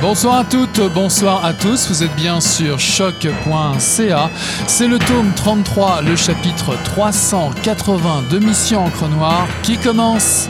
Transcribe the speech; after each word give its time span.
Bonsoir 0.00 0.36
à 0.36 0.44
toutes, 0.44 0.80
bonsoir 0.94 1.44
à 1.44 1.52
tous, 1.52 1.88
vous 1.88 2.04
êtes 2.04 2.14
bien 2.14 2.40
sur 2.40 2.78
choc.ca. 2.78 4.30
C'est 4.68 4.86
le 4.86 4.98
tome 4.98 5.32
33, 5.34 6.02
le 6.02 6.14
chapitre 6.14 6.76
380 6.84 8.24
de 8.30 8.38
Mission 8.38 8.84
Encre 8.84 9.08
Noire 9.08 9.48
qui 9.64 9.76
commence. 9.76 10.48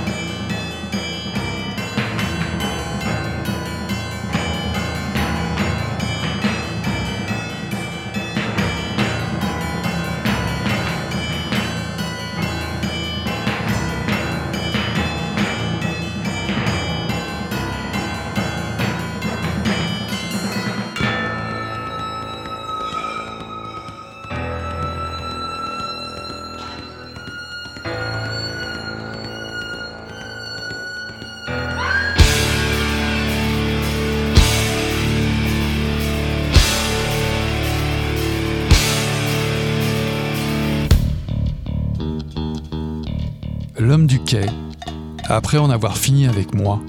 Après 45.28 45.58
en 45.58 45.70
avoir 45.70 45.96
fini 45.96 46.26
avec 46.26 46.54
moi, 46.54 46.80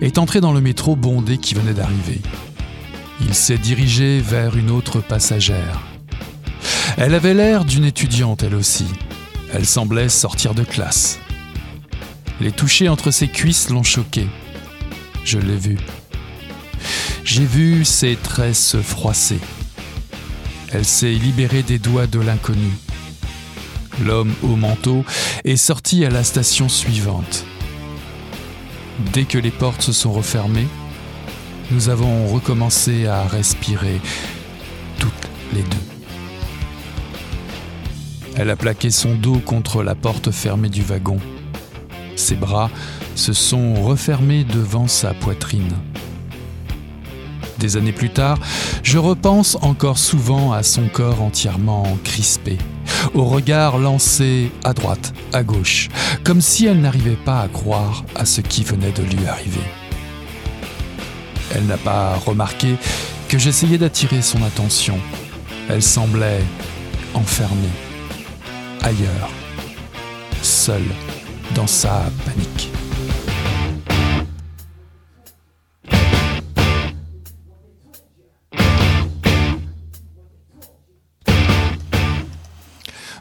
est 0.00 0.18
entré 0.18 0.40
dans 0.40 0.52
le 0.52 0.60
métro 0.60 0.96
bondé 0.96 1.38
qui 1.38 1.54
venait 1.54 1.74
d'arriver. 1.74 2.20
Il 3.20 3.34
s'est 3.34 3.58
dirigé 3.58 4.20
vers 4.20 4.56
une 4.56 4.70
autre 4.70 5.00
passagère. 5.00 5.82
Elle 6.96 7.14
avait 7.14 7.34
l'air 7.34 7.64
d'une 7.64 7.84
étudiante 7.84 8.42
elle 8.42 8.54
aussi. 8.54 8.86
Elle 9.52 9.66
semblait 9.66 10.08
sortir 10.08 10.54
de 10.54 10.62
classe. 10.62 11.18
Les 12.40 12.52
toucher 12.52 12.88
entre 12.88 13.10
ses 13.10 13.28
cuisses 13.28 13.70
l'ont 13.70 13.82
choqué. 13.82 14.26
Je 15.24 15.38
l'ai 15.38 15.56
vu. 15.56 15.78
J'ai 17.24 17.44
vu 17.44 17.84
ses 17.84 18.16
tresses 18.16 18.64
se 18.64 18.78
froisser. 18.78 19.40
Elle 20.72 20.84
s'est 20.84 21.12
libérée 21.12 21.62
des 21.62 21.78
doigts 21.78 22.06
de 22.06 22.20
l'inconnu. 22.20 22.72
L'homme 24.04 24.32
au 24.42 24.56
manteau 24.56 25.04
est 25.44 25.56
sorti 25.56 26.04
à 26.04 26.10
la 26.10 26.22
station 26.22 26.68
suivante. 26.68 27.44
Dès 29.12 29.24
que 29.24 29.38
les 29.38 29.50
portes 29.50 29.82
se 29.82 29.92
sont 29.92 30.12
refermées, 30.12 30.68
nous 31.70 31.88
avons 31.88 32.26
recommencé 32.28 33.06
à 33.06 33.22
respirer 33.24 34.00
toutes 34.98 35.12
les 35.52 35.62
deux. 35.62 35.88
Elle 38.36 38.50
a 38.50 38.56
plaqué 38.56 38.90
son 38.90 39.14
dos 39.14 39.40
contre 39.40 39.82
la 39.82 39.94
porte 39.94 40.30
fermée 40.30 40.68
du 40.68 40.82
wagon. 40.82 41.18
Ses 42.14 42.36
bras 42.36 42.70
se 43.16 43.32
sont 43.32 43.74
refermés 43.74 44.44
devant 44.44 44.86
sa 44.86 45.12
poitrine. 45.12 45.72
Des 47.58 47.76
années 47.76 47.92
plus 47.92 48.10
tard, 48.10 48.38
je 48.84 48.98
repense 48.98 49.58
encore 49.60 49.98
souvent 49.98 50.52
à 50.52 50.62
son 50.62 50.86
corps 50.88 51.22
entièrement 51.22 51.98
crispé, 52.04 52.58
au 53.14 53.24
regard 53.24 53.78
lancé 53.78 54.50
à 54.64 54.72
droite, 54.72 55.12
à 55.32 55.42
gauche, 55.42 55.88
comme 56.24 56.40
si 56.40 56.66
elle 56.66 56.80
n'arrivait 56.80 57.18
pas 57.24 57.40
à 57.40 57.48
croire 57.48 58.04
à 58.14 58.24
ce 58.24 58.40
qui 58.40 58.64
venait 58.64 58.92
de 58.92 59.02
lui 59.02 59.26
arriver. 59.26 59.60
Elle 61.54 61.66
n'a 61.66 61.78
pas 61.78 62.14
remarqué 62.16 62.76
que 63.28 63.38
j'essayais 63.38 63.78
d'attirer 63.78 64.22
son 64.22 64.42
attention. 64.42 64.98
Elle 65.68 65.82
semblait 65.82 66.42
enfermée, 67.14 67.68
ailleurs, 68.82 69.30
seule, 70.42 70.82
dans 71.54 71.66
sa 71.66 72.04
panique. 72.24 72.70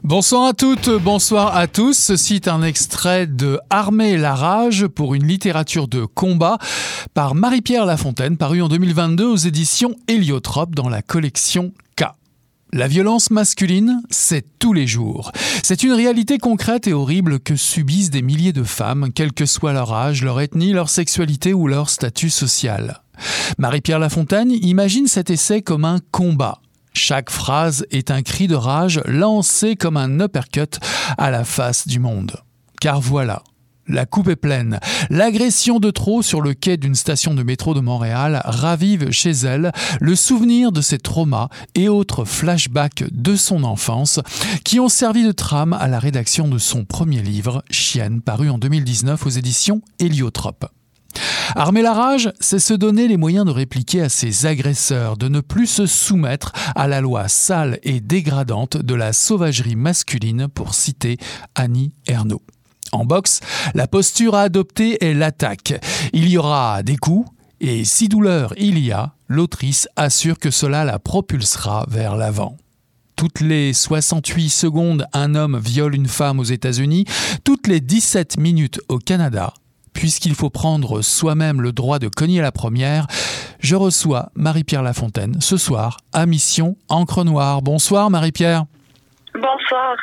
Bonsoir 0.07 0.45
à 0.45 0.53
toutes, 0.53 0.89
bonsoir 0.89 1.57
à 1.57 1.67
tous. 1.67 1.97
Ceci 1.97 2.35
est 2.35 2.47
un 2.47 2.63
extrait 2.63 3.27
de 3.27 3.59
Armée 3.69 4.15
la 4.15 4.35
rage 4.35 4.87
pour 4.87 5.15
une 5.15 5.27
littérature 5.27 5.89
de 5.89 6.05
combat 6.05 6.59
par 7.13 7.35
Marie-Pierre 7.35 7.85
Lafontaine, 7.85 8.37
paru 8.37 8.61
en 8.61 8.69
2022 8.69 9.25
aux 9.25 9.35
éditions 9.35 9.97
Héliotrope 10.07 10.75
dans 10.75 10.87
la 10.87 11.01
collection 11.01 11.73
K. 11.97 12.05
La 12.71 12.87
violence 12.87 13.31
masculine, 13.31 14.01
c'est 14.09 14.45
tous 14.59 14.71
les 14.71 14.87
jours. 14.87 15.33
C'est 15.61 15.83
une 15.83 15.91
réalité 15.91 16.37
concrète 16.37 16.87
et 16.87 16.93
horrible 16.93 17.41
que 17.41 17.57
subissent 17.57 18.09
des 18.09 18.21
milliers 18.21 18.53
de 18.53 18.63
femmes, 18.63 19.09
quel 19.13 19.33
que 19.33 19.45
soit 19.45 19.73
leur 19.73 19.91
âge, 19.91 20.23
leur 20.23 20.39
ethnie, 20.39 20.71
leur 20.71 20.87
sexualité 20.87 21.53
ou 21.53 21.67
leur 21.67 21.89
statut 21.89 22.29
social. 22.29 23.01
Marie-Pierre 23.57 23.99
Lafontaine 23.99 24.51
imagine 24.51 25.07
cet 25.07 25.29
essai 25.29 25.61
comme 25.61 25.83
un 25.83 25.99
combat, 26.11 26.61
chaque 26.97 27.29
phrase 27.29 27.85
est 27.91 28.11
un 28.11 28.23
cri 28.23 28.47
de 28.47 28.55
rage 28.55 29.01
lancé 29.05 29.75
comme 29.75 29.97
un 29.97 30.19
uppercut 30.19 30.79
à 31.17 31.31
la 31.31 31.43
face 31.45 31.87
du 31.87 31.99
monde. 31.99 32.37
Car 32.81 32.99
voilà, 32.99 33.43
la 33.87 34.05
coupe 34.05 34.27
est 34.27 34.35
pleine. 34.35 34.79
L'agression 35.09 35.79
de 35.79 35.91
trop 35.91 36.21
sur 36.21 36.41
le 36.41 36.53
quai 36.53 36.75
d'une 36.75 36.95
station 36.95 37.33
de 37.33 37.43
métro 37.43 37.73
de 37.73 37.79
Montréal 37.79 38.41
ravive 38.43 39.11
chez 39.11 39.31
elle 39.31 39.71
le 40.01 40.15
souvenir 40.15 40.71
de 40.71 40.81
ses 40.81 40.97
traumas 40.97 41.49
et 41.75 41.87
autres 41.87 42.25
flashbacks 42.25 43.05
de 43.11 43.35
son 43.35 43.63
enfance 43.63 44.19
qui 44.65 44.79
ont 44.79 44.89
servi 44.89 45.23
de 45.23 45.31
trame 45.31 45.73
à 45.73 45.87
la 45.87 45.99
rédaction 45.99 46.47
de 46.47 46.57
son 46.57 46.83
premier 46.83 47.21
livre, 47.21 47.63
Chienne, 47.69 48.21
paru 48.21 48.49
en 48.49 48.57
2019 48.57 49.25
aux 49.25 49.29
éditions 49.29 49.81
Héliotrope. 49.99 50.65
Armer 51.55 51.81
la 51.81 51.93
rage, 51.93 52.31
c'est 52.39 52.59
se 52.59 52.73
donner 52.73 53.07
les 53.07 53.17
moyens 53.17 53.45
de 53.45 53.51
répliquer 53.51 54.01
à 54.01 54.09
ses 54.09 54.45
agresseurs, 54.45 55.17
de 55.17 55.27
ne 55.27 55.39
plus 55.39 55.67
se 55.67 55.85
soumettre 55.85 56.51
à 56.75 56.87
la 56.87 57.01
loi 57.01 57.27
sale 57.27 57.79
et 57.83 57.99
dégradante 57.99 58.77
de 58.77 58.93
la 58.95 59.13
sauvagerie 59.13 59.75
masculine, 59.75 60.47
pour 60.47 60.73
citer 60.73 61.17
Annie 61.55 61.93
Ernaux. 62.07 62.41
En 62.91 63.05
boxe, 63.05 63.41
la 63.73 63.87
posture 63.87 64.35
à 64.35 64.43
adopter 64.43 65.03
est 65.03 65.13
l'attaque. 65.13 65.73
Il 66.13 66.29
y 66.29 66.37
aura 66.37 66.83
des 66.83 66.97
coups, 66.97 67.29
et 67.59 67.85
si 67.85 68.07
douleur 68.07 68.53
il 68.57 68.79
y 68.79 68.91
a, 68.91 69.13
l'autrice 69.27 69.87
assure 69.95 70.39
que 70.39 70.51
cela 70.51 70.85
la 70.85 70.99
propulsera 70.99 71.85
vers 71.89 72.15
l'avant. 72.15 72.57
Toutes 73.15 73.41
les 73.41 73.73
68 73.73 74.49
secondes, 74.49 75.07
un 75.11 75.33
homme 75.33 75.57
viole 75.57 75.95
une 75.95 76.07
femme 76.07 76.39
aux 76.39 76.43
États-Unis, 76.43 77.05
toutes 77.43 77.67
les 77.67 77.81
17 77.81 78.37
minutes 78.37 78.79
au 78.89 78.99
Canada, 78.99 79.53
puisqu'il 79.97 80.35
faut 80.35 80.51
prendre 80.51 81.01
soi-même 81.01 81.59
le 81.59 81.71
droit 81.71 81.97
de 81.97 82.07
cogner 82.07 82.39
la 82.39 82.51
première, 82.51 83.07
je 83.59 83.75
reçois 83.75 84.29
Marie-Pierre 84.35 84.83
Lafontaine 84.83 85.37
ce 85.41 85.57
soir 85.57 85.97
à 86.13 86.27
Mission 86.27 86.77
Encre 86.87 87.23
Noire. 87.23 87.63
Bonsoir 87.63 88.11
Marie-Pierre. 88.11 88.65
Bonsoir. 89.37 89.95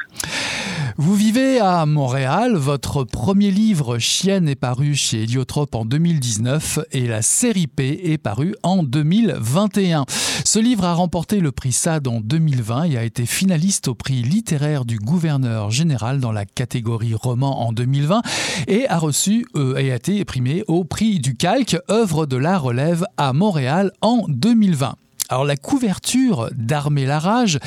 Vous 0.97 1.17
vivez 1.17 1.59
à 1.59 1.87
Montréal. 1.87 2.55
Votre 2.55 3.03
premier 3.03 3.50
livre, 3.50 3.99
Chienne, 3.99 4.49
est 4.49 4.55
paru 4.55 4.95
chez 4.95 5.25
Héliotrope 5.25 5.75
en 5.75 5.84
2019 5.84 6.78
et 6.93 7.09
la 7.09 7.21
série 7.21 7.67
P 7.67 8.12
est 8.12 8.19
parue 8.19 8.55
en 8.62 8.84
2021. 8.84 10.04
Ce 10.45 10.60
livre 10.60 10.84
a 10.84 10.95
remporté 10.95 11.41
le 11.41 11.51
prix 11.51 11.72
SAD 11.72 12.07
en 12.07 12.21
2020 12.21 12.84
et 12.84 12.97
a 12.97 13.03
été 13.03 13.27
finaliste 13.27 13.89
au 13.89 13.97
prix 13.97 14.22
littéraire 14.22 14.84
du 14.84 14.98
gouverneur 14.98 15.72
général 15.72 16.21
dans 16.21 16.33
la 16.33 16.45
catégorie 16.45 17.15
roman 17.15 17.66
en 17.66 17.72
2020 17.72 18.22
et 18.69 18.89
a 18.89 18.98
reçu 18.98 19.47
euh, 19.57 19.77
et 19.77 19.91
a 19.91 19.97
été 19.97 20.25
primé 20.25 20.63
au 20.69 20.84
prix 20.84 21.19
du 21.19 21.36
Calque, 21.36 21.77
œuvre 21.91 22.27
de 22.27 22.36
la 22.36 22.57
relève 22.57 23.04
à 23.16 23.33
Montréal 23.33 23.91
en 24.01 24.22
2020. 24.28 24.95
Alors 25.30 25.44
la 25.47 25.56
couverture 25.56 26.50
d'Armer 26.53 27.06
la 27.06 27.18
rage 27.18 27.59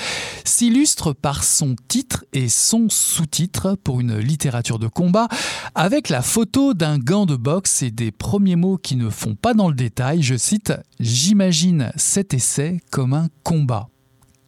s'illustre 0.46 1.14
par 1.14 1.44
son 1.44 1.76
titre 1.88 2.24
et 2.32 2.50
son 2.50 2.88
sous-titre 2.90 3.76
pour 3.84 4.00
une 4.00 4.18
littérature 4.20 4.78
de 4.78 4.88
combat, 4.88 5.28
avec 5.74 6.10
la 6.10 6.22
photo 6.22 6.76
d'un 6.76 7.00
gant 7.00 7.26
de 7.26 7.36
boxe 7.36 7.82
et 7.82 7.90
des 7.90 8.12
premiers 8.12 8.56
mots 8.56 8.78
qui 8.78 8.96
ne 8.96 9.10
font 9.10 9.36
pas 9.36 9.56
dans 9.56 9.70
le 9.70 9.76
détail, 9.76 10.22
je 10.22 10.36
cite⁇ 10.36 10.70
J'imagine 11.00 11.92
cet 11.96 12.36
essai 12.36 12.78
comme 12.92 13.14
un 13.14 13.28
combat⁇ 13.44 13.88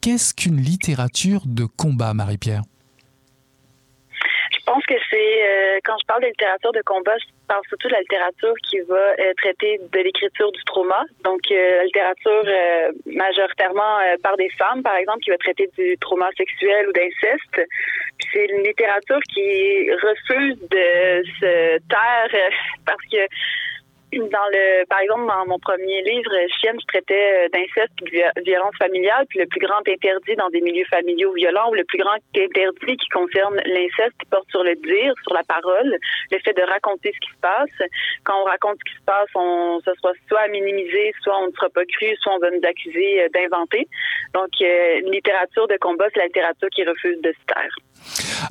Qu'est-ce 0.01 0.33
qu'une 0.33 0.61
littérature 0.61 1.41
de 1.45 1.65
combat, 1.65 2.13
Marie-Pierre? 2.13 2.61
Je 4.11 4.65
pense 4.65 4.83
que 4.85 4.94
c'est, 5.09 5.17
euh, 5.17 5.79
quand 5.83 5.95
je 6.00 6.06
parle 6.06 6.21
de 6.21 6.27
littérature 6.27 6.71
de 6.71 6.81
combat, 6.85 7.17
parle 7.50 7.66
surtout 7.68 7.90
de 7.90 7.94
la 7.94 8.00
littérature 8.01 8.54
qui 8.69 8.80
va 8.81 8.96
euh, 8.96 9.34
traiter 9.38 9.81
de 9.92 10.00
l'écriture 10.00 10.51
du 10.51 10.63
trauma. 10.63 11.04
Donc, 11.25 11.42
euh, 11.51 11.78
la 11.78 11.84
littérature 11.84 12.46
euh, 12.46 12.92
majoritairement 13.07 13.98
par 14.24 14.38
des 14.38 14.50
femmes, 14.51 14.84
par 14.84 14.96
exemple, 14.96 15.19
qui 15.19 15.31
va 15.31 15.38
traiter 15.38 15.69
du 15.78 15.98
trauma 15.98 16.30
sexuel 16.38 16.88
ou 16.88 16.94
d'inceste. 16.94 17.68
C'est 18.31 18.46
une 18.46 18.63
littérature 18.63 19.19
qui 19.34 19.92
refuse 19.92 20.60
de 20.69 21.24
se 21.40 21.78
taire 21.90 22.34
parce 22.86 23.06
que 23.12 23.25
dans 24.17 24.50
le, 24.51 24.85
par 24.85 25.00
exemple, 25.00 25.27
dans 25.27 25.45
mon 25.45 25.59
premier 25.59 26.01
livre, 26.01 26.31
Chienne, 26.59 26.77
je 26.81 26.85
traitais 26.88 27.45
euh, 27.45 27.50
d'inceste 27.53 27.94
et 28.01 28.41
de 28.41 28.44
violence 28.44 28.75
familiale. 28.77 29.25
Puis 29.29 29.39
le 29.39 29.45
plus 29.45 29.59
grand 29.59 29.79
interdit 29.88 30.35
dans 30.35 30.50
des 30.50 30.61
milieux 30.61 30.85
familiaux 30.89 31.33
violents 31.33 31.69
ou 31.69 31.75
le 31.75 31.83
plus 31.83 32.00
grand 32.00 32.17
interdit 32.35 32.97
qui 32.97 33.09
concerne 33.09 33.56
l'inceste 33.65 34.17
porte 34.31 34.50
sur 34.50 34.63
le 34.63 34.75
dire, 34.75 35.13
sur 35.23 35.33
la 35.33 35.44
parole, 35.44 35.97
le 36.31 36.39
fait 36.39 36.53
de 36.53 36.63
raconter 36.63 37.13
ce 37.13 37.19
qui 37.19 37.31
se 37.33 37.41
passe. 37.41 37.89
Quand 38.23 38.41
on 38.41 38.45
raconte 38.45 38.77
ce 38.79 38.91
qui 38.91 38.97
se 38.97 39.06
passe, 39.06 39.29
on 39.35 39.79
se 39.85 39.91
soit 40.00 40.13
soit 40.27 40.47
minimiser, 40.47 41.13
soit 41.21 41.38
on 41.41 41.47
ne 41.47 41.51
sera 41.51 41.69
pas 41.69 41.85
cru, 41.85 42.15
soit 42.21 42.33
on 42.33 42.39
va 42.39 42.50
nous 42.50 42.65
accuser 42.67 43.21
euh, 43.21 43.29
d'inventer. 43.29 43.88
Donc, 44.33 44.50
euh, 44.61 45.01
une 45.06 45.11
littérature 45.11 45.67
de 45.67 45.77
combat, 45.79 46.06
c'est 46.13 46.19
la 46.19 46.27
littérature 46.27 46.69
qui 46.69 46.83
refuse 46.83 47.21
de 47.21 47.31
se 47.31 47.45
taire. 47.45 47.75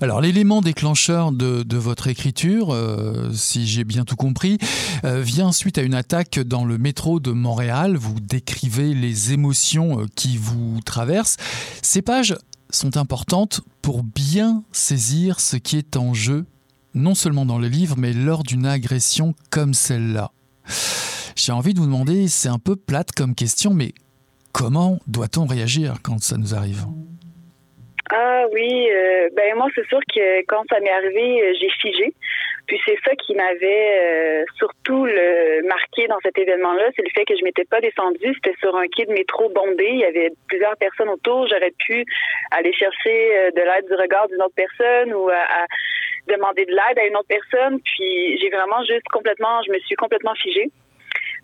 Alors 0.01 0.21
l'élément 0.21 0.61
déclencheur 0.61 1.33
de, 1.33 1.65
votre 1.77 2.09
écriture, 2.09 2.73
euh, 2.73 3.31
si 3.33 3.67
j'ai 3.67 3.85
bien 3.85 4.05
tout 4.05 4.17
compris, 4.17 4.59
euh, 5.05 5.21
vient 5.21 5.48
suite 5.53 5.79
à 5.79 5.83
une 5.83 5.95
attaque 5.95 6.39
dans 6.39 6.65
le 6.65 6.79
métro 6.79 7.21
de 7.21 7.31
Montréal. 7.31 7.97
Vous 7.97 8.21
décrivez 8.21 8.95
les 8.95 9.33
émotions 9.33 10.01
euh, 10.01 10.07
qui 10.15 10.37
vous 10.37 10.81
traversent. 10.85 11.37
Ces 11.83 12.03
pages 12.03 12.37
sont 12.71 12.97
importantes 12.97 13.61
pour 13.83 14.03
bien 14.03 14.63
saisir 14.73 15.41
ce 15.41 15.57
qui 15.57 15.79
est 15.79 15.97
en 15.97 16.15
jeu, 16.15 16.45
non 16.95 17.15
seulement 17.15 17.47
dans 17.47 17.59
le 17.59 17.69
livre, 17.69 17.97
mais 17.99 18.13
lors 18.13 18.43
d'une 18.43 18.67
agression 18.67 19.35
comme 19.51 19.75
celle-là. 19.75 20.31
J'ai 21.37 21.53
envie 21.53 21.73
de 21.75 21.79
vous 21.79 21.87
demander, 21.87 22.29
c'est 22.29 22.49
un 22.49 22.59
peu 22.59 22.77
plate 22.77 23.13
comme 23.13 23.35
question, 23.35 23.73
mais 23.73 23.93
comment 24.53 24.99
doit-on 25.07 25.47
réagir 25.47 25.97
quand 26.03 26.21
ça 26.23 26.37
nous 26.37 26.55
arrive? 26.55 26.85
Ah 28.11 28.45
oui, 28.53 28.89
euh, 28.91 29.29
ben 29.37 29.55
moi 29.57 29.69
c'est 29.75 29.87
sûr 29.87 30.01
que 30.15 30.41
quand 30.47 30.65
ça 30.71 30.81
m'est 30.81 30.91
arrivé, 30.91 31.43
euh, 31.43 31.53
j'ai 31.61 31.69
figé. 31.81 32.15
Puis 32.69 32.81
c'est 32.85 32.99
ça 33.05 33.15
qui 33.17 33.35
m'avait 33.35 33.99
euh, 33.99 34.45
surtout 34.57 35.07
le 35.07 35.67
marqué 35.67 36.07
dans 36.07 36.19
cet 36.23 36.39
événement-là, 36.39 36.91
c'est 36.95 37.03
le 37.03 37.11
fait 37.11 37.25
que 37.25 37.37
je 37.37 37.43
m'étais 37.43 37.65
pas 37.65 37.81
descendue. 37.81 38.33
C'était 38.35 38.57
sur 38.61 38.77
un 38.77 38.87
quai 38.89 39.07
de 39.07 39.13
métro 39.13 39.49
bombé. 39.49 39.89
Il 39.89 39.99
y 40.01 40.05
avait 40.05 40.31
plusieurs 40.47 40.77
personnes 40.77 41.09
autour. 41.09 41.49
J'aurais 41.49 41.73
pu 41.79 42.05
aller 42.51 42.73
chercher 42.75 43.51
de 43.57 43.61
l'aide 43.63 43.87
du 43.89 43.95
regard 43.95 44.29
d'une 44.29 44.43
autre 44.43 44.55
personne 44.55 45.15
ou 45.15 45.29
à, 45.31 45.67
demander 46.29 46.67
de 46.67 46.73
l'aide 46.73 46.99
à 46.99 47.07
une 47.07 47.17
autre 47.17 47.29
personne. 47.29 47.81
Puis 47.81 48.39
j'ai 48.39 48.51
vraiment 48.51 48.85
juste 48.85 49.09
complètement, 49.11 49.63
je 49.67 49.73
me 49.73 49.79
suis 49.81 49.97
complètement 49.97 50.35
figée. 50.35 50.71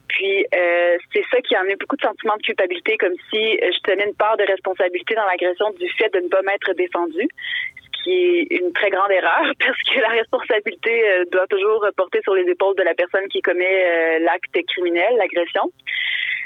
Puis 0.09 0.47
euh, 0.55 0.97
c'est 1.13 1.25
ça 1.31 1.41
qui 1.41 1.55
a 1.55 1.61
amené 1.61 1.77
beaucoup 1.77 1.97
de 1.97 2.03
sentiments 2.03 2.37
de 2.37 2.43
culpabilité, 2.43 2.97
comme 2.99 3.15
si 3.31 3.59
euh, 3.59 3.71
je 3.73 3.81
tenais 3.83 4.07
une 4.07 4.15
part 4.15 4.37
de 4.37 4.45
responsabilité 4.45 5.15
dans 5.15 5.25
l'agression 5.25 5.71
du 5.71 5.89
fait 5.99 6.13
de 6.13 6.21
ne 6.21 6.29
pas 6.29 6.43
m'être 6.43 6.73
défendue, 6.75 7.29
qui 8.05 8.47
est 8.51 8.61
une 8.61 8.73
très 8.73 8.91
grande 8.91 9.11
erreur 9.11 9.43
parce 9.59 9.83
que 9.83 10.01
la 10.01 10.09
responsabilité 10.09 11.09
euh, 11.09 11.25
doit 11.33 11.47
toujours 11.49 11.85
porter 11.97 12.21
sur 12.23 12.35
les 12.35 12.49
épaules 12.49 12.77
de 12.77 12.83
la 12.83 12.95
personne 12.95 13.27
qui 13.29 13.41
commet 13.43 14.21
l'acte 14.21 14.57
criminel, 14.69 15.17
l'agression. 15.17 15.71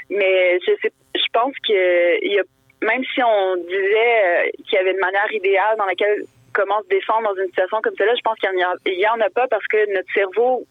Mais 0.09 0.59
je 0.65 1.27
pense 1.31 1.53
que 1.67 2.43
même 2.81 3.03
si 3.13 3.21
on 3.21 3.57
disait 3.57 4.51
qu'il 4.65 4.73
y 4.73 4.77
avait 4.77 4.91
une 4.91 4.99
manière 4.99 5.31
idéale 5.31 5.77
dans 5.77 5.85
laquelle 5.85 6.23
comment 6.53 6.81
se 6.81 6.87
défendre 6.87 7.29
dans 7.29 7.41
une 7.41 7.47
situation 7.47 7.79
comme 7.81 7.93
celle-là, 7.97 8.15
je 8.15 8.21
pense 8.21 8.37
qu'il 8.39 8.97
n'y 8.97 9.07
en, 9.07 9.19
a 9.19 9.29
pas 9.29 9.47
parce 9.47 9.65
que 9.67 9.93
notre 9.93 10.11
cerveau 10.13 10.65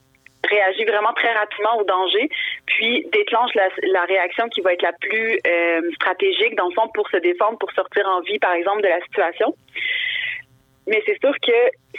réagit 0.49 0.85
vraiment 0.85 1.13
très 1.15 1.33
rapidement 1.33 1.79
au 1.79 1.85
danger, 1.85 2.29
puis 2.67 3.07
déclenche 3.13 3.51
la, 3.55 4.05
réaction 4.05 4.49
qui 4.49 4.61
va 4.61 4.73
être 4.73 4.83
la 4.83 4.93
plus 4.93 5.41
euh, 5.47 5.81
stratégique 5.95 6.55
dans 6.57 6.69
le 6.69 6.75
fond 6.75 6.89
pour 6.95 7.09
se 7.11 7.19
défendre, 7.19 7.59
pour 7.59 7.73
sortir 7.73 8.07
en 8.09 8.21
vie, 8.21 8.39
par 8.39 8.53
exemple, 8.53 8.83
de 8.83 8.89
la 8.89 9.01
situation. 9.01 9.55
Mais 10.89 11.03
c'est 11.05 11.21
sûr 11.21 11.35
que 11.45 11.53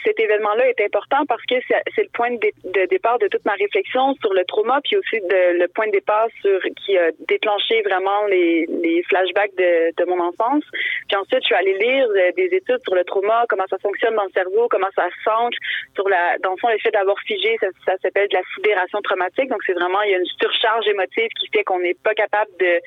cet 0.03 0.19
événement-là 0.19 0.67
est 0.69 0.81
important 0.81 1.23
parce 1.27 1.43
que 1.45 1.55
c'est 1.67 2.01
le 2.01 2.09
point 2.09 2.31
de, 2.31 2.85
départ 2.87 3.19
de 3.19 3.27
toute 3.27 3.45
ma 3.45 3.53
réflexion 3.53 4.15
sur 4.15 4.33
le 4.33 4.43
trauma, 4.45 4.79
puis 4.83 4.97
aussi 4.97 5.21
le 5.29 5.67
point 5.67 5.87
de 5.87 5.91
départ 5.91 6.27
sur 6.41 6.59
qui 6.83 6.97
a 6.97 7.11
déclenché 7.27 7.81
vraiment 7.83 8.25
les, 8.27 8.65
flashbacks 9.09 9.55
de, 9.55 9.93
de, 9.95 10.05
mon 10.05 10.19
enfance. 10.19 10.63
Puis 11.07 11.17
ensuite, 11.17 11.41
je 11.41 11.45
suis 11.45 11.55
allée 11.55 11.77
lire 11.77 12.07
euh, 12.09 12.31
des 12.35 12.49
études 12.51 12.81
sur 12.83 12.95
le 12.95 13.03
trauma, 13.03 13.45
comment 13.47 13.65
ça 13.69 13.77
fonctionne 13.77 14.15
dans 14.15 14.25
le 14.25 14.31
cerveau, 14.31 14.67
comment 14.69 14.89
ça 14.95 15.07
s'ancre 15.23 15.57
sur 15.95 16.07
la, 16.09 16.37
dans 16.39 16.51
le 16.51 16.57
fond, 16.57 16.69
le 16.69 16.79
fait 16.79 16.91
d'avoir 16.91 17.19
figé, 17.21 17.57
ça, 17.59 17.67
ça 17.85 17.93
s'appelle 18.01 18.27
de 18.29 18.35
la 18.35 18.43
sidération 18.55 19.01
traumatique. 19.01 19.49
Donc 19.49 19.61
c'est 19.65 19.73
vraiment, 19.73 20.01
il 20.01 20.11
y 20.11 20.15
a 20.15 20.17
une 20.17 20.33
surcharge 20.41 20.87
émotive 20.87 21.29
qui 21.39 21.47
fait 21.53 21.63
qu'on 21.63 21.79
n'est 21.79 21.97
pas 22.03 22.13
capable 22.13 22.51
de 22.59 22.79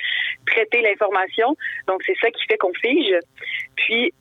traiter 0.47 0.81
l'information. 0.83 1.57
Donc 1.87 2.03
c'est 2.05 2.17
ça 2.21 2.31
qui 2.31 2.45
fait 2.47 2.59
qu'on 2.59 2.75
fige. 2.75 3.15
Puis 3.77 4.13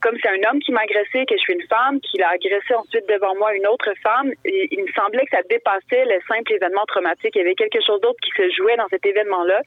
comme 0.00 0.16
c'est 0.22 0.28
un 0.28 0.50
homme 0.50 0.60
qui 0.60 0.72
m'a 0.72 0.82
agressé, 0.82 1.24
que 1.26 1.36
je 1.36 1.40
suis 1.40 1.54
une 1.54 1.66
femme, 1.66 2.00
qui 2.00 2.18
l'a 2.18 2.30
agressé 2.30 2.74
ensuite 2.74 3.08
devant 3.08 3.34
moi 3.36 3.54
une 3.54 3.66
autre 3.66 3.92
femme, 4.02 4.30
il 4.44 4.82
me 4.82 4.92
semblait 4.92 5.24
que 5.24 5.36
ça 5.36 5.42
dépassait 5.48 6.04
le 6.04 6.20
simple 6.28 6.52
événement 6.52 6.84
traumatique. 6.86 7.34
Il 7.34 7.38
y 7.38 7.40
avait 7.40 7.54
quelque 7.54 7.80
chose 7.80 8.00
d'autre 8.00 8.18
qui 8.22 8.30
se 8.36 8.50
jouait 8.50 8.76
dans 8.76 8.88
cet 8.88 9.04
événement-là. 9.06 9.62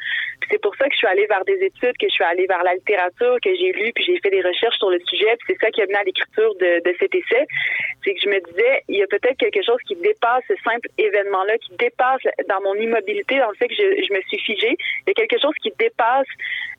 C'est 0.49 0.61
pour 0.61 0.75
ça 0.75 0.85
que 0.85 0.93
je 0.93 0.97
suis 0.97 1.07
allée 1.07 1.25
vers 1.27 1.43
des 1.45 1.59
études, 1.63 1.97
que 1.97 2.07
je 2.07 2.13
suis 2.13 2.23
allée 2.23 2.45
vers 2.47 2.63
la 2.63 2.75
littérature, 2.75 3.37
que 3.43 3.53
j'ai 3.55 3.71
lu, 3.73 3.91
puis 3.93 4.03
j'ai 4.05 4.19
fait 4.19 4.29
des 4.29 4.41
recherches 4.41 4.77
sur 4.77 4.89
le 4.89 4.99
sujet. 5.07 5.37
C'est 5.47 5.57
ça 5.59 5.71
qui 5.71 5.81
a 5.81 5.85
mené 5.85 5.97
à 5.97 6.03
l'écriture 6.03 6.55
de, 6.55 6.95
cet 6.99 7.13
essai. 7.13 7.45
C'est 8.03 8.13
que 8.13 8.21
je 8.21 8.29
me 8.29 8.39
disais, 8.51 8.83
il 8.87 8.97
y 8.97 9.03
a 9.03 9.07
peut-être 9.07 9.37
quelque 9.37 9.63
chose 9.63 9.79
qui 9.87 9.95
dépasse 9.95 10.43
ce 10.47 10.55
simple 10.63 10.87
événement-là, 10.97 11.57
qui 11.57 11.75
dépasse 11.77 12.21
dans 12.47 12.61
mon 12.61 12.75
immobilité, 12.75 13.39
dans 13.39 13.49
le 13.49 13.55
fait 13.55 13.67
que 13.67 13.75
je, 13.75 14.05
je 14.07 14.13
me 14.13 14.21
suis 14.29 14.39
figée. 14.39 14.77
Il 15.05 15.09
y 15.09 15.11
a 15.11 15.13
quelque 15.13 15.39
chose 15.39 15.53
qui 15.61 15.71
dépasse 15.77 16.27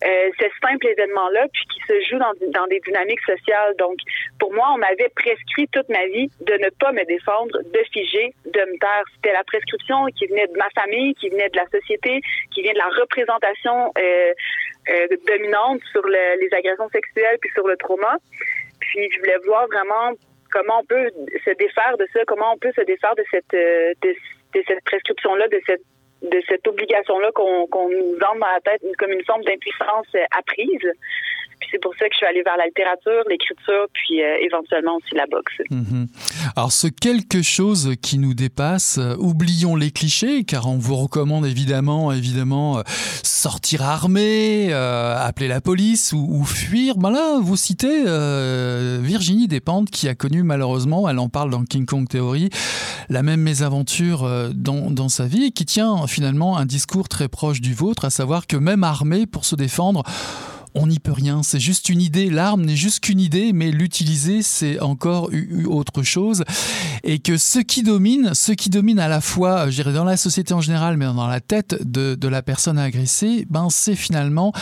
euh, 0.05 0.31
ce 0.39 0.47
simple 0.63 0.87
événement-là, 0.87 1.47
puis 1.53 1.63
qui 1.75 1.81
se 1.87 2.01
joue 2.09 2.19
dans, 2.19 2.33
dans 2.49 2.67
des 2.67 2.78
dynamiques 2.85 3.23
sociales. 3.23 3.75
Donc, 3.79 3.97
pour 4.39 4.53
moi, 4.53 4.69
on 4.75 4.79
m'avait 4.79 5.11
prescrit 5.15 5.69
toute 5.69 5.89
ma 5.89 6.07
vie 6.07 6.31
de 6.41 6.55
ne 6.55 6.71
pas 6.71 6.93
me 6.93 7.05
défendre, 7.05 7.59
de 7.63 7.81
figer, 7.93 8.35
de 8.47 8.61
me 8.61 8.79
taire. 8.79 9.05
C'était 9.15 9.33
la 9.33 9.45
prescription 9.45 10.07
qui 10.17 10.27
venait 10.27 10.47
de 10.47 10.57
ma 10.57 10.69
famille, 10.71 11.15
qui 11.15 11.29
venait 11.29 11.49
de 11.49 11.57
la 11.57 11.67
société, 11.69 12.21
qui 12.53 12.63
vient 12.63 12.73
de 12.73 12.79
la 12.79 12.91
représentation 13.01 13.93
euh, 13.99 14.33
euh, 14.91 15.07
dominante 15.27 15.81
sur 15.93 16.07
les 16.07 16.49
agressions 16.53 16.89
sexuelles 16.91 17.39
puis 17.41 17.51
sur 17.55 17.67
le 17.67 17.77
trauma. 17.77 18.17
Puis, 18.81 19.09
je 19.13 19.19
voulais 19.19 19.39
voir 19.47 19.67
vraiment 19.67 20.13
comment 20.51 20.81
on 20.81 20.85
peut 20.85 21.11
se 21.45 21.51
défaire 21.57 21.97
de 21.99 22.07
ça, 22.13 22.21
comment 22.27 22.55
on 22.55 22.59
peut 22.59 22.73
se 22.75 22.83
défaire 22.83 23.15
de 23.17 23.25
cette 23.31 23.55
euh, 23.55 23.93
prescription-là, 24.85 25.49
de 25.49 25.61
cette 26.49 26.67
obligation-là 26.67 27.31
qu'on 27.33 27.89
nous 27.89 28.17
donne 28.19 28.41
dans 28.41 28.47
la 28.47 28.61
tête 28.65 28.83
comme 28.99 29.13
une 29.13 29.25
forme 29.25 29.43
d'impuissance 29.45 30.07
apprise. 30.31 30.91
Puis 31.61 31.69
c'est 31.73 31.81
pour 31.81 31.93
ça 31.99 32.07
que 32.07 32.13
je 32.13 32.19
suis 32.19 32.27
allée 32.27 32.43
vers 32.43 32.57
la 32.57 32.67
littérature, 32.67 33.23
l'écriture, 33.29 33.87
puis 33.93 34.23
euh, 34.23 34.37
éventuellement 34.43 34.97
aussi 34.97 35.15
la 35.15 35.27
boxe. 35.27 35.55
Mhm. 35.71 36.07
Alors 36.57 36.73
ce 36.73 36.87
quelque 36.87 37.43
chose 37.43 37.95
qui 38.01 38.19
nous 38.19 38.35
dépasse, 38.35 38.99
euh, 38.99 39.17
oublions 39.19 39.75
les 39.75 39.91
clichés, 39.91 40.45
car 40.45 40.69
on 40.69 40.79
vous 40.79 40.97
recommande 40.97 41.47
évidemment, 41.47 42.13
évidemment, 42.13 42.79
euh, 42.79 42.83
sortir 43.23 43.83
armé, 43.83 44.73
appeler 44.73 45.49
la 45.49 45.61
police 45.61 46.13
ou, 46.13 46.45
fuir. 46.45 46.97
Ben 46.97 47.11
là, 47.11 47.39
vous 47.41 47.57
citez 47.57 48.05
Virginie 49.01 49.49
Despentes 49.49 49.91
qui 49.91 50.09
a 50.09 50.15
connu 50.15 50.43
malheureusement, 50.43 51.09
elle 51.09 51.19
en 51.19 51.29
parle 51.29 51.51
dans 51.51 51.65
King 51.65 51.87
Kong 51.87 52.09
Theory, 52.09 52.51
la 53.09 53.23
même 53.23 53.41
mésaventure 53.41 54.29
dans, 54.55 54.91
dans 54.91 55.09
sa 55.09 55.27
vie 55.27 55.45
et 55.45 55.51
qui 55.51 55.65
tient 55.65 56.07
finalement 56.07 56.59
un 56.59 56.67
discours 56.67 57.09
très 57.09 57.29
proche 57.29 57.61
du 57.61 57.75
vôtre, 57.75 58.05
à 58.05 58.11
savoir 58.11 58.47
que 58.47 58.57
même 58.57 58.85
armé 58.85 59.27
pour 59.27 59.45
se 59.45 59.55
défendre, 59.55 60.03
on 60.79 60.87
n'y 60.87 60.99
peut 60.99 61.13
rien, 61.13 61.43
c'est 61.43 61.61
juste 61.61 61.89
une 61.89 62.01
idée, 62.01 62.31
l'arme 62.31 62.65
n'est 62.65 62.77
juste 62.77 63.01
qu'une 63.01 63.21
idée, 63.21 63.53
mais 63.53 63.71
l'utiliser, 63.71 64.43
c'est 64.43 64.79
encore 64.81 65.31
autre 65.67 66.03
chose. 66.03 66.45
Et 67.03 67.19
que 67.19 67.37
ce 67.37 67.59
qui 67.59 67.83
domine, 67.83 68.33
ce 68.35 68.53
qui 68.53 68.71
domine 68.71 69.01
à 69.01 69.09
la 69.09 69.21
fois, 69.21 69.71
je 69.71 69.77
dirais, 69.77 69.93
dans 69.93 70.05
la 70.05 70.17
société 70.17 70.55
en 70.55 70.61
général, 70.61 70.97
mais 70.97 71.07
dans 71.07 71.27
la 71.27 71.41
tête 71.41 71.77
de, 71.85 72.29
la 72.29 72.43
personne 72.43 72.79
agressée, 72.79 73.47
ben, 73.51 73.69
c'est 73.71 73.97
finalement 73.97 74.53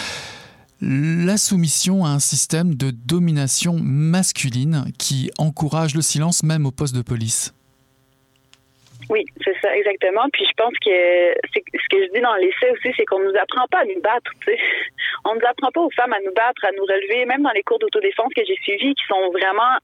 la 0.80 1.36
soumission 1.36 2.04
à 2.04 2.10
un 2.10 2.18
système 2.18 2.74
de 2.74 2.90
domination 2.90 3.78
masculine 3.80 4.84
qui 4.98 5.30
encourage 5.38 5.94
le 5.94 6.02
silence 6.02 6.42
même 6.42 6.66
au 6.66 6.70
poste 6.70 6.94
de 6.94 7.02
police. 7.02 7.55
Oui, 9.08 9.24
c'est 9.44 9.54
ça, 9.60 9.76
exactement. 9.76 10.26
Puis 10.32 10.44
je 10.44 10.52
pense 10.56 10.74
que 10.84 10.90
ce 10.90 11.88
que 11.88 12.02
je 12.04 12.12
dis 12.12 12.20
dans 12.20 12.34
l'essai 12.34 12.70
aussi, 12.72 12.92
c'est 12.96 13.04
qu'on 13.04 13.20
nous 13.20 13.36
apprend 13.36 13.66
pas 13.70 13.80
à 13.80 13.84
nous 13.84 14.00
battre. 14.00 14.30
Tu 14.40 14.50
sais. 14.50 14.58
On 15.24 15.34
nous 15.34 15.46
apprend 15.46 15.70
pas 15.70 15.80
aux 15.80 15.90
femmes 15.90 16.12
à 16.12 16.20
nous 16.20 16.32
battre, 16.32 16.64
à 16.64 16.72
nous 16.72 16.84
relever, 16.84 17.24
même 17.26 17.42
dans 17.42 17.52
les 17.52 17.62
cours 17.62 17.78
d'autodéfense 17.78 18.32
que 18.34 18.42
j'ai 18.44 18.56
suivis, 18.62 18.94
qui 18.94 19.04
sont 19.06 19.30
vraiment 19.30 19.78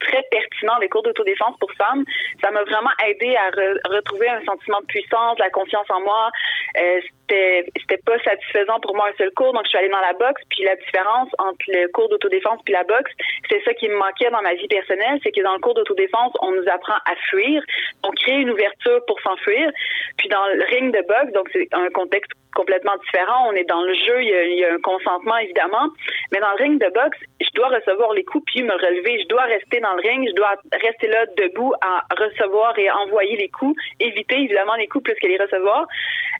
très 0.00 0.22
pertinent, 0.30 0.78
les 0.80 0.88
cours 0.88 1.02
d'autodéfense 1.02 1.56
pour 1.58 1.72
femmes. 1.72 2.04
Ça 2.40 2.50
m'a 2.50 2.62
vraiment 2.62 2.90
aidé 3.06 3.36
à 3.36 3.50
retrouver 3.90 4.28
un 4.28 4.44
sentiment 4.44 4.80
de 4.80 4.86
puissance, 4.86 5.38
la 5.38 5.50
confiance 5.50 5.86
en 5.90 6.00
moi. 6.00 6.30
Euh, 6.76 7.00
c'était 7.28 7.70
c'était 7.80 8.02
pas 8.04 8.18
satisfaisant 8.22 8.80
pour 8.80 8.96
moi 8.96 9.08
un 9.08 9.16
seul 9.16 9.30
cours, 9.32 9.52
donc 9.52 9.64
je 9.64 9.70
suis 9.70 9.78
allée 9.78 9.88
dans 9.88 10.00
la 10.00 10.12
boxe. 10.14 10.42
Puis 10.50 10.64
la 10.64 10.76
différence 10.76 11.28
entre 11.38 11.64
le 11.68 11.88
cours 11.88 12.08
d'autodéfense 12.08 12.60
puis 12.64 12.72
la 12.72 12.84
boxe, 12.84 13.10
c'est 13.50 13.62
ça 13.64 13.74
qui 13.74 13.88
me 13.88 13.96
manquait 13.96 14.30
dans 14.30 14.42
ma 14.42 14.54
vie 14.54 14.68
personnelle, 14.68 15.20
c'est 15.22 15.32
que 15.32 15.42
dans 15.42 15.54
le 15.54 15.60
cours 15.60 15.74
d'autodéfense, 15.74 16.32
on 16.40 16.52
nous 16.52 16.68
apprend 16.68 16.96
à 17.04 17.14
fuir, 17.30 17.62
on 18.04 18.10
crée 18.10 18.40
une 18.40 18.50
ouverture 18.50 19.04
pour 19.06 19.20
s'enfuir. 19.20 19.70
Puis 20.16 20.28
dans 20.28 20.46
le 20.48 20.64
ring 20.64 20.94
de 20.94 21.02
boxe, 21.06 21.32
donc 21.32 21.48
c'est 21.52 21.68
un 21.72 21.88
contexte 21.90 22.32
complètement 22.54 22.96
différent. 23.04 23.48
On 23.48 23.52
est 23.52 23.68
dans 23.68 23.82
le 23.82 23.94
jeu, 23.94 24.22
il 24.22 24.58
y, 24.58 24.64
a, 24.64 24.74
un 24.74 24.80
consentement 24.80 25.36
évidemment, 25.38 25.88
mais 26.32 26.40
dans 26.40 26.50
le 26.50 26.62
ring 26.62 26.80
de 26.80 26.90
boxe, 26.92 27.18
je 27.40 27.50
dois 27.54 27.68
recevoir 27.68 28.12
les 28.12 28.24
coups 28.24 28.44
puis 28.46 28.62
me 28.62 28.72
relever. 28.72 29.20
Je 29.22 29.28
dois 29.28 29.44
rester 29.44 29.80
dans 29.80 29.94
le 29.94 30.02
ring, 30.02 30.26
je 30.28 30.34
dois 30.34 30.56
rester 30.72 31.06
là 31.06 31.26
debout 31.36 31.72
à 31.80 32.02
recevoir 32.18 32.76
et 32.78 32.90
envoyer 32.90 33.36
les 33.36 33.48
coups, 33.48 33.80
éviter 34.00 34.36
évidemment 34.36 34.74
les 34.74 34.88
coups 34.88 35.04
plus 35.04 35.14
que 35.14 35.26
les 35.26 35.38
recevoir. 35.38 35.86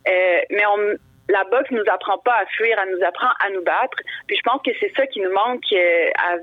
Euh, 0.08 0.40
mais 0.50 0.66
la 1.28 1.44
boxe 1.44 1.70
nous 1.70 1.84
apprend 1.92 2.18
pas 2.18 2.36
à 2.42 2.46
fuir, 2.46 2.76
elle 2.82 2.94
nous 2.96 3.04
apprend 3.04 3.28
à 3.44 3.50
nous 3.50 3.62
battre. 3.62 3.98
Puis 4.26 4.36
je 4.36 4.42
pense 4.42 4.60
que 4.62 4.70
c'est 4.80 4.92
ça 4.96 5.06
qui 5.06 5.20
nous 5.20 5.32
manque 5.32 5.64
euh, 5.72 6.10
à 6.16 6.36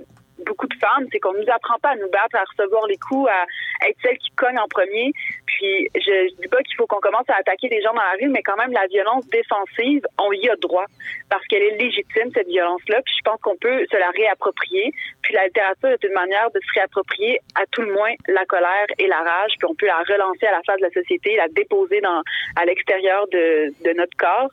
beaucoup 0.44 0.68
de 0.68 0.76
femmes, 0.76 1.08
c'est 1.12 1.20
qu'on 1.20 1.34
nous 1.34 1.50
apprend 1.50 1.78
pas 1.80 1.92
à 1.92 1.96
nous 1.96 2.10
battre, 2.10 2.36
à 2.36 2.44
recevoir 2.44 2.86
les 2.88 2.98
coups, 2.98 3.30
à 3.30 3.46
être 3.88 3.98
celle 4.04 4.18
qui 4.18 4.32
cogne 4.36 4.60
en 4.60 4.68
premier. 4.68 5.12
Puis 5.46 5.88
je, 5.96 6.30
je 6.30 6.42
dis 6.42 6.48
pas 6.48 6.62
qu'il 6.64 6.76
faut 6.76 6.88
qu'on 6.88 7.00
commence 7.00 7.30
à 7.30 7.36
attaquer 7.36 7.70
des 7.70 7.82
gens 7.82 7.94
dans 7.94 8.02
la 8.02 8.18
rue, 8.20 8.30
mais 8.30 8.44
quand 8.44 8.58
même 8.58 8.72
la 8.72 8.88
violence 8.88 9.28
défensive, 9.30 10.06
on 10.20 10.32
y 10.34 10.50
a 10.50 10.56
droit 10.58 10.86
parce 11.30 11.46
qu'elle 11.48 11.64
est 11.64 11.78
légitime 11.78 12.32
cette 12.34 12.48
violence-là. 12.48 13.02
Puis 13.06 13.16
je 13.18 13.30
pense 13.30 13.40
qu'on 13.42 13.58
peut 13.58 13.86
se 13.90 13.98
la 13.98 14.10
réapproprier. 14.12 14.92
Puis 15.22 15.34
la 15.34 15.46
littérature 15.46 15.90
est 15.90 16.04
une 16.04 16.14
manière 16.14 16.52
de 16.52 16.60
se 16.60 16.74
réapproprier 16.74 17.40
à 17.56 17.66
tout 17.72 17.82
le 17.82 17.94
moins 17.94 18.14
la 18.28 18.46
colère 18.46 18.88
et 18.98 19.08
la 19.08 19.22
rage. 19.22 19.54
Puis 19.58 19.68
on 19.70 19.76
peut 19.76 19.88
la 19.88 20.00
relancer 20.00 20.46
à 20.46 20.52
la 20.52 20.62
face 20.66 20.78
de 20.78 20.86
la 20.86 20.92
société, 20.92 21.36
la 21.36 21.48
déposer 21.48 22.02
dans 22.02 22.22
à 22.56 22.66
l'extérieur 22.66 23.28
de, 23.28 23.74
de 23.84 23.94
notre 23.94 24.16
corps. 24.18 24.50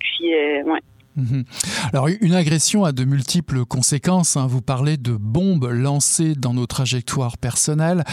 Puis 0.00 0.34
euh, 0.34 0.62
ouais. 0.62 0.80
Mhm. 1.18 1.44
Alors 1.92 2.08
une 2.20 2.34
agression 2.34 2.84
a 2.84 2.92
de 2.92 3.04
multiples 3.04 3.64
conséquences. 3.64 4.36
Hein. 4.36 4.46
Vous 4.46 4.62
parlez 4.62 4.96
de 4.96 5.16
bombes 5.16 5.68
lancées 5.70 6.34
dans 6.34 6.54
nos 6.54 6.66
trajectoires 6.66 7.38
personnelles. 7.38 8.04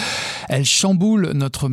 Elles 0.50 0.66
chamboulent 0.66 1.32
notre, 1.34 1.70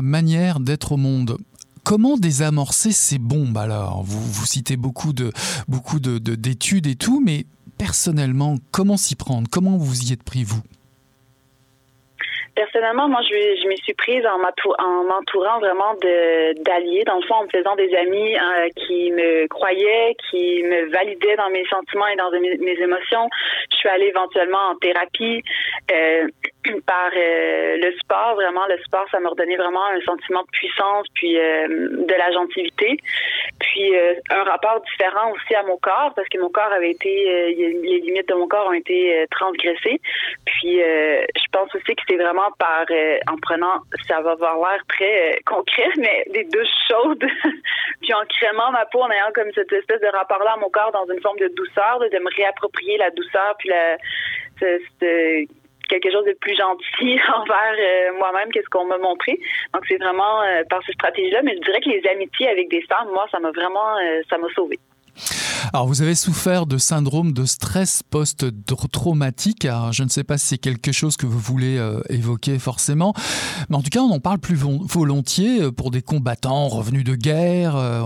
manière 0.00 0.60
d'être 0.60 0.92
au 0.92 0.96
monde. 0.96 1.36
Comment 1.84 2.16
désamorcer 2.16 2.90
ces 2.90 3.18
bombes 3.18 3.58
alors? 3.58 4.02
Vous, 4.02 4.20
vous 4.20 4.46
citez 4.46 4.76
beaucoup 4.76 5.12
de 5.12 5.30
beaucoup 5.68 6.00
de 6.00 6.18
d'études 6.18 6.86
et 6.86 6.96
tout, 6.96 7.22
mais 7.24 7.46
personnellement, 7.76 8.56
comment 8.70 8.96
s'y 8.96 9.14
prendre? 9.14 9.48
Comment 9.50 9.76
vous 9.76 10.04
y 10.04 10.12
êtes 10.12 10.22
pris 10.22 10.42
vous? 10.42 10.62
Personnellement, 12.56 13.06
moi, 13.08 13.20
je, 13.22 13.34
je 13.62 13.68
m'y 13.68 13.76
suis 13.76 13.92
prise 13.92 14.24
en 14.26 14.38
m'entourant 14.38 15.58
vraiment 15.60 15.94
d'alliés, 16.64 17.04
dans 17.04 17.16
le 17.16 17.26
fond, 17.26 17.34
en 17.34 17.44
me 17.44 17.48
faisant 17.48 17.76
des 17.76 17.94
amis 17.94 18.34
euh, 18.34 18.68
qui 18.74 19.10
me 19.12 19.46
croyaient, 19.46 20.16
qui 20.30 20.62
me 20.64 20.90
validaient 20.90 21.36
dans 21.36 21.50
mes 21.50 21.66
sentiments 21.66 22.06
et 22.06 22.16
dans 22.16 22.30
mes 22.30 22.80
émotions. 22.80 23.28
Suis 23.86 23.94
allée 23.94 24.06
éventuellement 24.06 24.70
en 24.70 24.76
thérapie. 24.76 25.42
Euh, 25.92 26.26
par 26.86 27.10
euh, 27.16 27.76
le 27.76 27.92
sport. 27.98 28.34
Vraiment, 28.34 28.66
le 28.66 28.76
sport, 28.78 29.06
ça 29.12 29.20
m'a 29.20 29.28
redonné 29.28 29.56
vraiment 29.56 29.86
un 29.86 30.00
sentiment 30.00 30.42
de 30.42 30.50
puissance, 30.50 31.06
puis 31.14 31.38
euh, 31.38 31.68
de 31.68 32.14
la 32.14 32.32
gentilité. 32.32 32.98
Puis 33.60 33.94
un 34.30 34.42
rapport 34.44 34.80
différent 34.80 35.32
aussi 35.32 35.54
à 35.54 35.62
mon 35.62 35.78
corps, 35.78 36.12
parce 36.14 36.28
que 36.28 36.38
mon 36.38 36.50
corps 36.50 36.72
avait 36.72 36.90
été, 36.90 37.54
les 37.56 38.00
limites 38.00 38.28
de 38.28 38.34
mon 38.34 38.48
corps 38.48 38.68
ont 38.68 38.72
été 38.72 39.24
transgressées. 39.30 40.00
Puis 40.44 40.78
je 40.78 41.46
pense 41.52 41.74
aussi 41.74 41.94
que 41.94 42.02
c'est 42.08 42.16
vraiment 42.16 42.50
par, 42.58 42.84
en 43.28 43.36
prenant, 43.40 43.80
ça 44.08 44.20
va 44.20 44.32
avoir 44.32 44.56
l'air 44.56 44.80
très 44.88 45.38
concret, 45.46 45.88
mais 45.96 46.24
des 46.30 46.44
douches 46.44 46.66
chaudes, 46.88 47.24
puis 48.02 48.12
en 48.12 48.24
crémant 48.28 48.70
ma 48.72 48.84
peau, 48.86 49.02
en 49.02 49.10
ayant 49.10 49.32
comme 49.34 49.50
cette 49.54 49.72
espèce 49.72 50.00
de 50.00 50.08
rapport-là 50.08 50.52
à 50.52 50.56
mon 50.56 50.70
corps 50.70 50.92
dans 50.92 51.06
une 51.12 51.20
forme 51.20 51.38
de 51.38 51.48
douceur, 51.48 51.98
de, 52.00 52.18
me 52.18 52.36
réapproprier 52.36 52.98
la 52.98 53.10
douceur, 53.10 53.54
puis 53.58 53.68
la, 53.68 53.75
quelque 55.88 56.10
chose 56.10 56.24
de 56.24 56.36
plus 56.40 56.56
gentil 56.56 57.18
envers 57.34 57.76
euh, 57.78 58.12
moi-même 58.18 58.50
qu'est-ce 58.52 58.68
qu'on 58.68 58.86
m'a 58.86 58.98
montré. 58.98 59.38
Donc 59.74 59.84
c'est 59.88 59.98
vraiment 59.98 60.42
euh, 60.42 60.62
par 60.68 60.82
cette 60.84 60.94
stratégie-là, 60.94 61.42
mais 61.42 61.54
je 61.56 61.60
dirais 61.60 61.80
que 61.80 61.90
les 61.90 62.06
amitiés 62.08 62.48
avec 62.48 62.68
des 62.68 62.82
femmes, 62.82 63.08
moi, 63.12 63.26
ça 63.30 63.38
m'a 63.38 63.50
vraiment, 63.50 63.96
euh, 63.98 64.22
ça 64.28 64.38
m'a 64.38 64.48
sauvé. 64.54 64.78
Alors, 65.72 65.86
vous 65.86 66.02
avez 66.02 66.14
souffert 66.14 66.66
de 66.66 66.78
syndrome 66.78 67.32
de 67.32 67.44
stress 67.44 68.02
post-traumatique. 68.08 69.66
Je 69.92 70.02
ne 70.02 70.08
sais 70.08 70.24
pas 70.24 70.38
si 70.38 70.46
c'est 70.48 70.58
quelque 70.58 70.92
chose 70.92 71.16
que 71.16 71.26
vous 71.26 71.38
voulez 71.38 71.76
euh, 71.78 72.00
évoquer 72.08 72.58
forcément, 72.58 73.14
mais 73.68 73.76
en 73.76 73.82
tout 73.82 73.90
cas, 73.90 74.00
on 74.00 74.10
en 74.10 74.20
parle 74.20 74.38
plus 74.38 74.56
volontiers 74.56 75.62
euh, 75.62 75.72
pour 75.72 75.90
des 75.90 76.02
combattants 76.02 76.68
revenus 76.68 77.04
de 77.04 77.14
guerre, 77.14 77.76
euh, 77.76 78.02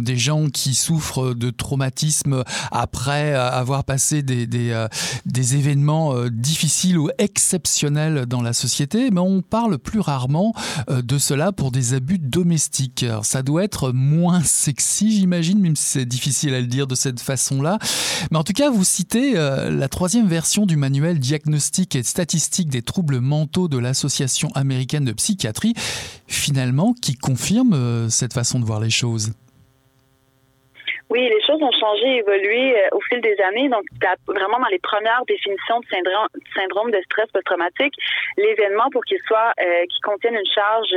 des 0.00 0.16
gens 0.16 0.48
qui 0.48 0.74
souffrent 0.74 1.34
de 1.34 1.50
traumatisme 1.50 2.44
après 2.70 3.34
avoir 3.34 3.84
passé 3.84 4.22
des, 4.22 5.56
événements 5.56 6.14
difficiles 6.28 6.98
ou 6.98 7.10
exceptionnels 7.18 8.26
dans 8.26 8.42
la 8.42 8.52
société, 8.52 9.10
mais 9.10 9.20
on 9.20 9.42
parle 9.42 9.78
plus 9.78 10.00
rarement 10.00 10.54
de 10.88 11.18
cela 11.18 11.52
pour 11.52 11.70
des 11.70 11.94
abus 11.94 12.18
domestiques. 12.18 13.04
Ça 13.22 13.42
doit 13.42 13.64
être 13.64 13.92
moins 13.92 14.42
sexy, 14.42 15.18
j'imagine, 15.18 15.60
même 15.60 15.76
si 15.76 15.84
c'est 15.84 16.04
difficile 16.04 16.49
à 16.54 16.60
le 16.60 16.66
dire 16.66 16.86
de 16.86 16.94
cette 16.94 17.20
façon-là. 17.20 17.78
Mais 18.30 18.38
en 18.38 18.44
tout 18.44 18.52
cas, 18.52 18.70
vous 18.70 18.84
citez 18.84 19.36
euh, 19.36 19.70
la 19.70 19.88
troisième 19.88 20.26
version 20.26 20.66
du 20.66 20.76
manuel 20.76 21.18
diagnostic 21.18 21.96
et 21.96 22.02
statistique 22.02 22.68
des 22.68 22.82
troubles 22.82 23.20
mentaux 23.20 23.68
de 23.68 23.78
l'Association 23.78 24.48
américaine 24.54 25.04
de 25.04 25.12
psychiatrie, 25.12 25.74
finalement, 26.26 26.94
qui 26.94 27.14
confirme 27.14 27.74
euh, 27.74 28.08
cette 28.08 28.32
façon 28.32 28.60
de 28.60 28.64
voir 28.64 28.80
les 28.80 28.90
choses. 28.90 29.32
Oui, 31.10 31.28
les 31.28 31.42
choses 31.44 31.60
ont 31.60 31.72
changé, 31.72 32.18
évolué 32.18 32.78
euh, 32.78 32.88
au 32.92 33.00
fil 33.00 33.20
des 33.20 33.36
années. 33.40 33.68
Donc, 33.68 33.82
vraiment 34.28 34.60
dans 34.60 34.70
les 34.70 34.78
premières 34.78 35.24
définitions 35.26 35.80
de 35.80 35.86
syndrome, 36.54 36.90
de 36.92 37.00
stress 37.04 37.28
post-traumatique, 37.32 37.94
l'événement 38.36 38.88
pour 38.92 39.04
qu'il 39.04 39.18
soit, 39.26 39.52
euh, 39.60 39.84
qui 39.90 40.00
contienne 40.02 40.34
une 40.34 40.52
charge 40.54 40.94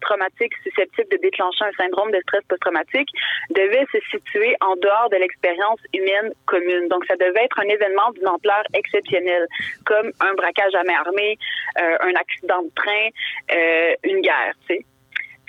traumatique 0.00 0.52
susceptible 0.62 1.08
de 1.10 1.16
déclencher 1.18 1.64
un 1.64 1.72
syndrome 1.72 2.10
de 2.10 2.20
stress 2.22 2.42
post-traumatique 2.48 3.08
devait 3.50 3.86
se 3.92 3.98
situer 4.10 4.54
en 4.60 4.76
dehors 4.76 5.08
de 5.10 5.16
l'expérience 5.16 5.80
humaine 5.92 6.32
commune. 6.46 6.88
Donc, 6.88 7.04
ça 7.06 7.16
devait 7.16 7.44
être 7.44 7.58
un 7.60 7.68
événement 7.68 8.10
d'une 8.14 8.28
ampleur 8.28 8.62
exceptionnelle, 8.74 9.46
comme 9.84 10.10
un 10.20 10.34
braquage 10.34 10.74
à 10.74 10.84
main 10.84 11.00
armée, 11.06 11.38
euh, 11.80 11.96
un 12.00 12.14
accident 12.14 12.62
de 12.62 12.70
train, 12.74 13.08
euh, 13.52 13.94
une 14.04 14.20
guerre, 14.20 14.54
tu 14.68 14.76
sais 14.76 14.84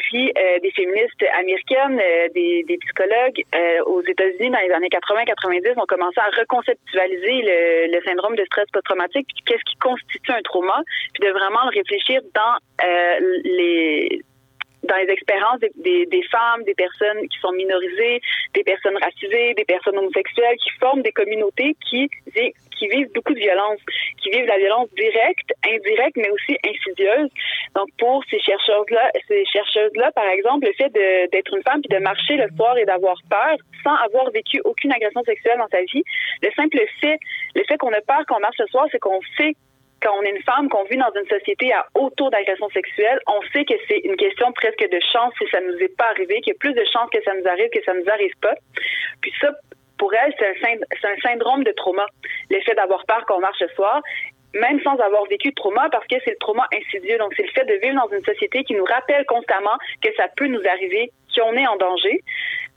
puis 0.09 0.31
euh, 0.37 0.59
des 0.59 0.71
féministes 0.71 1.23
américaines, 1.37 2.01
euh, 2.01 2.29
des, 2.33 2.63
des, 2.63 2.77
psychologues 2.77 3.43
aux 3.85 4.01
États-Unis 4.01 4.49
dans 4.49 4.59
les 4.59 4.71
années 4.71 4.87
80-90 4.87 5.79
ont 5.79 5.85
commencé 5.85 6.19
à 6.19 6.29
reconceptualiser 6.39 7.41
le, 7.43 7.95
le 7.95 8.01
syndrome 8.03 8.35
de 8.35 8.43
stress 8.45 8.65
post-traumatique, 8.71 9.27
qu'est-ce 9.45 9.63
qui 9.69 9.77
constitue 9.77 10.31
un 10.31 10.41
trauma, 10.41 10.81
puis 11.13 11.27
de 11.27 11.31
vraiment 11.31 11.63
le 11.65 11.77
réfléchir 11.77 12.21
dans 12.33 12.55
les 13.43 14.21
dans 14.83 14.95
les 14.95 15.11
expériences 15.11 15.59
des, 15.59 16.05
des, 16.05 16.23
femmes, 16.23 16.63
des 16.63 16.73
personnes 16.73 17.27
qui 17.27 17.39
sont 17.39 17.51
minorisées, 17.51 18.21
des 18.53 18.63
personnes 18.63 18.97
racisées, 18.97 19.53
des 19.55 19.65
personnes 19.65 19.97
homosexuelles, 19.97 20.55
qui 20.57 20.69
forment 20.79 21.01
des 21.01 21.11
communautés 21.11 21.75
qui, 21.89 22.09
qui 22.79 22.87
vivent 22.87 23.11
beaucoup 23.13 23.33
de 23.33 23.39
violence, 23.39 23.79
qui 24.21 24.29
vivent 24.29 24.45
la 24.45 24.57
violence 24.57 24.89
directe, 24.95 25.51
indirecte, 25.67 26.17
mais 26.17 26.29
aussi 26.29 26.57
insidieuse. 26.65 27.29
Donc, 27.75 27.89
pour 27.99 28.23
ces 28.29 28.39
chercheuses-là, 28.39 29.11
ces 29.27 29.45
chercheuses-là, 29.45 30.11
par 30.13 30.27
exemple, 30.29 30.65
le 30.65 30.73
fait 30.73 30.89
d'être 31.31 31.53
une 31.53 31.63
femme 31.63 31.81
puis 31.81 31.95
de 31.95 32.01
marcher 32.01 32.37
le 32.37 32.47
soir 32.55 32.77
et 32.77 32.85
d'avoir 32.85 33.17
peur 33.29 33.57
sans 33.83 33.95
avoir 33.95 34.31
vécu 34.31 34.61
aucune 34.63 34.91
agression 34.91 35.23
sexuelle 35.23 35.57
dans 35.57 35.67
sa 35.67 35.81
vie, 35.81 36.03
le 36.41 36.49
simple 36.55 36.79
fait, 37.01 37.17
le 37.55 37.63
fait 37.67 37.77
qu'on 37.77 37.93
a 37.93 38.01
peur 38.01 38.25
qu'on 38.27 38.39
marche 38.39 38.57
le 38.59 38.67
soir, 38.67 38.87
c'est 38.91 38.99
qu'on 38.99 39.19
sait 39.37 39.53
quand 40.01 40.17
on 40.17 40.21
est 40.23 40.31
une 40.31 40.43
femme, 40.43 40.69
qu'on 40.69 40.83
vit 40.85 40.97
dans 40.97 41.11
une 41.13 41.27
société 41.27 41.73
à 41.73 41.85
haut 41.95 42.09
taux 42.11 42.29
d'agression 42.29 42.69
sexuelle, 42.69 43.19
on 43.27 43.41
sait 43.53 43.65
que 43.65 43.73
c'est 43.87 43.99
une 43.99 44.15
question 44.15 44.51
presque 44.53 44.85
de 44.89 44.99
chance 45.11 45.33
si 45.37 45.47
ça 45.49 45.59
nous 45.61 45.77
est 45.77 45.95
pas 45.97 46.09
arrivé, 46.09 46.41
qu'il 46.41 46.53
y 46.53 46.55
a 46.55 46.59
plus 46.59 46.73
de 46.73 46.85
chances 46.91 47.09
que 47.11 47.21
ça 47.23 47.33
nous 47.33 47.47
arrive 47.47 47.69
que 47.69 47.83
ça 47.83 47.93
nous 47.93 48.09
arrive 48.09 48.33
pas. 48.41 48.55
Puis 49.21 49.33
ça, 49.41 49.51
pour 49.97 50.13
elle, 50.13 50.33
c'est 50.39 50.47
un, 50.47 51.11
un, 51.11 51.17
syndrome 51.21 51.63
de 51.63 51.71
trauma, 51.71 52.05
l'effet 52.49 52.73
d'avoir 52.75 53.05
peur 53.05 53.25
qu'on 53.25 53.39
marche 53.39 53.59
le 53.59 53.69
soir 53.69 54.01
même 54.53 54.81
sans 54.81 54.97
avoir 54.97 55.25
vécu 55.25 55.49
de 55.49 55.55
trauma, 55.55 55.89
parce 55.91 56.07
que 56.07 56.15
c'est 56.23 56.31
le 56.31 56.37
trauma 56.39 56.65
insidieux. 56.73 57.17
Donc, 57.17 57.33
c'est 57.35 57.43
le 57.43 57.51
fait 57.51 57.65
de 57.65 57.73
vivre 57.75 57.95
dans 57.95 58.15
une 58.15 58.23
société 58.23 58.63
qui 58.63 58.73
nous 58.73 58.85
rappelle 58.85 59.25
constamment 59.25 59.77
que 60.01 60.09
ça 60.15 60.25
peut 60.35 60.47
nous 60.47 60.61
arriver, 60.67 61.11
qu'on 61.35 61.53
est 61.53 61.67
en 61.67 61.77
danger. 61.77 62.23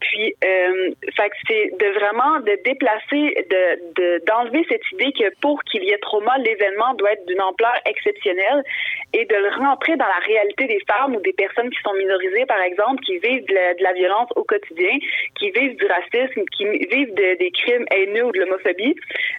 Puis, 0.03 0.35
euh, 0.45 0.91
fait 1.17 1.31
que 1.31 1.37
c'est 1.47 1.71
de 1.79 1.93
vraiment 1.99 2.41
de 2.41 2.59
déplacer, 2.65 3.47
de 3.51 4.25
d'enlever 4.27 4.67
cette 4.69 4.83
idée 4.93 5.13
que 5.13 5.33
pour 5.41 5.63
qu'il 5.65 5.85
y 5.85 5.91
ait 5.91 5.99
trauma, 5.99 6.37
l'événement 6.39 6.95
doit 6.95 7.13
être 7.13 7.25
d'une 7.27 7.41
ampleur 7.41 7.75
exceptionnelle 7.87 8.65
et 9.13 9.25
de 9.25 9.37
le 9.37 9.49
rentrer 9.57 9.97
dans 9.97 10.07
la 10.07 10.21
réalité 10.27 10.67
des 10.67 10.81
femmes 10.91 11.15
ou 11.15 11.21
des 11.21 11.33
personnes 11.33 11.71
qui 11.71 11.81
sont 11.83 11.95
minorisées, 11.95 12.47
par 12.47 12.61
exemple, 12.63 13.03
qui 13.05 13.19
vivent 13.19 13.47
de 13.47 13.83
la, 13.83 13.93
violence 13.93 14.31
au 14.37 14.45
quotidien, 14.45 14.99
qui 15.37 15.51
vivent 15.51 15.77
du 15.77 15.87
racisme, 15.87 16.43
qui 16.57 16.65
vivent 16.65 17.15
de, 17.15 17.39
des 17.39 17.51
crimes 17.51 17.87
haineux 17.93 18.25
ou 18.25 18.33
de 18.33 18.41
l'homophobie, 18.41 18.97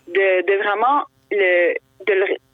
de, 0.07 0.57
vraiment 0.63 1.03
le 1.31 1.73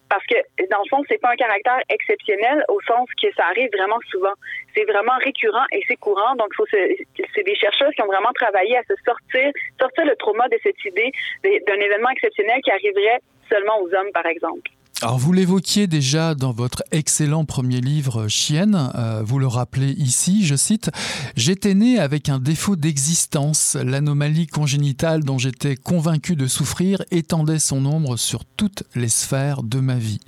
parce 0.10 0.25
que 0.25 0.36
dans 0.70 0.82
le 0.84 0.89
fond, 0.89 1.04
c'est 1.08 1.22
pas 1.22 1.32
un 1.32 1.36
caractère 1.36 1.80
exceptionnel 1.89 2.63
au 2.68 2.82
sens 2.82 3.08
que 3.22 3.28
ça 3.38 3.46
arrive 3.46 3.70
vraiment 3.72 4.00
souvent. 4.10 4.34
C'est 4.75 4.86
vraiment 4.86 5.18
récurrent 5.24 5.66
et 5.72 5.84
c'est 5.88 5.98
courant. 5.98 6.36
Donc, 6.36 6.54
faut 6.56 6.66
c'est 6.72 7.44
des 7.44 7.56
chercheurs 7.56 7.92
qui 7.92 8.01
ont 8.01 8.08
vraiment 8.08 8.34
travaillé 8.34 8.78
à 8.78 8.84
se 8.84 8.96
sortir, 9.06 9.51
sortir 9.80 10.06
le 10.06 10.16
trauma 10.16 10.48
de 10.50 10.58
cette 10.63 10.84
idée 10.84 11.12
d'un 11.44 11.80
événement 11.80 12.10
exceptionnel 12.10 12.60
qui 12.63 12.72
arriverait 12.72 13.20
seulement 13.50 13.80
aux 13.82 13.94
hommes, 13.94 14.12
par 14.13 14.25
exemple. 14.25 14.70
Alors 15.01 15.18
vous 15.18 15.32
l'évoquiez 15.32 15.88
déjà 15.88 16.36
dans 16.36 16.51
votre 16.51 16.84
excellent 16.91 17.46
premier 17.46 17.79
livre 17.79 18.27
Chienne, 18.27 18.91
euh, 18.96 19.24
vous 19.25 19.39
le 19.39 19.48
rappelez 19.48 19.91
ici, 19.91 20.46
je 20.46 20.58
cite, 20.58 20.91
J'étais 21.38 21.74
né 21.74 22.00
avec 22.00 22.27
un 22.27 22.38
défaut 22.38 22.75
d'existence, 22.75 23.77
l'anomalie 23.82 24.46
congénitale 24.46 25.24
dont 25.24 25.38
j'étais 25.38 25.77
convaincu 25.77 26.36
de 26.36 26.48
souffrir 26.48 27.01
étendait 27.12 27.60
son 27.60 27.86
ombre 27.86 28.18
sur 28.18 28.44
toutes 28.44 28.84
les 28.94 29.08
sphères 29.08 29.63
de 29.63 29.79
ma 29.79 29.96
vie. 29.96 30.20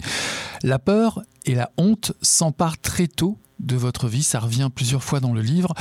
La 0.63 0.79
peur 0.79 1.21
et 1.45 1.53
la 1.53 1.69
honte 1.75 2.13
s'emparent 2.21 2.79
très 2.79 3.07
tôt 3.07 3.37
de 3.59 3.75
votre 3.75 4.07
vie, 4.07 4.23
ça 4.23 4.39
revient 4.39 4.69
plusieurs 4.73 5.03
fois 5.03 5.19
dans 5.19 5.33
le 5.33 5.41
livre. 5.41 5.73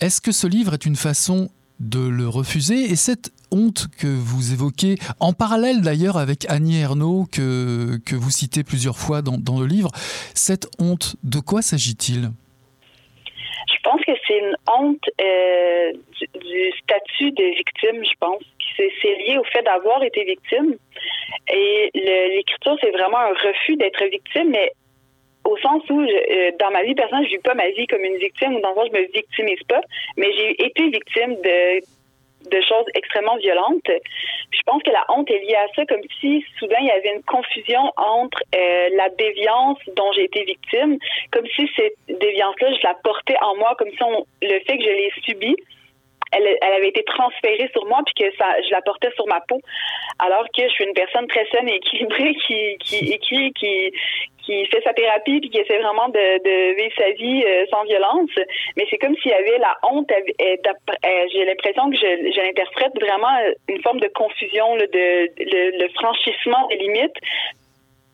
Est-ce 0.00 0.22
que 0.22 0.32
ce 0.32 0.46
livre 0.46 0.72
est 0.72 0.86
une 0.86 0.96
façon 0.96 1.50
de 1.80 2.00
le 2.00 2.26
refuser 2.28 2.90
et 2.90 2.96
cette 2.96 3.30
honte 3.52 3.86
que 4.00 4.06
vous 4.06 4.52
évoquez, 4.52 4.96
en 5.20 5.32
parallèle 5.32 5.82
d'ailleurs 5.82 6.16
avec 6.16 6.46
Annie 6.48 6.80
Ernaux, 6.80 7.26
que, 7.30 7.98
que 8.04 8.16
vous 8.16 8.30
citez 8.30 8.64
plusieurs 8.64 8.96
fois 8.96 9.22
dans, 9.22 9.60
le 9.60 9.66
livre. 9.66 9.90
Cette 10.34 10.66
honte, 10.80 11.16
de 11.22 11.38
quoi 11.38 11.62
s'agit-il? 11.62 12.30
Je 13.68 13.90
pense 13.90 14.00
que 14.04 14.12
c'est 14.26 14.38
une 14.38 14.56
honte 14.72 15.04
euh, 15.20 15.92
du, 16.40 16.72
statut 16.82 17.32
de 17.32 17.44
victime, 17.56 18.02
je 18.04 18.16
pense. 18.18 18.42
C'est 18.76 19.14
lié 19.26 19.36
au 19.38 19.44
fait 19.44 19.62
d'avoir 19.62 20.02
été 20.02 20.24
victime. 20.24 20.76
Et 21.52 21.90
l'écriture, 21.94 22.76
c'est 22.80 22.90
vraiment 22.90 23.18
un 23.18 23.34
refus 23.48 23.76
d'être 23.76 24.02
victime, 24.04 24.50
mais 24.50 24.72
au 25.44 25.56
sens 25.58 25.82
où, 25.90 26.00
euh, 26.00 26.50
dans 26.58 26.70
ma 26.70 26.82
vie 26.84 26.94
personnelle, 26.94 27.26
je 27.26 27.36
vis 27.36 27.42
pas 27.42 27.54
ma 27.54 27.68
vie 27.70 27.86
comme 27.86 28.04
une 28.04 28.16
victime 28.16 28.54
ou 28.54 28.60
dans 28.60 28.70
le 28.70 28.74
sens 28.76 28.88
où 28.88 28.94
je 28.94 29.00
me 29.00 29.12
victimise 29.12 29.62
pas, 29.68 29.80
mais 30.16 30.32
j'ai 30.36 30.64
été 30.64 30.88
victime 30.88 31.34
de 31.42 31.82
de 32.50 32.60
choses 32.60 32.86
extrêmement 32.94 33.36
violentes. 33.36 33.88
Je 33.88 34.60
pense 34.66 34.82
que 34.82 34.90
la 34.90 35.04
honte 35.08 35.30
est 35.30 35.40
liée 35.40 35.56
à 35.56 35.66
ça, 35.74 35.84
comme 35.86 36.02
si 36.20 36.44
soudain 36.58 36.76
il 36.80 36.86
y 36.86 36.90
avait 36.90 37.14
une 37.14 37.22
confusion 37.22 37.92
entre 37.96 38.42
euh, 38.54 38.88
la 38.94 39.08
déviance 39.10 39.78
dont 39.96 40.12
j'ai 40.12 40.24
été 40.24 40.44
victime, 40.44 40.98
comme 41.30 41.46
si 41.54 41.68
cette 41.76 41.96
déviance-là, 42.08 42.72
je 42.74 42.86
la 42.86 42.94
portais 43.02 43.36
en 43.40 43.56
moi, 43.56 43.74
comme 43.78 43.90
si 43.90 44.02
on, 44.02 44.26
le 44.42 44.60
fait 44.60 44.78
que 44.78 44.84
je 44.84 44.90
l'ai 44.90 45.12
subie, 45.24 45.56
elle, 46.32 46.58
elle, 46.60 46.72
avait 46.72 46.88
été 46.88 47.02
transférée 47.04 47.68
sur 47.72 47.86
moi 47.86 48.00
puis 48.04 48.24
que 48.24 48.36
ça, 48.36 48.46
je 48.66 48.70
la 48.70 48.82
portais 48.82 49.10
sur 49.14 49.26
ma 49.26 49.40
peau, 49.40 49.60
alors 50.18 50.44
que 50.56 50.62
je 50.62 50.68
suis 50.68 50.84
une 50.84 50.94
personne 50.94 51.26
très 51.28 51.46
saine 51.52 51.68
et 51.68 51.76
équilibrée 51.76 52.34
qui 52.46 52.76
qui 52.78 53.18
qui 53.18 53.52
qui, 53.52 53.92
qui 54.44 54.66
fait 54.66 54.82
sa 54.82 54.92
thérapie 54.92 55.40
puis 55.40 55.50
qui 55.50 55.58
essaie 55.58 55.78
vraiment 55.78 56.08
de, 56.08 56.42
de 56.42 56.76
vivre 56.76 56.94
sa 56.96 57.10
vie 57.10 57.44
euh, 57.46 57.66
sans 57.70 57.84
violence. 57.84 58.30
Mais 58.76 58.86
c'est 58.90 58.98
comme 58.98 59.16
s'il 59.16 59.30
y 59.30 59.34
avait 59.34 59.58
la 59.58 59.76
honte. 59.90 60.10
J'ai 60.38 61.44
l'impression 61.44 61.90
que 61.90 61.96
je, 61.96 62.32
je 62.34 62.40
l'interprète 62.40 62.92
vraiment 63.00 63.36
une 63.68 63.82
forme 63.82 64.00
de 64.00 64.08
confusion, 64.08 64.74
là, 64.76 64.86
de 64.86 65.28
le, 65.38 65.78
le 65.78 65.88
franchissement 65.94 66.66
des 66.68 66.76
limites 66.76 67.16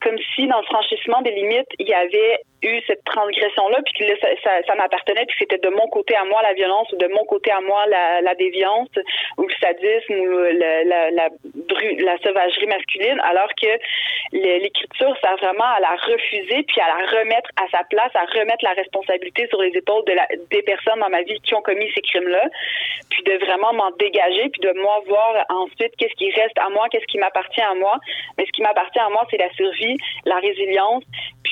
comme 0.02 0.16
si 0.34 0.46
dans 0.46 0.60
le 0.60 0.66
franchissement 0.66 1.22
des 1.22 1.32
limites, 1.32 1.68
il 1.78 1.88
y 1.88 1.94
avait 1.94 2.38
eu 2.62 2.80
cette 2.86 3.04
transgression-là, 3.04 3.78
puis 3.84 3.94
que 3.94 4.04
là, 4.04 4.62
ça, 4.66 4.74
m'appartenait, 4.74 5.24
puis 5.26 5.36
c'était 5.38 5.58
de 5.58 5.68
mon 5.68 5.86
côté 5.88 6.16
à 6.16 6.24
moi 6.24 6.42
la 6.42 6.54
violence, 6.54 6.90
ou 6.92 6.96
de 6.96 7.06
mon 7.08 7.24
côté 7.24 7.50
à 7.50 7.60
moi 7.60 7.86
la, 7.86 8.34
déviance, 8.34 8.88
ou 9.36 9.42
le 9.46 9.54
sadisme, 9.60 10.14
ou 10.14 10.38
la, 10.58 11.10
la, 11.10 12.18
sauvagerie 12.22 12.66
masculine, 12.66 13.20
alors 13.22 13.50
que 13.60 13.68
l'écriture, 14.32 15.16
a 15.22 15.36
vraiment 15.36 15.64
à 15.64 15.80
la 15.80 15.94
refuser, 15.94 16.62
puis 16.64 16.80
à 16.80 16.88
la 16.88 17.20
remettre 17.20 17.50
à 17.56 17.68
sa 17.70 17.84
place, 17.84 18.10
à 18.14 18.24
remettre 18.24 18.64
la 18.64 18.72
responsabilité 18.72 19.46
sur 19.48 19.60
les 19.60 19.70
épaules 19.76 20.04
de 20.06 20.12
la, 20.12 20.26
des 20.50 20.62
personnes 20.62 21.00
dans 21.00 21.10
ma 21.10 21.22
vie 21.22 21.40
qui 21.40 21.54
ont 21.54 21.62
commis 21.62 21.90
ces 21.94 22.00
crimes-là, 22.00 22.44
puis 23.10 23.22
de 23.22 23.44
vraiment 23.44 23.72
m'en 23.72 23.90
dégager, 23.98 24.48
puis 24.50 24.60
de 24.60 24.72
moi 24.80 25.00
voir 25.06 25.44
ensuite 25.48 25.94
qu'est-ce 25.96 26.14
qui 26.14 26.30
reste 26.32 26.58
à 26.58 26.68
moi, 26.70 26.88
qu'est-ce 26.90 27.06
qui 27.06 27.18
m'appartient 27.18 27.60
à 27.60 27.74
moi. 27.74 27.98
Mais 28.36 28.46
ce 28.46 28.52
qui 28.52 28.62
m'appartient 28.62 28.98
à 28.98 29.08
moi, 29.08 29.26
c'est 29.30 29.38
la 29.38 29.50
survie, 29.52 29.96
la 30.24 30.36
résilience, 30.36 31.04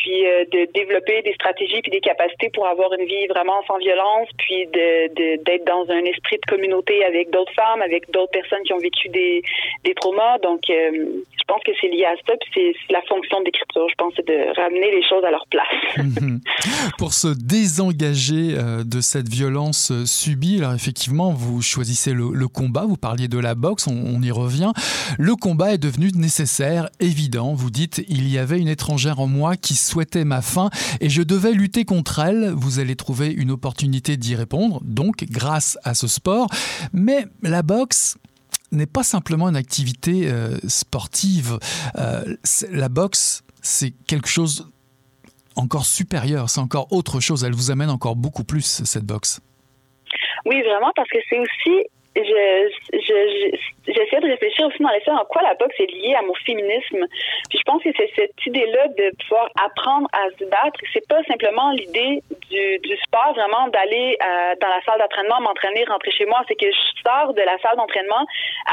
puis 0.02 0.26
euh, 0.26 0.44
de 0.52 0.70
développer 0.72 1.22
des 1.22 1.32
stratégies 1.34 1.80
puis 1.82 1.90
des 1.90 2.00
capacités 2.00 2.50
pour 2.50 2.66
avoir 2.66 2.92
une 2.98 3.06
vie 3.06 3.26
vraiment 3.26 3.62
sans 3.66 3.78
violence, 3.78 4.28
puis 4.38 4.66
de, 4.66 5.42
d'être 5.42 5.64
dans 5.64 5.86
un 5.90 6.04
esprit 6.04 6.36
de 6.36 6.46
communauté 6.50 7.04
avec 7.04 7.30
d'autres 7.30 7.52
femmes, 7.54 7.82
avec 7.82 8.10
d'autres 8.10 8.32
personnes 8.32 8.62
qui 8.64 8.72
ont 8.72 8.78
vécu 8.78 9.08
des, 9.08 9.42
traumas. 9.96 10.38
Donc, 10.38 10.60
euh, 10.68 10.90
je 10.92 11.44
pense 11.46 11.62
que 11.64 11.72
c'est 11.80 11.88
lié 11.88 12.04
à 12.04 12.14
ça, 12.26 12.34
puis 12.40 12.50
c'est, 12.54 12.92
la 12.92 13.00
fonction 13.02 13.40
d'écriture, 13.40 13.88
je 13.88 13.94
pense, 13.96 14.12
c'est 14.16 14.26
de 14.26 14.54
ramener 14.60 14.90
les 14.90 15.02
choses 15.02 15.24
à 15.24 15.30
leur 15.30 15.46
place. 15.48 15.66
Pour 16.98 17.12
se 17.12 17.28
désengager 17.28 18.54
euh, 18.56 18.84
de 18.84 19.00
cette 19.00 19.28
violence 19.28 19.92
subie, 20.04 20.58
alors 20.58 20.74
effectivement, 20.74 21.30
vous 21.32 21.62
choisissez 21.62 22.12
le, 22.12 22.30
le 22.34 22.48
combat, 22.48 22.84
vous 22.86 22.96
parliez 22.96 23.28
de 23.28 23.38
la 23.38 23.54
boxe, 23.54 23.86
on, 23.86 23.94
on 23.94 24.20
y 24.20 24.30
revient. 24.30 24.72
Le 25.18 25.34
combat 25.34 25.72
est 25.72 25.78
devenu 25.78 26.10
nécessaire, 26.14 26.90
évident. 27.00 27.54
Vous 27.54 27.70
dites, 27.70 28.04
il 28.08 28.28
y 28.28 28.38
avait 28.38 28.58
une 28.58 28.68
étrangère 28.68 29.20
en 29.20 29.26
moi 29.26 29.56
qui 29.56 29.74
souhaitait 29.86 30.24
ma 30.24 30.42
fin 30.42 30.70
et 31.00 31.08
je 31.08 31.22
devais 31.22 31.52
lutter 31.52 31.84
contre 31.84 32.18
elle. 32.18 32.52
Vous 32.54 32.78
allez 32.78 32.96
trouver 32.96 33.30
une 33.32 33.50
opportunité 33.50 34.16
d'y 34.16 34.34
répondre, 34.34 34.80
donc 34.82 35.24
grâce 35.24 35.78
à 35.84 35.94
ce 35.94 36.06
sport. 36.06 36.48
Mais 36.92 37.26
la 37.42 37.62
boxe, 37.62 38.16
n'est 38.72 38.86
pas 38.86 39.02
simplement 39.02 39.48
une 39.48 39.56
activité 39.56 40.28
euh, 40.28 40.56
sportive. 40.66 41.58
Euh, 41.98 42.36
la 42.70 42.88
boxe, 42.88 43.44
c'est 43.62 43.92
quelque 44.06 44.28
chose 44.28 44.70
encore 45.54 45.86
supérieur, 45.86 46.50
c'est 46.50 46.60
encore 46.60 46.92
autre 46.92 47.20
chose. 47.20 47.44
Elle 47.44 47.54
vous 47.54 47.70
amène 47.70 47.90
encore 47.90 48.16
beaucoup 48.16 48.44
plus, 48.44 48.82
cette 48.84 49.04
boxe. 49.04 49.40
Oui, 50.44 50.60
vraiment, 50.62 50.92
parce 50.94 51.08
que 51.08 51.18
c'est 51.28 51.38
aussi 51.38 51.86
je, 52.24 52.98
je, 52.98 53.92
j'essaie 53.92 54.20
de 54.20 54.28
réfléchir 54.28 54.66
aussi 54.66 54.82
dans 54.82 54.90
les 54.90 55.02
en 55.08 55.24
quoi 55.26 55.42
la 55.42 55.54
boxe 55.54 55.74
est 55.78 55.90
liée 55.90 56.14
à 56.14 56.22
mon 56.22 56.34
féminisme. 56.46 57.06
Puis 57.48 57.58
je 57.58 57.62
pense 57.64 57.82
que 57.82 57.90
c'est 57.96 58.10
cette 58.16 58.46
idée-là 58.46 58.88
de 58.88 59.10
pouvoir 59.22 59.50
apprendre 59.62 60.08
à 60.12 60.28
se 60.38 60.44
battre. 60.44 60.80
C'est 60.92 61.06
pas 61.08 61.22
simplement 61.24 61.70
l'idée 61.72 62.22
du, 62.50 62.78
du 62.78 62.96
sport, 63.04 63.34
vraiment 63.34 63.68
d'aller 63.68 64.16
euh, 64.20 64.54
dans 64.60 64.68
la 64.68 64.80
salle 64.82 64.98
d'entraînement, 64.98 65.40
m'entraîner, 65.40 65.84
rentrer 65.84 66.10
chez 66.10 66.26
moi. 66.26 66.42
C'est 66.48 66.56
que 66.56 66.70
je 66.70 67.02
sors 67.04 67.34
de 67.34 67.42
la 67.42 67.58
salle 67.58 67.76
d'entraînement 67.76 68.26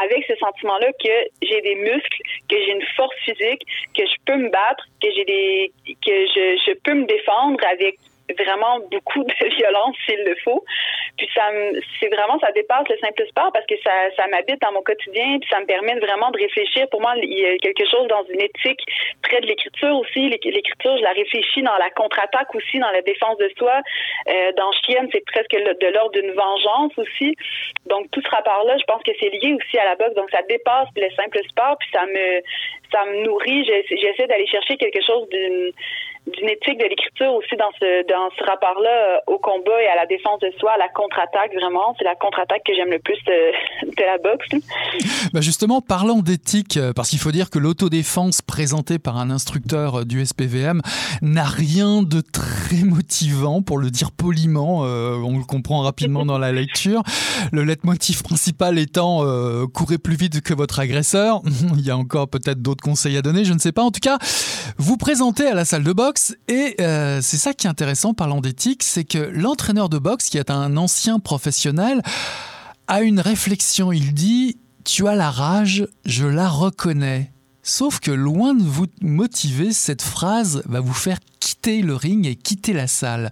avec 0.03 0.25
ce 0.27 0.36
sentiment-là 0.36 0.91
que 0.93 1.15
j'ai 1.41 1.62
des 1.62 1.75
muscles, 1.75 2.21
que 2.49 2.56
j'ai 2.58 2.71
une 2.71 2.86
force 2.95 3.15
physique, 3.25 3.62
que 3.95 4.06
je 4.06 4.15
peux 4.25 4.38
me 4.38 4.49
battre, 4.49 4.86
que 5.01 5.10
j'ai 5.15 5.25
des, 5.25 5.71
que 5.86 6.15
je, 6.27 6.62
je 6.65 6.73
peux 6.84 6.93
me 6.93 7.06
défendre 7.06 7.60
avec 7.69 7.97
vraiment 8.32 8.80
beaucoup 8.92 9.24
de 9.24 9.56
violence 9.58 9.96
s'il 10.06 10.24
le 10.24 10.36
faut. 10.44 10.64
Puis 11.18 11.30
ça 11.36 11.44
c'est 12.00 12.08
vraiment 12.08 12.40
ça 12.40 12.52
dépasse 12.52 12.88
le 12.90 12.98
simple 12.98 13.26
sport 13.28 13.52
parce 13.54 13.66
que 13.66 13.76
ça, 13.84 13.92
ça 14.16 14.28
m'habite 14.28 14.62
dans 14.62 14.72
mon 14.72 14.82
quotidien 14.82 15.40
puis 15.40 15.50
ça 15.50 15.60
me 15.60 15.66
permet 15.66 15.96
vraiment 16.00 16.32
de 16.32 16.38
réfléchir. 16.38 16.88
Pour 16.90 17.02
moi, 17.02 17.14
il 17.18 17.40
y 17.40 17.46
a 17.46 17.58
quelque 17.58 17.86
chose 17.90 18.08
dans 18.08 18.24
une 18.34 18.42
éthique 18.42 18.82
près 19.22 19.42
de 19.42 19.48
l'écriture 19.48 19.96
aussi. 19.98 20.30
L'écriture, 20.30 20.98
je 20.98 21.04
la 21.04 21.12
réfléchis 21.12 21.62
dans 21.62 21.78
la 21.78 21.90
contre-attaque 21.92 22.54
aussi, 22.56 22.80
dans 22.80 22.92
la 22.92 23.02
défense 23.02 23.38
de 23.38 23.50
soi. 23.58 23.82
Euh, 24.30 24.52
dans 24.58 24.72
Chienne, 24.84 25.10
c'est 25.12 25.26
presque 25.26 25.52
de 25.52 25.88
l'ordre 25.88 26.12
d'une 26.12 26.32
vengeance 26.32 26.98
aussi. 26.98 27.36
Donc 27.86 28.10
tout 28.12 28.22
ce 28.22 28.30
rapport-là, 28.30 28.78
je 28.78 28.86
pense 28.86 29.04
que 29.04 29.12
c'est 29.20 29.30
lié 29.30 29.54
aussi 29.54 29.78
à 29.78 29.86
la 29.86 29.96
boxe. 29.96 30.16
Donc 30.16 30.30
ça 30.32 30.42
dépasse 30.48 30.88
le 30.96 31.10
simple 31.16 31.40
sport 31.50 31.78
puis 31.80 31.90
ça 31.92 32.06
me 32.06 32.42
ça 32.92 33.06
me 33.06 33.24
nourrit. 33.24 33.66
J'essaie 33.66 34.28
d'aller 34.28 34.48
chercher 34.48 34.78
quelque 34.78 35.02
chose 35.02 35.28
d'une 35.30 35.72
d'une 36.28 36.50
éthique 36.50 36.80
de 36.80 36.86
l'écriture 36.86 37.34
aussi 37.34 37.56
dans 37.58 37.72
ce 37.80 38.08
dans 38.08 38.30
ce 38.38 38.44
rapport-là 38.44 38.90
euh, 38.90 39.18
au 39.28 39.38
combat 39.40 39.82
et 39.82 39.88
à 39.88 39.96
la 39.96 40.06
défense 40.06 40.40
de 40.40 40.52
soi, 40.60 40.72
à 40.72 40.78
la 40.78 40.90
contre-attaque 40.90 41.54
vraiment. 41.54 41.96
C'est 41.98 42.06
la 42.06 42.16
contre-attaque 42.16 42.64
que 42.66 42.74
j'aime 42.76 42.92
le 42.92 43.00
plus 43.00 43.18
de, 43.26 43.92
de 43.98 44.04
la 44.04 44.18
boxe. 44.18 44.48
Bah 45.34 45.42
justement, 45.42 45.82
parlons 45.82 46.22
d'éthique, 46.22 46.78
euh, 46.78 46.94
parce 46.94 47.10
qu'il 47.10 47.20
faut 47.20 47.32
dire 47.32 47.50
que 47.50 47.60
l'autodéfense 47.60 48.42
présentée 48.42 49.00
par 49.00 49.18
un 49.18 49.30
instructeur 49.30 50.00
euh, 50.02 50.06
du 50.06 50.26
SPVM 50.26 50.82
n'a 51.22 51.44
rien 51.44 52.04
de 52.04 52.22
très 52.22 52.84
motivant, 52.84 53.62
pour 53.62 53.78
le 53.78 53.90
dire 53.90 54.12
poliment. 54.12 54.86
Euh, 54.86 55.16
on 55.16 55.38
le 55.38 55.44
comprend 55.44 55.82
rapidement 55.82 56.26
dans 56.26 56.38
la 56.38 56.52
lecture. 56.52 57.04
Le 57.52 57.64
leitmotiv 57.64 58.24
principal 58.24 58.78
étant 58.78 59.26
euh, 59.26 59.66
courez 59.68 59.98
plus 59.98 60.16
vite 60.16 60.42
que 60.42 60.54
votre 60.54 60.80
agresseur. 60.80 61.42
Il 61.76 61.86
y 61.86 61.92
a 61.92 61.98
encore 61.98 62.28
peut-être 62.28 62.62
d'autres 62.62 62.84
conseils 62.84 63.18
à 63.18 63.22
donner, 63.22 63.46
je 63.46 63.54
ne 63.54 63.60
sais 63.60 63.72
pas. 63.72 63.84
En 63.84 63.92
tout 63.92 64.00
cas, 64.00 64.18
vous 64.78 64.98
présentez 64.98 65.48
à 65.48 65.54
la 65.54 65.66
salle 65.66 65.84
de 65.84 65.94
boxe 65.94 66.12
et 66.47 66.76
euh, 66.82 67.21
c'est 67.21 67.38
ça 67.38 67.54
qui 67.54 67.67
est 67.67 67.69
intéressant 67.69 68.13
parlant 68.13 68.41
d'éthique, 68.41 68.84
c'est 68.84 69.04
que 69.04 69.17
l'entraîneur 69.17 69.89
de 69.89 69.97
boxe, 69.97 70.30
qui 70.30 70.38
est 70.38 70.49
un 70.49 70.78
ancien 70.78 71.19
professionnel, 71.19 72.02
a 72.88 73.02
une 73.02 73.19
réflexion. 73.19 73.91
Il 73.91 74.13
dit 74.13 74.58
Tu 74.84 75.08
as 75.08 75.15
la 75.15 75.32
rage, 75.32 75.88
je 76.06 76.26
la 76.26 76.49
reconnais. 76.49 77.32
Sauf 77.62 77.99
que 77.99 78.12
loin 78.12 78.54
de 78.54 78.63
vous 78.63 78.88
motiver, 79.02 79.71
cette 79.71 80.02
phrase 80.02 80.63
va 80.65 80.82
vous 80.82 80.93
faire 80.93 81.19
quitter 81.39 81.82
le 81.82 81.95
ring 81.95 82.28
et 82.28 82.36
quitter 82.36 82.73
la 82.73 82.88
salle. 82.88 83.32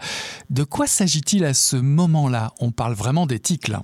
De 0.49 0.63
quoi 0.63 0.87
s'agit-il 0.87 1.43
à 1.43 1.53
ce 1.53 1.75
moment-là? 1.75 2.53
On 2.59 2.71
parle 2.71 2.93
vraiment 2.93 3.25
d'éthique 3.25 3.67
là. 3.67 3.83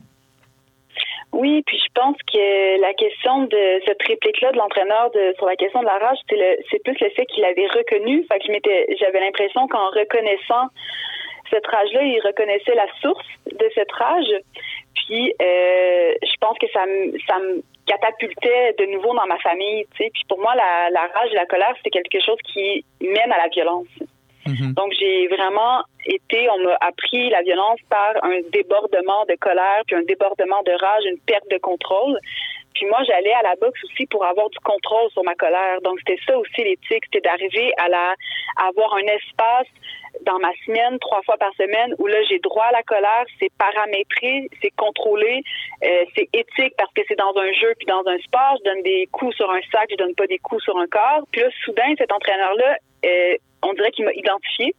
Oui, 1.37 1.61
puis 1.67 1.77
je 1.77 1.91
pense 1.93 2.17
que 2.33 2.81
la 2.81 2.95
question 2.95 3.43
de 3.43 3.79
cette 3.85 4.01
réplique-là 4.01 4.53
de 4.53 4.57
l'entraîneur 4.57 5.11
sur 5.37 5.45
la 5.45 5.55
question 5.55 5.81
de 5.81 5.85
la 5.85 5.99
rage, 5.99 6.17
c'est 6.27 6.81
plus 6.83 6.99
le 6.99 7.11
fait 7.11 7.27
qu'il 7.27 7.45
avait 7.45 7.67
reconnu. 7.67 8.25
Fait 8.25 8.41
j'avais 8.99 9.19
l'impression 9.19 9.67
qu'en 9.67 9.85
reconnaissant 9.91 10.65
cette 11.51 11.67
rage-là, 11.67 12.01
il 12.01 12.19
reconnaissait 12.25 12.73
la 12.73 12.87
source 13.01 13.27
de 13.45 13.69
cette 13.75 13.91
rage. 13.91 14.33
Puis 14.95 15.31
euh, 15.39 16.15
je 16.23 16.37
pense 16.41 16.57
que 16.57 16.67
ça 16.73 16.83
ça 17.27 17.37
me 17.37 17.61
catapultait 17.85 18.73
de 18.79 18.85
nouveau 18.85 19.13
dans 19.13 19.27
ma 19.27 19.37
famille, 19.37 19.85
tu 19.91 20.05
sais. 20.05 20.09
Puis 20.11 20.23
pour 20.27 20.39
moi, 20.39 20.55
la, 20.55 20.89
la 20.89 21.01
rage 21.01 21.31
et 21.31 21.35
la 21.35 21.45
colère, 21.45 21.75
c'est 21.83 21.91
quelque 21.91 22.19
chose 22.19 22.39
qui 22.51 22.83
mène 22.99 23.31
à 23.31 23.37
la 23.37 23.47
violence. 23.49 23.85
Mhm. 24.47 24.73
Donc, 24.73 24.93
j'ai 24.99 25.27
vraiment 25.27 25.83
été, 26.05 26.49
on 26.49 26.63
m'a 26.63 26.77
appris 26.81 27.29
la 27.29 27.41
violence 27.41 27.79
par 27.89 28.23
un 28.23 28.39
débordement 28.51 29.25
de 29.27 29.35
colère, 29.35 29.81
puis 29.85 29.95
un 29.95 30.03
débordement 30.03 30.61
de 30.65 30.71
rage, 30.71 31.03
une 31.05 31.19
perte 31.19 31.49
de 31.51 31.57
contrôle. 31.57 32.17
Puis 32.73 32.85
moi, 32.85 32.99
j'allais 33.07 33.33
à 33.33 33.41
la 33.41 33.55
boxe 33.55 33.83
aussi 33.85 34.05
pour 34.05 34.23
avoir 34.23 34.49
du 34.49 34.59
contrôle 34.59 35.09
sur 35.11 35.23
ma 35.23 35.33
colère. 35.33 35.81
Donc, 35.81 35.97
c'était 35.99 36.21
ça 36.27 36.37
aussi 36.37 36.63
l'éthique, 36.63 37.05
c'était 37.05 37.21
d'arriver 37.21 37.71
à 37.77 37.89
la 37.89 38.13
avoir 38.57 38.93
un 38.95 39.07
espace 39.07 39.67
dans 40.21 40.39
ma 40.39 40.51
semaine, 40.65 40.97
trois 40.99 41.21
fois 41.23 41.37
par 41.37 41.53
semaine, 41.55 41.93
où 41.97 42.07
là, 42.07 42.17
j'ai 42.29 42.39
droit 42.39 42.65
à 42.65 42.71
la 42.71 42.83
colère, 42.83 43.25
c'est 43.39 43.51
paramétré, 43.57 44.49
c'est 44.61 44.71
contrôlé, 44.75 45.41
euh, 45.83 46.05
c'est 46.15 46.27
éthique 46.33 46.73
parce 46.77 46.91
que 46.93 47.01
c'est 47.07 47.17
dans 47.17 47.35
un 47.35 47.51
jeu 47.53 47.73
puis 47.77 47.85
dans 47.87 48.05
un 48.05 48.17
sport, 48.19 48.57
je 48.59 48.69
donne 48.69 48.83
des 48.83 49.07
coups 49.11 49.35
sur 49.35 49.49
un 49.51 49.61
sac, 49.71 49.87
je 49.89 49.95
donne 49.95 50.15
pas 50.15 50.27
des 50.27 50.39
coups 50.39 50.63
sur 50.63 50.77
un 50.77 50.87
corps. 50.87 51.21
Puis 51.31 51.41
là, 51.41 51.49
soudain, 51.65 51.93
cet 51.97 52.11
entraîneur-là, 52.11 52.77
euh, 53.05 53.35
on 53.63 53.73
dirait 53.73 53.91
qu'il 53.91 54.05
m'a 54.05 54.13
identifié. 54.13 54.73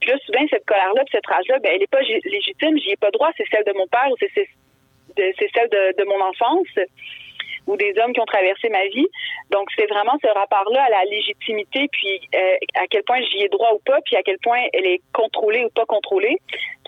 Puis 0.00 0.10
là, 0.10 0.18
soudain, 0.26 0.44
cette 0.50 0.64
colère-là, 0.66 1.02
cette 1.10 1.26
rage-là, 1.26 1.58
ben, 1.60 1.70
elle 1.72 1.80
n'est 1.80 1.86
pas 1.86 2.00
légitime, 2.00 2.78
j'y 2.78 2.90
ai 2.90 2.96
pas 2.96 3.10
droit, 3.10 3.30
c'est 3.36 3.46
celle 3.50 3.64
de 3.64 3.72
mon 3.72 3.86
père 3.86 4.10
ou 4.10 4.16
c'est 4.18 4.32
celle 4.34 5.68
de, 5.68 6.02
de 6.02 6.04
mon 6.04 6.20
enfance 6.20 6.66
ou 7.66 7.76
des 7.76 7.94
hommes 7.98 8.12
qui 8.12 8.20
ont 8.20 8.26
traversé 8.26 8.68
ma 8.68 8.86
vie. 8.88 9.06
Donc, 9.50 9.68
c'est 9.76 9.86
vraiment 9.86 10.16
ce 10.22 10.28
rapport-là 10.28 10.84
à 10.84 10.90
la 10.90 11.04
légitimité, 11.04 11.88
puis 11.92 12.20
euh, 12.34 12.56
à 12.74 12.86
quel 12.90 13.02
point 13.04 13.20
j'y 13.30 13.42
ai 13.42 13.48
droit 13.48 13.72
ou 13.74 13.80
pas, 13.84 13.98
puis 14.04 14.16
à 14.16 14.22
quel 14.22 14.38
point 14.38 14.60
elle 14.72 14.86
est 14.86 15.00
contrôlée 15.12 15.64
ou 15.64 15.70
pas 15.70 15.84
contrôlée. 15.86 16.38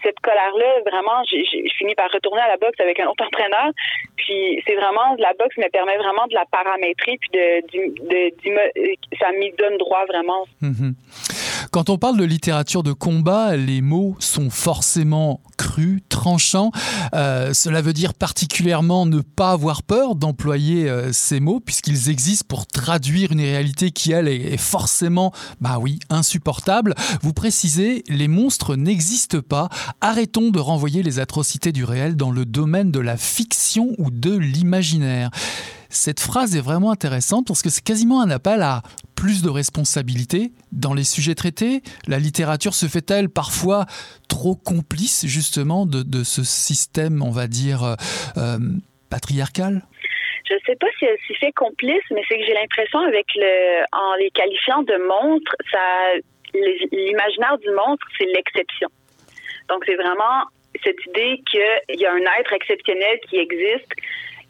Cette 0.03 0.21
colère-là, 0.21 0.81
vraiment, 0.91 1.23
j'ai 1.31 1.45
fini 1.79 1.95
par 1.95 2.11
retourner 2.11 2.43
à 2.43 2.49
la 2.49 2.57
boxe 2.57 2.79
avec 2.81 3.01
un 3.01 3.07
autre 3.07 3.25
entraîneur. 3.27 3.71
Puis 4.17 4.63
c'est 4.67 4.75
vraiment, 4.75 5.15
la 5.19 5.33
boxe 5.39 5.57
me 5.57 5.69
permet 5.71 5.97
vraiment 5.97 6.27
de 6.27 6.35
la 6.35 6.45
paramétrer, 6.51 7.19
puis 7.21 7.31
de, 7.33 8.31
ça 9.21 9.33
m'y 9.33 9.53
donne 9.53 9.79
droit 9.79 10.05
vraiment. 10.07 10.45
Mm-hmm. 10.63 11.69
Quand 11.73 11.91
on 11.91 11.99
parle 11.99 12.19
de 12.19 12.25
littérature 12.25 12.83
de 12.83 12.93
combat, 12.93 13.57
les 13.57 13.81
mots 13.81 14.15
sont 14.21 14.51
forcément 14.51 15.41
crus, 15.65 16.01
tranchants. 16.11 16.73
Euh, 17.15 17.55
cela 17.55 17.81
veut 17.81 17.95
dire 17.95 18.13
particulièrement 18.13 19.07
ne 19.07 19.21
pas 19.21 19.53
avoir 19.53 19.83
peur 19.83 20.15
d'employer 20.15 20.91
euh, 20.91 21.11
ces 21.13 21.41
mots, 21.41 21.59
puisqu'ils 21.59 22.11
existent 22.11 22.45
pour 22.47 22.67
traduire 22.67 23.33
une 23.33 23.41
réalité 23.41 23.91
qui, 23.91 24.13
elle, 24.13 24.29
est, 24.29 24.59
forcément, 24.59 25.33
bah 25.63 25.79
oui, 25.81 26.01
insupportable. 26.11 26.95
Vous 27.23 27.33
précisez, 27.33 28.05
les 28.09 28.29
monstres 28.29 28.77
n'existent 28.77 29.41
pas. 29.41 29.71
Arrêtons 30.03 30.51
de 30.51 30.59
renvoyer 30.59 31.03
les 31.03 31.19
atrocités 31.19 31.73
du 31.73 31.85
réel 31.85 32.15
dans 32.15 32.31
le 32.31 32.45
domaine 32.45 32.91
de 32.91 33.01
la 33.01 33.17
fiction 33.17 33.93
ou 33.97 34.11
de 34.11 34.37
l'imaginaire. 34.37 35.31
Cette 35.95 36.19
phrase 36.21 36.57
est 36.57 36.61
vraiment 36.61 36.91
intéressante 36.91 37.47
parce 37.47 37.63
que 37.63 37.71
c'est 37.71 37.85
quasiment 37.85 38.21
un 38.21 38.29
appel 38.29 38.63
à 38.63 38.83
plus 39.17 39.43
de 39.43 39.49
responsabilité 39.49 40.51
dans 40.73 40.93
les 40.93 41.05
sujets 41.05 41.37
traités 41.37 41.83
La 42.09 42.19
littérature 42.19 42.75
se 42.75 42.87
fait-elle 42.87 43.29
parfois 43.29 43.87
trop 44.29 44.57
complice 44.57 45.25
justement 45.27 45.87
de, 45.87 46.25
ce 46.25 46.43
système, 46.43 47.23
on 47.23 47.31
va 47.31 47.47
dire, 47.47 47.85
euh, 47.85 47.95
euh, 48.37 48.59
patriarcal 49.11 49.83
je 50.47 50.53
ne 50.53 50.59
sais 50.67 50.77
pas 50.77 50.89
si 50.99 51.07
elle 51.07 51.17
s'y 51.27 51.35
fait 51.37 51.53
complice, 51.53 52.03
mais 52.11 52.21
c'est 52.29 52.37
que 52.37 52.45
j'ai 52.45 52.53
l'impression 52.53 52.99
avec 52.99 53.25
en 53.93 54.15
les 54.17 54.31
qualifiant 54.31 54.83
de 54.83 54.95
monstres, 55.09 55.57
ça, 55.73 55.81
l'imaginaire 56.93 57.57
du 57.57 57.71
monstre, 57.71 58.07
c'est 58.19 58.27
l'exception. 58.27 58.89
Donc 59.71 59.85
c'est 59.87 59.95
vraiment 59.95 60.45
cette 60.85 61.01
idée 61.07 61.41
qu'il 61.51 61.99
y 61.99 62.05
a 62.05 62.13
un 62.13 62.41
être 62.41 62.53
exceptionnel 62.53 63.19
qui 63.31 63.39
existe 63.39 63.89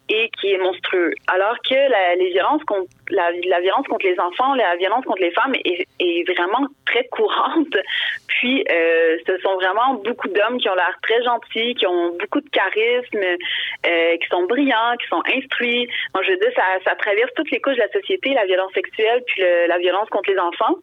et 0.09 0.31
qui 0.39 0.53
est 0.53 0.59
monstrueux. 0.59 1.15
Alors 1.29 1.57
que 1.69 1.75
la, 1.75 2.15
les 2.17 2.35
contre, 2.67 2.91
la, 3.11 3.61
violence 3.61 3.87
contre 3.87 4.07
les 4.07 4.19
enfants, 4.21 4.55
la 4.55 4.77
violence 4.77 5.05
contre 5.05 5.23
les 5.23 5.31
femmes 5.31 5.55
est, 5.65 5.87
vraiment 6.37 6.67
très 6.87 7.05
courante. 7.09 7.75
Puis, 8.29 8.65
euh, 8.71 9.17
ce 9.27 9.39
sont 9.39 9.55
vraiment 9.55 9.95
beaucoup 9.95 10.29
d'hommes 10.29 10.59
qui 10.59 10.69
ont 10.69 10.75
l'air 10.75 10.97
très 11.03 11.23
gentils, 11.23 11.75
qui 11.75 11.87
ont 11.87 12.17
beaucoup 12.19 12.41
de 12.41 12.49
charisme, 12.51 13.19
euh, 13.87 14.17
qui 14.19 14.29
sont 14.29 14.45
brillants, 14.45 14.97
qui 15.01 15.09
sont 15.09 15.23
instruits. 15.27 15.89
Moi, 16.15 16.23
je 16.25 16.33
veux 16.33 16.39
dire, 16.39 16.51
ça 16.85 16.95
traverse 16.97 17.31
toutes 17.37 17.51
les 17.51 17.61
couches 17.61 17.77
de 17.77 17.83
la 17.83 17.93
société, 17.93 18.35
la 18.35 18.45
violence 18.45 18.73
sexuelle, 18.73 19.23
puis 19.27 19.43
la 19.69 19.79
violence 19.79 20.09
contre 20.11 20.31
les 20.31 20.39
enfants. 20.39 20.77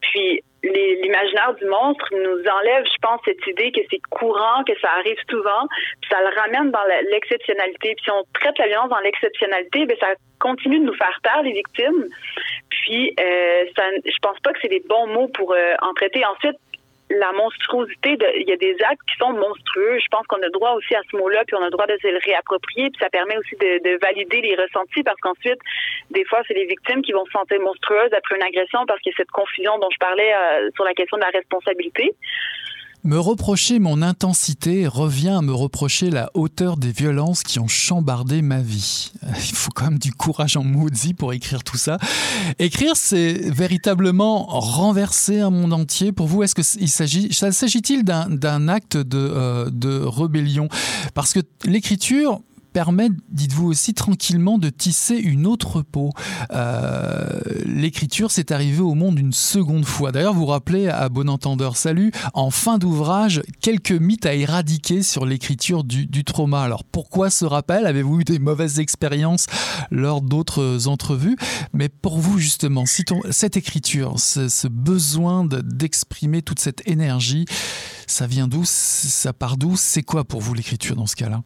Puis, 0.00 0.42
l'imaginaire 0.72 1.54
du 1.54 1.64
monstre 1.66 2.06
nous 2.12 2.42
enlève, 2.48 2.84
je 2.84 2.98
pense, 3.00 3.20
cette 3.24 3.46
idée 3.46 3.72
que 3.72 3.80
c'est 3.90 4.00
courant, 4.10 4.64
que 4.64 4.78
ça 4.80 4.90
arrive 4.98 5.18
souvent, 5.28 5.66
puis 6.00 6.10
ça 6.10 6.20
le 6.20 6.34
ramène 6.40 6.70
dans 6.70 6.84
l'exceptionnalité. 7.10 7.94
Puis 7.96 8.04
si 8.04 8.10
on 8.10 8.24
traite 8.34 8.58
la 8.58 8.66
violence 8.66 8.90
dans 8.90 9.00
l'exceptionnalité, 9.00 9.86
ben 9.86 9.96
ça 10.00 10.14
continue 10.40 10.80
de 10.80 10.84
nous 10.84 10.96
faire 10.96 11.18
taire 11.22 11.42
les 11.42 11.52
victimes. 11.52 12.06
Puis 12.70 13.14
euh, 13.18 13.64
ça, 13.76 13.84
je 14.04 14.18
pense 14.20 14.38
pas 14.40 14.52
que 14.52 14.58
c'est 14.60 14.68
des 14.68 14.82
bons 14.88 15.06
mots 15.06 15.28
pour 15.28 15.52
euh, 15.52 15.74
en 15.82 15.94
traiter. 15.94 16.24
Ensuite, 16.24 16.56
la 17.10 17.32
monstruosité, 17.32 18.18
il 18.36 18.48
y 18.48 18.52
a 18.52 18.56
des 18.56 18.76
actes 18.82 19.02
qui 19.08 19.16
sont 19.16 19.32
monstrueux. 19.32 19.98
Je 19.98 20.08
pense 20.10 20.26
qu'on 20.26 20.42
a 20.42 20.48
droit 20.50 20.72
aussi 20.72 20.94
à 20.94 21.02
ce 21.10 21.16
mot-là, 21.16 21.44
puis 21.46 21.56
on 21.56 21.62
a 21.62 21.70
droit 21.70 21.86
de 21.86 21.96
se 22.02 22.08
le 22.08 22.18
réapproprier, 22.24 22.90
puis 22.90 22.98
ça 23.00 23.10
permet 23.10 23.36
aussi 23.38 23.54
de, 23.56 23.98
valider 24.00 24.40
les 24.40 24.56
ressentis, 24.56 25.02
parce 25.02 25.20
qu'ensuite, 25.20 25.60
des 26.10 26.24
fois, 26.24 26.42
c'est 26.48 26.54
les 26.54 26.66
victimes 26.66 27.02
qui 27.02 27.12
vont 27.12 27.24
se 27.26 27.30
sentir 27.30 27.60
monstrueuses 27.60 28.12
après 28.12 28.36
une 28.36 28.42
agression, 28.42 28.84
parce 28.86 29.00
qu'il 29.00 29.12
y 29.12 29.14
a 29.14 29.18
cette 29.18 29.30
confusion 29.30 29.78
dont 29.78 29.90
je 29.90 29.98
parlais 29.98 30.34
euh, 30.34 30.70
sur 30.74 30.84
la 30.84 30.94
question 30.94 31.16
de 31.16 31.22
la 31.22 31.30
responsabilité. 31.30 32.12
Me 33.04 33.18
reprocher 33.18 33.78
mon 33.78 34.02
intensité 34.02 34.88
revient 34.88 35.28
à 35.28 35.40
me 35.40 35.52
reprocher 35.52 36.10
la 36.10 36.30
hauteur 36.34 36.76
des 36.76 36.90
violences 36.90 37.42
qui 37.42 37.60
ont 37.60 37.68
chambardé 37.68 38.42
ma 38.42 38.60
vie. 38.60 39.12
Il 39.22 39.54
faut 39.54 39.70
quand 39.72 39.84
même 39.84 39.98
du 39.98 40.12
courage 40.12 40.56
en 40.56 40.64
maudit 40.64 41.14
pour 41.14 41.32
écrire 41.32 41.62
tout 41.62 41.76
ça. 41.76 41.98
Écrire, 42.58 42.96
c'est 42.96 43.32
véritablement 43.50 44.46
renverser 44.46 45.40
un 45.40 45.50
monde 45.50 45.72
entier. 45.72 46.10
Pour 46.10 46.26
vous, 46.26 46.42
est-ce 46.42 46.54
que 46.54 46.62
il 46.80 46.88
s'agit, 46.88 47.32
s'agit-il 47.32 48.02
d'un 48.04 48.68
acte 48.68 48.96
de, 48.96 49.18
euh, 49.18 49.70
de 49.70 49.98
rébellion? 49.98 50.68
Parce 51.14 51.32
que 51.32 51.40
l'écriture, 51.64 52.40
permet, 52.76 53.08
dites-vous 53.30 53.68
aussi, 53.68 53.94
tranquillement 53.94 54.58
de 54.58 54.68
tisser 54.68 55.14
une 55.14 55.46
autre 55.46 55.80
peau. 55.80 56.10
Euh, 56.50 57.40
l'écriture, 57.64 58.30
c'est 58.30 58.52
arrivé 58.52 58.80
au 58.80 58.92
monde 58.92 59.18
une 59.18 59.32
seconde 59.32 59.86
fois. 59.86 60.12
D'ailleurs, 60.12 60.34
vous 60.34 60.44
rappelez 60.44 60.88
à 60.88 61.08
bon 61.08 61.30
entendeur 61.30 61.78
salut, 61.78 62.12
en 62.34 62.50
fin 62.50 62.76
d'ouvrage, 62.76 63.40
quelques 63.62 63.92
mythes 63.92 64.26
à 64.26 64.34
éradiquer 64.34 65.02
sur 65.02 65.24
l'écriture 65.24 65.84
du, 65.84 66.22
trauma. 66.24 66.60
Alors 66.60 66.84
pourquoi 66.84 67.30
ce 67.30 67.46
rappel? 67.46 67.86
Avez-vous 67.86 68.20
eu 68.20 68.24
des 68.24 68.38
mauvaises 68.38 68.78
expériences 68.78 69.46
lors 69.90 70.20
d'autres 70.20 70.86
entrevues? 70.86 71.38
Mais 71.72 71.88
pour 71.88 72.18
vous, 72.18 72.36
justement, 72.36 72.84
cette 73.30 73.56
écriture, 73.56 74.20
ce, 74.20 74.68
besoin 74.68 75.46
d'exprimer 75.46 76.42
toute 76.42 76.60
cette 76.60 76.86
énergie, 76.86 77.46
ça 78.06 78.26
vient 78.26 78.48
d'où? 78.48 78.64
Ça 78.66 79.32
part 79.32 79.56
d'où? 79.56 79.76
C'est 79.78 80.02
quoi 80.02 80.24
pour 80.24 80.42
vous 80.42 80.52
l'écriture 80.52 80.94
dans 80.94 81.06
ce 81.06 81.16
cas-là? 81.16 81.40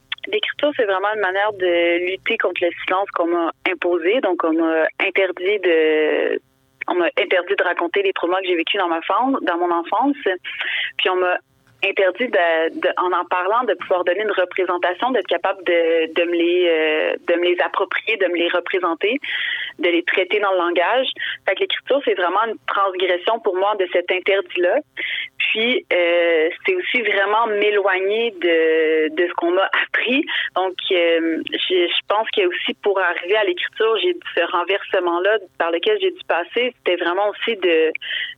C'est 0.77 0.85
vraiment 0.85 1.13
une 1.15 1.21
manière 1.21 1.53
de 1.55 2.11
lutter 2.11 2.37
contre 2.39 2.63
le 2.63 2.71
silence 2.85 3.11
qu'on 3.13 3.27
m'a 3.27 3.53
imposé. 3.71 4.21
Donc, 4.21 4.45
on 4.45 4.53
m'a 4.53 4.85
interdit 5.01 5.59
de 5.61 6.41
on 6.89 6.95
m'a 6.95 7.07
interdit 7.07 7.55
de 7.57 7.63
raconter 7.63 8.03
les 8.03 8.13
traumas 8.13 8.41
que 8.41 8.47
j'ai 8.47 8.57
vécus 8.57 8.81
dans 8.81 8.89
ma 8.89 9.01
dans 9.43 9.59
mon 9.59 9.71
enfance. 9.71 10.17
Puis 10.99 11.11
on 11.11 11.17
m'a 11.17 11.37
interdit 11.85 12.29
de, 12.29 12.89
en 12.99 13.13
en 13.13 13.25
parlant 13.25 13.65
de 13.65 13.75
pouvoir 13.75 14.05
donner 14.05 14.23
une 14.23 14.33
représentation, 14.33 15.11
d'être 15.11 15.27
capable 15.27 15.63
de, 15.65 16.13
de 16.13 16.25
me 16.25 16.33
les 16.33 16.69
euh, 16.69 17.17
de 17.29 17.35
me 17.41 17.45
les 17.45 17.61
approprier, 17.61 18.17
de 18.17 18.27
me 18.27 18.37
les 18.37 18.49
représenter, 18.49 19.19
de 19.79 19.89
les 19.89 20.03
traiter 20.03 20.41
dans 20.41 20.53
le 20.53 20.59
langage. 20.59 21.09
Fait 21.47 21.55
que 21.55 21.61
l'écriture 21.61 22.01
c'est 22.05 22.15
vraiment 22.15 22.45
une 22.47 22.57
transgression 22.67 23.39
pour 23.41 23.57
moi 23.57 23.75
de 23.77 23.87
cet 23.93 24.11
interdit 24.11 24.61
là. 24.61 24.79
Puis 25.39 25.85
euh, 25.93 26.49
c'est 26.65 26.75
aussi 26.75 27.03
vraiment 27.03 27.47
m'éloigner 27.47 28.31
de 28.33 29.15
de 29.15 29.29
ce 29.29 29.33
qu'on 29.35 29.53
m'a 29.53 29.69
appris. 29.87 30.25
Donc 30.57 30.75
euh, 30.93 31.43
je, 31.53 31.87
je 31.89 32.01
pense 32.09 32.29
qu'il 32.31 32.43
y 32.43 32.47
a 32.47 32.49
aussi 32.49 32.75
pour 32.83 32.99
arriver 32.99 33.37
à 33.37 33.45
l'écriture, 33.45 33.97
j'ai 34.03 34.15
ce 34.37 34.53
renversement 34.53 35.21
là 35.21 35.39
par 35.59 35.71
lequel 35.71 35.99
j'ai 36.01 36.11
dû 36.11 36.25
passer, 36.29 36.75
c'était 36.79 36.97
vraiment 36.97 37.29
aussi 37.31 37.57
de 37.57 37.93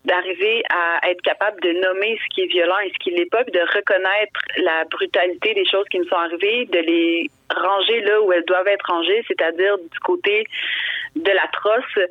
d'arriver 0.05 0.63
à 0.71 1.11
être 1.11 1.23
capable 1.23 1.61
de 1.61 1.73
nommer 1.73 2.19
ce 2.23 2.35
qui 2.35 2.43
est 2.43 2.47
violent 2.47 2.79
et 2.85 2.93
ce 2.93 2.99
qui 2.99 3.11
l'est 3.11 3.31
pas, 3.31 3.45
puis 3.45 3.53
de 3.53 3.61
reconnaître 3.61 4.41
la 4.59 4.85
brutalité 4.91 5.55
des 5.55 5.65
choses 5.65 5.87
qui 5.91 5.99
nous 5.99 6.09
sont 6.09 6.17
arrivées, 6.17 6.67
de 6.67 6.79
les 6.79 7.31
ranger 7.55 8.01
là 8.01 8.21
où 8.23 8.33
elles 8.33 8.45
doivent 8.45 8.69
être 8.69 8.87
rangées, 8.91 9.25
c'est-à-dire 9.29 9.79
du 9.79 9.99
côté 10.01 10.45
de 11.15 11.31
l'atroce. 11.31 12.09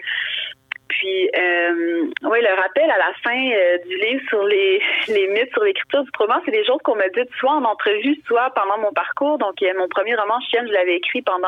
Puis, 0.91 1.30
euh, 1.38 2.06
oui, 2.23 2.39
le 2.41 2.54
rappel 2.54 2.91
à 2.91 2.97
la 2.97 3.13
fin 3.23 3.32
euh, 3.32 3.77
du 3.88 3.95
livre 3.95 4.21
sur 4.27 4.43
les, 4.43 4.82
les 5.08 5.27
mythes 5.27 5.51
sur 5.54 5.63
l'écriture 5.63 6.04
du 6.04 6.10
roman, 6.17 6.41
c'est 6.43 6.51
des 6.51 6.65
choses 6.65 6.82
qu'on 6.84 6.95
m'a 6.95 7.08
dites 7.08 7.32
soit 7.39 7.54
en 7.54 7.63
entrevue, 7.63 8.17
soit 8.27 8.49
pendant 8.54 8.77
mon 8.77 8.91
parcours. 8.91 9.38
Donc, 9.38 9.56
mon 9.77 9.88
premier 9.88 10.15
roman, 10.15 10.39
Chienne, 10.41 10.67
je 10.67 10.73
l'avais 10.73 10.97
écrit 10.97 11.21
pendant 11.21 11.47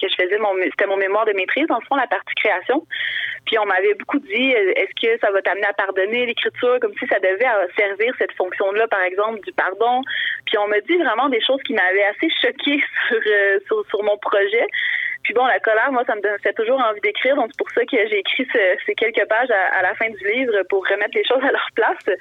que 0.00 0.08
je 0.08 0.14
faisais 0.14 0.38
mon, 0.38 0.54
c'était 0.64 0.86
mon 0.86 0.96
mémoire 0.96 1.26
de 1.26 1.32
maîtrise, 1.32 1.66
dans 1.66 1.78
le 1.78 1.84
fond, 1.84 1.96
la 1.96 2.06
partie 2.06 2.34
création. 2.36 2.86
Puis, 3.44 3.58
on 3.58 3.66
m'avait 3.66 3.94
beaucoup 3.94 4.18
dit, 4.18 4.50
est-ce 4.50 4.94
que 4.96 5.18
ça 5.20 5.30
va 5.30 5.42
t'amener 5.42 5.66
à 5.66 5.74
pardonner 5.74 6.24
l'écriture, 6.24 6.78
comme 6.80 6.94
si 6.98 7.06
ça 7.06 7.18
devait 7.18 7.46
servir 7.76 8.14
cette 8.18 8.32
fonction-là, 8.32 8.88
par 8.88 9.02
exemple, 9.02 9.40
du 9.40 9.52
pardon. 9.52 10.00
Puis, 10.46 10.56
on 10.56 10.68
m'a 10.68 10.80
dit 10.80 10.96
vraiment 10.96 11.28
des 11.28 11.40
choses 11.42 11.62
qui 11.64 11.74
m'avaient 11.74 12.04
assez 12.04 12.28
choquée 12.40 12.82
sur, 13.68 13.84
sur 13.90 14.02
mon 14.02 14.16
projet. 14.16 14.66
Puis 15.30 15.38
bon, 15.38 15.46
la 15.46 15.60
colère, 15.60 15.92
moi, 15.92 16.02
ça 16.08 16.16
me 16.16 16.38
fait 16.42 16.52
toujours 16.54 16.82
envie 16.82 17.00
d'écrire. 17.02 17.36
Donc, 17.36 17.50
c'est 17.52 17.58
pour 17.58 17.70
ça 17.70 17.82
que 17.82 17.96
j'ai 18.08 18.18
écrit 18.18 18.48
ces 18.52 18.94
quelques 18.96 19.28
pages 19.28 19.50
à, 19.52 19.80
la 19.80 19.94
fin 19.94 20.10
du 20.10 20.26
livre 20.26 20.54
pour 20.68 20.84
remettre 20.84 21.14
les 21.14 21.24
choses 21.24 21.44
à 21.44 21.52
leur 21.52 21.68
place. 21.76 22.18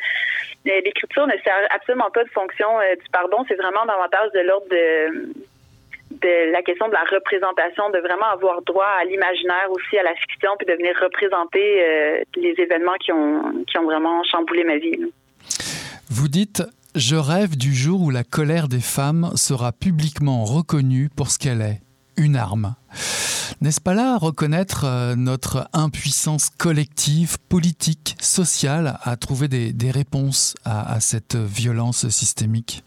L'écriture 0.63 1.26
ne 1.26 1.34
sert 1.43 1.58
absolument 1.72 2.12
pas 2.12 2.24
de 2.24 2.30
fonction 2.30 2.67
euh, 2.80 2.93
du 2.93 3.10
pardon. 3.12 3.43
C'est 3.48 3.56
vraiment 3.56 3.84
davantage 3.88 4.30
de 4.36 4.41
l'ordre 4.41 4.69
de, 4.69 5.34
de 6.22 6.52
la 6.52 6.62
question 6.62 6.88
de 6.88 6.93
la 6.93 7.04
représentation, 7.10 7.89
de 7.89 7.98
vraiment 7.98 8.30
avoir 8.30 8.62
droit 8.62 8.93
à 9.02 9.06
l'imaginaire 9.06 9.72
aussi, 9.72 9.98
à 9.98 10.04
la 10.04 10.13
fiction, 10.13 10.52
puis 10.60 10.67
de 10.67 10.74
venir 10.74 10.93
représenter 11.02 11.82
euh, 11.82 12.22
les 12.36 12.54
événements 12.60 13.00
qui 13.00 13.12
ont, 13.12 13.41
qui 13.65 13.80
ont 13.80 13.86
vraiment 13.86 14.24
chamboulé 14.26 14.65
ma 14.65 14.78
vie. 14.78 15.12
Vous 16.12 16.28
dites 16.28 16.62
je 16.93 17.15
rêve 17.15 17.58
du 17.58 17.74
jour 17.74 18.04
où 18.04 18.12
la 18.12 18.24
colère 18.24 18.67
des 18.67 18.82
femmes 18.82 19.32
sera 19.34 19.72
publiquement 19.72 20.43
reconnue 20.43 21.10
pour 21.15 21.32
ce 21.32 21.39
qu'elle 21.39 21.62
est 21.62 21.82
une 22.17 22.36
arme. 22.36 22.76
N'est-ce 23.62 23.82
pas 23.82 23.93
là 23.93 24.17
reconnaître 24.17 24.86
euh, 24.86 25.15
notre 25.15 25.67
impuissance 25.73 26.49
collective, 26.49 27.38
politique, 27.49 28.15
sociale 28.19 28.93
à 29.04 29.17
trouver 29.17 29.47
des, 29.47 29.91
réponses 29.91 30.56
à, 30.65 30.99
cette 30.99 31.36
violence 31.36 32.08
systémique? 32.10 32.84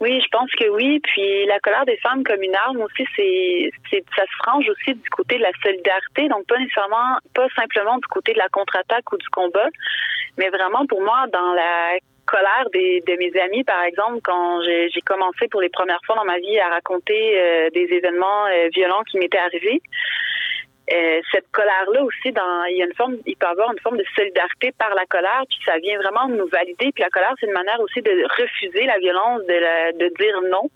Oui, 0.00 0.20
je 0.22 0.28
pense 0.30 0.50
que 0.52 0.68
oui. 0.70 1.00
Puis 1.02 1.46
la 1.46 1.58
colère 1.58 1.84
des 1.84 1.96
femmes 1.98 2.22
comme 2.22 2.42
une 2.42 2.54
arme 2.54 2.78
aussi, 2.78 3.04
c'est, 3.16 3.70
ça 4.16 4.22
se 4.22 4.36
frange 4.42 4.64
aussi 4.68 4.94
du 4.94 5.10
côté 5.10 5.36
de 5.38 5.42
la 5.42 5.52
solidarité. 5.62 6.28
Donc 6.28 6.46
pas 6.46 6.58
nécessairement, 6.58 7.18
pas 7.34 7.48
simplement 7.56 7.96
du 7.96 8.06
côté 8.06 8.32
de 8.32 8.38
la 8.38 8.48
contre-attaque 8.48 9.12
ou 9.12 9.16
du 9.16 9.28
combat, 9.28 9.68
mais 10.38 10.48
vraiment 10.50 10.86
pour 10.86 11.02
moi 11.02 11.26
dans 11.32 11.52
la 11.52 11.98
colère 12.28 12.68
de 12.72 13.16
mes 13.16 13.40
amis, 13.40 13.64
par 13.64 13.82
exemple, 13.84 14.20
quand 14.22 14.60
j'ai 14.62 15.00
commencé 15.00 15.48
pour 15.48 15.62
les 15.62 15.70
premières 15.70 16.00
fois 16.04 16.16
dans 16.16 16.24
ma 16.24 16.38
vie 16.38 16.58
à 16.60 16.68
raconter 16.68 17.38
euh, 17.38 17.70
des 17.70 17.88
événements 17.90 18.46
euh, 18.46 18.68
violents 18.74 19.02
qui 19.10 19.18
m'étaient 19.18 19.38
arrivés. 19.38 19.80
Euh, 20.92 21.20
cette 21.32 21.50
colère-là 21.52 22.02
aussi, 22.02 22.28
il 22.28 22.76
y 22.76 22.82
a 22.82 22.86
une 22.86 22.94
forme, 22.94 23.16
il 23.26 23.36
peut 23.36 23.46
y 23.46 23.50
avoir 23.50 23.72
une 23.72 23.80
forme 23.80 23.98
de 23.98 24.04
solidarité 24.16 24.72
par 24.78 24.94
la 24.94 25.04
colère, 25.06 25.42
puis 25.48 25.58
ça 25.64 25.78
vient 25.78 25.98
vraiment 25.98 26.28
nous 26.28 26.48
valider. 26.48 26.92
Puis 26.92 27.02
la 27.02 27.10
colère, 27.10 27.34
c'est 27.40 27.46
une 27.46 27.52
manière 27.52 27.80
aussi 27.80 28.00
de 28.00 28.12
refuser 28.40 28.84
la 28.86 28.98
violence, 28.98 29.40
de, 29.46 29.98
de 29.98 30.08
dire 30.18 30.40
non. 30.50 30.70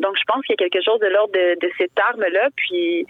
Donc, 0.00 0.16
je 0.18 0.24
pense 0.26 0.42
qu'il 0.44 0.56
y 0.58 0.62
a 0.62 0.68
quelque 0.68 0.82
chose 0.84 1.00
de 1.00 1.06
l'ordre 1.06 1.32
de, 1.32 1.58
de 1.60 1.70
cette 1.78 1.98
arme-là. 1.98 2.48
Puis, 2.56 3.06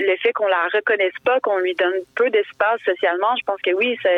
le 0.00 0.16
fait 0.16 0.32
qu'on 0.32 0.46
la 0.46 0.68
reconnaisse 0.72 1.14
pas, 1.24 1.40
qu'on 1.40 1.58
lui 1.58 1.74
donne 1.74 1.94
peu 2.14 2.30
d'espace 2.30 2.80
socialement, 2.84 3.34
je 3.38 3.44
pense 3.44 3.60
que 3.62 3.72
oui, 3.72 3.96
ça, 4.02 4.10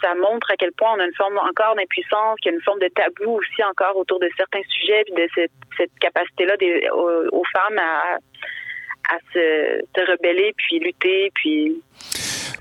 ça 0.00 0.14
montre 0.14 0.50
à 0.50 0.56
quel 0.56 0.72
point 0.72 0.94
on 0.96 1.00
a 1.00 1.04
une 1.04 1.14
forme 1.14 1.38
encore 1.38 1.74
d'impuissance, 1.76 2.38
qu'il 2.40 2.52
y 2.52 2.54
a 2.54 2.56
une 2.56 2.62
forme 2.62 2.80
de 2.80 2.88
tabou 2.88 3.38
aussi 3.38 3.64
encore 3.64 3.96
autour 3.96 4.20
de 4.20 4.28
certains 4.36 4.62
sujets, 4.68 5.02
puis 5.04 5.14
de 5.14 5.28
cette, 5.34 5.52
cette 5.76 5.98
capacité-là 6.00 6.54
aux, 6.94 7.38
aux, 7.38 7.44
femmes 7.52 7.78
à, 7.78 8.18
à 9.14 9.18
se, 9.32 9.82
rebeller, 10.10 10.52
puis 10.56 10.78
lutter, 10.78 11.30
puis 11.34 11.82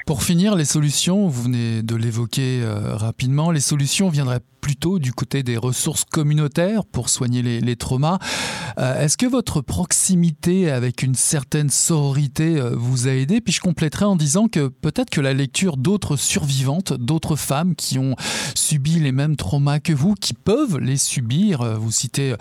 pour 0.06 0.24
finir, 0.24 0.56
les 0.56 0.66
solutions, 0.66 1.28
vous 1.28 1.44
venez 1.44 1.84
de 1.84 1.96
l'évoquer 1.96 2.62
euh, 2.64 2.96
rapidement, 2.96 3.52
les 3.52 3.62
solutions 3.62 4.10
viendraient 4.10 4.42
plutôt 4.62 5.00
du 5.00 5.12
côté 5.12 5.44
des 5.44 5.58
ressources 5.58 6.06
communautaires 6.06 6.86
pour 6.86 7.10
soigner 7.10 7.42
les, 7.42 7.76
traumas. 7.76 8.20
Euh, 8.78 9.04
est-ce 9.04 9.18
que 9.18 9.26
votre 9.26 9.62
proximité 9.62 10.70
avec 10.70 11.04
une 11.04 11.16
certaine 11.16 11.70
sororité 11.70 12.60
euh, 12.60 12.76
vous 12.76 13.08
a 13.08 13.12
aidé? 13.12 13.42
Puis 13.42 13.54
je 13.54 13.60
compléterai 13.60 14.06
en 14.06 14.16
disant 14.16 14.48
que 14.48 14.68
peut-être 14.68 15.10
que 15.10 15.22
la 15.22 15.34
lecture 15.34 15.78
d'autres 15.78 16.16
survivantes, 16.16 16.94
d'autres 16.94 17.36
femmes 17.36 17.76
qui 17.76 17.98
ont 17.98 18.16
subi 18.56 19.00
les 19.00 19.12
mêmes 19.12 19.36
traumas 19.36 19.80
que 19.80 19.94
vous, 19.94 20.14
qui 20.14 20.34
peuvent 20.34 20.78
les 20.78 20.98
subir, 20.98 21.64
vous 21.80 21.92
citez 21.92 22.36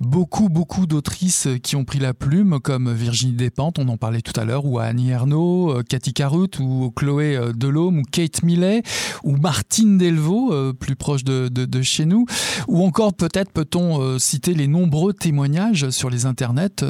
beaucoup, 0.00 0.48
beaucoup 0.48 0.86
d'autrices 0.86 1.48
qui 1.62 1.76
ont 1.76 1.84
pris 1.84 1.98
la 1.98 2.14
plume, 2.14 2.60
comme 2.60 2.92
Virginie 2.92 3.32
Despentes, 3.32 3.78
on 3.78 3.88
en 3.88 3.96
parlait 3.96 4.22
tout 4.22 4.38
à 4.38 4.44
l'heure, 4.44 4.64
ou 4.64 4.78
Annie 4.78 5.10
Ernaux, 5.10 5.82
Cathy 5.88 6.12
Carut 6.12 6.48
ou 6.60 6.90
Chloé 6.94 7.36
euh, 7.36 7.52
Delhomme 7.52 7.98
ou 7.98 8.02
Kate 8.10 8.42
Millet 8.42 8.82
ou 9.22 9.36
Martine 9.36 9.98
Delvaux, 9.98 10.52
euh, 10.52 10.72
plus 10.72 10.96
proche 10.96 11.24
de, 11.24 11.48
chez 11.82 12.04
nous, 12.04 12.26
ou 12.68 12.84
encore 12.84 13.14
peut-être 13.14 13.50
peut-on 13.52 14.00
euh, 14.00 14.18
citer 14.18 14.54
les 14.54 14.66
nombreux 14.66 15.12
témoignages 15.12 15.90
sur 15.90 16.10
les 16.10 16.26
internets 16.26 16.84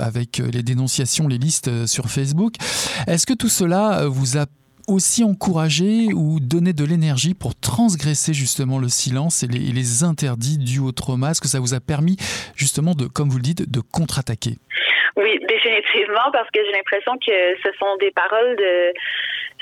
avec 0.00 0.38
les 0.38 0.62
dénonciations, 0.62 1.28
les 1.28 1.38
listes 1.38 1.86
sur 1.86 2.06
Facebook. 2.06 2.54
Est-ce 3.06 3.26
que 3.26 3.34
tout 3.34 3.48
cela 3.48 4.06
vous 4.06 4.38
a 4.38 4.46
aussi 4.88 5.24
encouragé 5.24 6.12
ou 6.12 6.40
donné 6.40 6.72
de 6.72 6.84
l'énergie 6.84 7.34
pour 7.34 7.54
transgresser 7.54 8.34
justement 8.34 8.78
le 8.78 8.88
silence 8.88 9.42
et 9.42 9.46
les, 9.46 9.68
et 9.68 9.72
les 9.72 10.04
interdits 10.04 10.58
dus 10.58 10.80
au 10.80 10.92
trauma? 10.92 11.30
Est-ce 11.30 11.40
que 11.40 11.48
ça 11.48 11.60
vous 11.60 11.74
a 11.74 11.80
permis 11.80 12.16
justement 12.56 12.94
de, 12.94 13.06
comme 13.06 13.28
vous 13.28 13.38
le 13.38 13.42
dites, 13.42 13.70
de 13.70 13.80
contre-attaquer? 13.80 14.56
Oui, 15.16 15.38
définitivement, 15.46 16.30
parce 16.32 16.48
que 16.50 16.60
j'ai 16.64 16.72
l'impression 16.72 17.12
que 17.14 17.32
ce 17.62 17.68
sont 17.78 17.96
des 18.00 18.10
paroles 18.12 18.56
de 18.56 18.92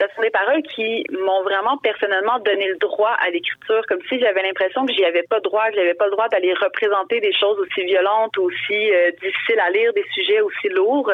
ce 0.08 0.14
sont 0.14 0.22
des 0.22 0.30
paroles 0.30 0.62
qui 0.62 1.04
m'ont 1.10 1.42
vraiment 1.42 1.76
personnellement 1.78 2.38
donné 2.40 2.68
le 2.68 2.76
droit 2.76 3.16
à 3.20 3.30
l'écriture, 3.30 3.84
comme 3.88 4.00
si 4.08 4.18
j'avais 4.18 4.42
l'impression 4.42 4.86
que 4.86 4.92
j'y 4.92 5.04
avais 5.04 5.24
pas 5.24 5.40
droit, 5.40 5.68
que 5.68 5.76
j'avais 5.76 5.94
pas 5.94 6.06
le 6.06 6.12
droit 6.12 6.28
d'aller 6.28 6.54
représenter 6.54 7.20
des 7.20 7.32
choses 7.32 7.58
aussi 7.58 7.84
violentes, 7.84 8.36
aussi 8.38 8.92
euh, 8.92 9.10
difficiles 9.22 9.60
à 9.60 9.70
lire, 9.70 9.92
des 9.92 10.04
sujets 10.14 10.40
aussi 10.40 10.68
lourds. 10.68 11.10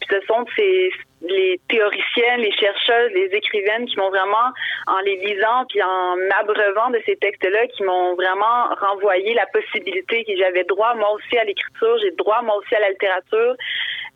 Puis 0.00 0.08
ce 0.10 0.26
sont 0.26 0.44
ces 0.56 0.90
les 1.22 1.60
théoriciennes, 1.68 2.40
les 2.40 2.52
chercheuses, 2.52 3.12
les 3.12 3.30
écrivaines 3.32 3.86
qui 3.86 3.96
m'ont 3.96 4.10
vraiment, 4.10 4.50
en 4.86 4.98
les 5.00 5.16
lisant 5.16 5.64
puis 5.68 5.82
en 5.82 6.16
m'abreuvant 6.16 6.90
de 6.90 7.00
ces 7.06 7.16
textes-là, 7.16 7.66
qui 7.68 7.82
m'ont 7.84 8.14
vraiment 8.14 8.74
renvoyé 8.80 9.34
la 9.34 9.46
possibilité 9.46 10.24
que 10.24 10.36
j'avais 10.36 10.64
droit 10.64 10.94
moi 10.94 11.12
aussi 11.12 11.38
à 11.38 11.44
l'écriture, 11.44 11.98
j'ai 12.02 12.10
droit 12.12 12.42
moi 12.42 12.56
aussi 12.56 12.74
à 12.74 12.80
la 12.80 12.90
littérature, 12.90 13.54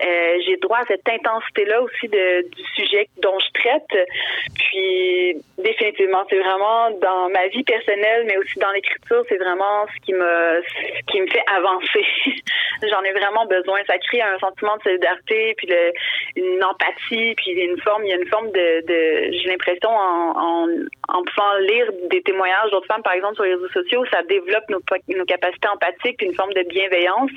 euh, 0.03 0.39
j'ai 0.45 0.57
droit 0.59 0.79
à 0.79 0.85
cette 0.87 1.09
intensité-là 1.09 1.81
aussi 1.81 2.09
de, 2.09 2.43
du 2.49 2.63
sujet 2.75 3.09
dont 3.23 3.39
je 3.39 3.61
traite. 3.61 4.09
Puis 4.55 5.37
définitivement, 5.59 6.25
c'est 6.29 6.39
vraiment 6.39 6.91
dans 7.01 7.31
ma 7.31 7.49
vie 7.49 7.65
personnelle, 7.65 8.25
mais 8.27 8.37
aussi 8.37 8.59
dans 8.59 8.71
l'écriture, 8.73 9.25
c'est 9.29 9.39
vraiment 9.39 9.87
ce 9.87 10.05
qui 10.05 10.13
me 10.13 10.63
ce 10.63 11.13
qui 11.13 11.21
me 11.21 11.27
fait 11.29 11.45
avancer. 11.55 12.05
J'en 12.91 13.03
ai 13.03 13.13
vraiment 13.13 13.47
besoin. 13.47 13.81
Ça 13.87 13.97
crée 13.99 14.21
un 14.21 14.39
sentiment 14.39 14.77
de 14.77 14.83
solidarité, 14.83 15.55
puis 15.57 15.67
le, 15.67 15.93
une 16.37 16.63
empathie, 16.63 17.35
puis 17.37 17.53
une 17.53 17.81
forme, 17.81 18.05
il 18.05 18.11
y 18.11 18.13
a 18.13 18.17
une 18.17 18.29
forme 18.29 18.51
de, 18.51 18.87
de 18.87 19.33
j'ai 19.33 19.49
l'impression 19.49 19.91
en, 19.91 20.35
en, 20.37 20.69
en 21.09 21.23
pouvant 21.23 21.57
lire 21.59 21.91
des 22.11 22.23
témoignages 22.23 22.71
d'autres 22.71 22.87
femmes, 22.87 23.03
par 23.03 23.13
exemple 23.13 23.35
sur 23.37 23.45
les 23.45 23.55
réseaux 23.55 23.69
sociaux, 23.69 24.05
ça 24.11 24.23
développe 24.25 24.69
nos, 24.69 24.81
nos 25.09 25.25
capacités 25.25 25.69
empathiques, 25.69 26.21
une 26.23 26.35
forme 26.35 26.53
de 26.53 26.63
bienveillance. 26.63 27.31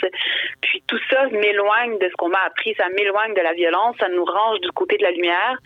Puis 0.62 0.84
tout 0.88 1.00
ça 1.10 1.28
m'éloigne 1.28 1.98
de 2.00 2.08
ce 2.08 2.14
qu'on 2.14 2.30
m'a 2.30 2.44
appris, 2.46 2.74
ça 2.76 2.90
m'éloigne 2.90 3.34
de 3.34 3.42
la 3.42 3.54
violence, 3.54 3.96
ça 4.00 4.08
nous 4.10 4.26
range 4.26 4.60
du 4.62 4.72
côté 4.72 4.98
de 4.98 5.04
la 5.04 5.12
lumière. 5.12 5.58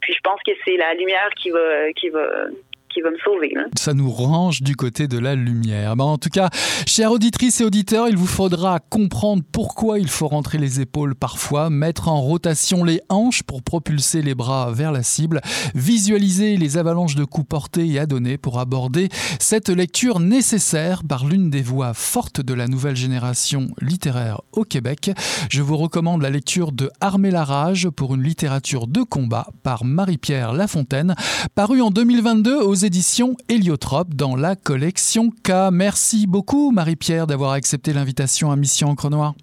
Puis 0.00 0.14
je 0.14 0.20
pense 0.22 0.40
que 0.46 0.52
c'est 0.64 0.76
la 0.76 0.94
lumière 0.94 1.30
qui 1.36 1.50
va 1.50 1.92
qui 1.92 2.10
va 2.10 2.46
va 3.02 3.10
me 3.10 3.18
sauver. 3.18 3.52
Hein. 3.56 3.66
Ça 3.76 3.94
nous 3.94 4.10
range 4.10 4.62
du 4.62 4.76
côté 4.76 5.08
de 5.08 5.18
la 5.18 5.34
lumière. 5.34 5.94
En 5.98 6.18
tout 6.18 6.28
cas, 6.28 6.50
chères 6.86 7.12
auditrices 7.12 7.60
et 7.60 7.64
auditeurs, 7.64 8.08
il 8.08 8.16
vous 8.16 8.26
faudra 8.26 8.78
comprendre 8.78 9.42
pourquoi 9.50 9.98
il 9.98 10.08
faut 10.08 10.28
rentrer 10.28 10.58
les 10.58 10.80
épaules 10.80 11.14
parfois, 11.14 11.70
mettre 11.70 12.08
en 12.08 12.20
rotation 12.20 12.84
les 12.84 13.00
hanches 13.08 13.42
pour 13.42 13.62
propulser 13.62 14.22
les 14.22 14.34
bras 14.34 14.70
vers 14.72 14.92
la 14.92 15.02
cible, 15.02 15.40
visualiser 15.74 16.56
les 16.56 16.76
avalanches 16.76 17.14
de 17.14 17.24
coups 17.24 17.46
portés 17.46 17.86
et 17.86 17.98
à 17.98 18.06
donner 18.06 18.38
pour 18.38 18.58
aborder 18.58 19.08
cette 19.40 19.68
lecture 19.68 20.20
nécessaire 20.20 21.02
par 21.04 21.26
l'une 21.26 21.50
des 21.50 21.62
voix 21.62 21.94
fortes 21.94 22.40
de 22.40 22.54
la 22.54 22.68
nouvelle 22.68 22.96
génération 22.96 23.68
littéraire 23.80 24.40
au 24.52 24.64
Québec. 24.64 25.10
Je 25.50 25.62
vous 25.62 25.76
recommande 25.76 26.22
la 26.22 26.30
lecture 26.30 26.72
de 26.72 26.90
Armer 27.00 27.30
la 27.30 27.44
rage 27.44 27.88
pour 27.90 28.14
une 28.14 28.22
littérature 28.22 28.86
de 28.86 29.02
combat 29.02 29.48
par 29.62 29.84
Marie-Pierre 29.84 30.52
Lafontaine, 30.52 31.14
paru 31.54 31.80
en 31.80 31.90
2022 31.90 32.56
aux 32.56 32.74
éditions 32.86 33.36
Héliotrope 33.48 34.14
dans 34.14 34.36
la 34.36 34.54
collection 34.54 35.30
K. 35.30 35.70
Merci 35.72 36.28
beaucoup 36.28 36.70
Marie-Pierre 36.70 37.26
d'avoir 37.26 37.50
accepté 37.50 37.92
l'invitation 37.92 38.52
à 38.52 38.56
Mission 38.56 38.90
Encre 38.90 39.10
Noire. 39.10 39.34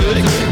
good. 0.00 0.43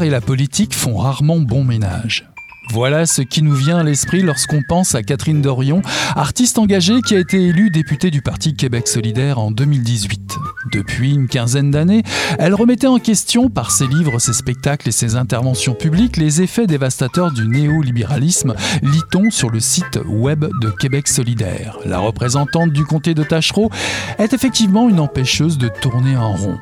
Et 0.00 0.08
la 0.08 0.22
politique 0.22 0.74
font 0.74 0.96
rarement 0.96 1.38
bon 1.38 1.64
ménage. 1.64 2.26
Voilà 2.70 3.04
ce 3.04 3.20
qui 3.20 3.42
nous 3.42 3.54
vient 3.54 3.78
à 3.78 3.82
l'esprit 3.82 4.22
lorsqu'on 4.22 4.62
pense 4.66 4.94
à 4.94 5.02
Catherine 5.02 5.42
Dorion, 5.42 5.82
artiste 6.16 6.58
engagée 6.58 7.02
qui 7.02 7.14
a 7.14 7.18
été 7.18 7.36
élue 7.36 7.68
députée 7.68 8.10
du 8.10 8.22
Parti 8.22 8.54
Québec 8.54 8.88
solidaire 8.88 9.38
en 9.38 9.50
2018. 9.50 10.36
Depuis 10.72 11.12
une 11.12 11.28
quinzaine 11.28 11.70
d'années, 11.70 12.02
elle 12.38 12.54
remettait 12.54 12.86
en 12.86 12.98
question 12.98 13.50
par 13.50 13.72
ses 13.72 13.86
livres, 13.86 14.18
ses 14.18 14.32
spectacles 14.32 14.88
et 14.88 14.92
ses 14.92 15.16
interventions 15.16 15.74
publiques 15.74 16.16
les 16.16 16.40
effets 16.40 16.66
dévastateurs 16.66 17.32
du 17.32 17.46
néolibéralisme, 17.46 18.54
lit-on 18.82 19.30
sur 19.30 19.50
le 19.50 19.60
site 19.60 19.98
web 20.06 20.46
de 20.62 20.70
Québec 20.70 21.08
solidaire. 21.08 21.76
La 21.84 21.98
représentante 21.98 22.72
du 22.72 22.84
comté 22.84 23.12
de 23.12 23.24
Tachereau 23.24 23.70
est 24.18 24.32
effectivement 24.32 24.88
une 24.88 25.00
empêcheuse 25.00 25.58
de 25.58 25.68
tourner 25.68 26.16
en 26.16 26.32
rond. 26.32 26.58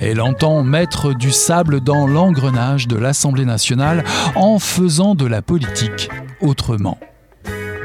Elle 0.00 0.20
entend 0.20 0.62
mettre 0.62 1.14
du 1.14 1.30
sable 1.30 1.80
dans 1.80 2.06
l'engrenage 2.06 2.88
de 2.88 2.96
l'Assemblée 2.96 3.44
nationale 3.44 4.04
en 4.34 4.58
faisant 4.58 5.14
de 5.14 5.26
la 5.26 5.42
politique 5.42 6.08
autrement. 6.40 6.98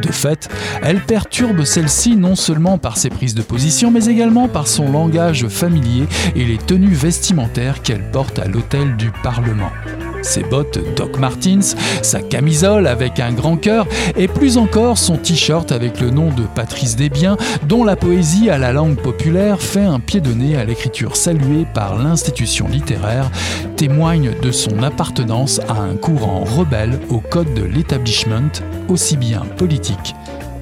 De 0.01 0.11
fait, 0.11 0.49
elle 0.81 1.01
perturbe 1.01 1.63
celle-ci 1.63 2.15
non 2.15 2.35
seulement 2.35 2.77
par 2.77 2.97
ses 2.97 3.09
prises 3.09 3.35
de 3.35 3.41
position, 3.41 3.91
mais 3.91 4.05
également 4.05 4.47
par 4.47 4.67
son 4.67 4.91
langage 4.91 5.47
familier 5.47 6.07
et 6.35 6.45
les 6.45 6.57
tenues 6.57 6.93
vestimentaires 6.93 7.81
qu'elle 7.81 8.09
porte 8.11 8.39
à 8.39 8.45
l'hôtel 8.45 8.95
du 8.95 9.11
Parlement 9.23 9.71
ses 10.21 10.43
bottes 10.43 10.79
Doc 10.95 11.17
Martens, 11.19 11.75
sa 12.01 12.21
camisole 12.21 12.87
avec 12.87 13.19
un 13.19 13.31
grand 13.31 13.57
cœur 13.57 13.87
et 14.17 14.27
plus 14.27 14.57
encore 14.57 14.97
son 14.97 15.17
t-shirt 15.17 15.71
avec 15.71 15.99
le 15.99 16.09
nom 16.09 16.29
de 16.31 16.43
Patrice 16.55 16.95
Desbiens 16.95 17.37
dont 17.67 17.83
la 17.83 17.95
poésie 17.95 18.49
à 18.49 18.57
la 18.57 18.73
langue 18.73 18.97
populaire 18.97 19.61
fait 19.61 19.83
un 19.83 19.99
pied 19.99 20.21
de 20.21 20.33
nez 20.33 20.55
à 20.55 20.65
l'écriture 20.65 21.15
saluée 21.15 21.65
par 21.73 21.97
l'institution 21.97 22.67
littéraire, 22.67 23.29
témoigne 23.75 24.31
de 24.41 24.51
son 24.51 24.83
appartenance 24.83 25.59
à 25.67 25.73
un 25.73 25.95
courant 25.95 26.43
rebelle 26.43 26.99
au 27.09 27.19
code 27.19 27.53
de 27.53 27.63
l'établissement, 27.63 28.51
aussi 28.87 29.17
bien 29.17 29.41
politique 29.57 30.15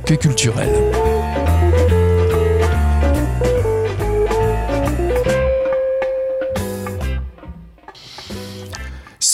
que 0.05 0.13
culturel. 0.13 0.69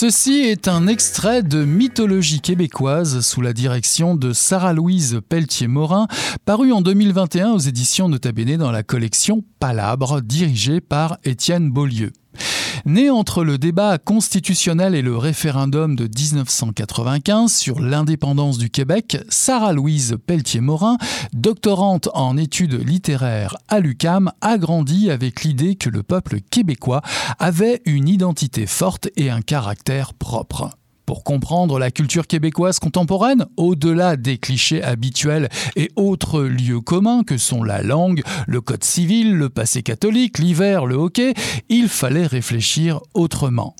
Ceci 0.06 0.40
est 0.40 0.68
un 0.68 0.86
extrait 0.86 1.42
de 1.42 1.64
Mythologie 1.64 2.42
québécoise 2.42 3.20
sous 3.20 3.40
la 3.40 3.54
direction 3.54 4.14
de 4.14 4.34
Sarah-Louise 4.34 5.20
Pelletier-Morin, 5.30 6.08
paru 6.44 6.72
en 6.72 6.82
2021 6.82 7.52
aux 7.52 7.58
éditions 7.58 8.10
Nota 8.10 8.30
Bene 8.30 8.58
dans 8.58 8.70
la 8.70 8.82
collection 8.82 9.42
Palabre, 9.60 10.20
dirigée 10.20 10.82
par 10.82 11.16
Étienne 11.24 11.70
Beaulieu. 11.70 12.12
Née 12.86 13.08
entre 13.08 13.44
le 13.44 13.56
débat 13.56 13.96
constitutionnel 13.96 14.94
et 14.94 15.00
le 15.00 15.16
référendum 15.16 15.96
de 15.96 16.04
1995 16.04 17.50
sur 17.50 17.80
l'indépendance 17.80 18.58
du 18.58 18.68
Québec, 18.68 19.16
Sarah-Louise 19.30 20.18
Pelletier-Morin, 20.26 20.98
doctorante 21.32 22.10
en 22.12 22.36
études 22.36 22.86
littéraires 22.86 23.56
à 23.68 23.80
l'UCAM, 23.80 24.32
a 24.42 24.58
grandi 24.58 25.10
avec 25.10 25.44
l'idée 25.44 25.76
que 25.76 25.88
le 25.88 26.02
peuple 26.02 26.40
québécois 26.40 27.00
avait 27.38 27.80
une 27.86 28.06
identité 28.06 28.66
forte 28.66 29.08
et 29.16 29.30
un 29.30 29.40
caractère 29.40 30.12
propre. 30.12 30.68
Pour 31.06 31.22
comprendre 31.22 31.78
la 31.78 31.90
culture 31.90 32.26
québécoise 32.26 32.78
contemporaine, 32.78 33.46
au-delà 33.58 34.16
des 34.16 34.38
clichés 34.38 34.82
habituels 34.82 35.50
et 35.76 35.90
autres 35.96 36.42
lieux 36.42 36.80
communs 36.80 37.24
que 37.24 37.36
sont 37.36 37.62
la 37.62 37.82
langue, 37.82 38.22
le 38.46 38.60
code 38.62 38.84
civil, 38.84 39.34
le 39.36 39.50
passé 39.50 39.82
catholique, 39.82 40.38
l'hiver, 40.38 40.86
le 40.86 40.94
hockey, 40.94 41.34
il 41.68 41.88
fallait 41.88 42.26
réfléchir 42.26 43.00
autrement. 43.12 43.76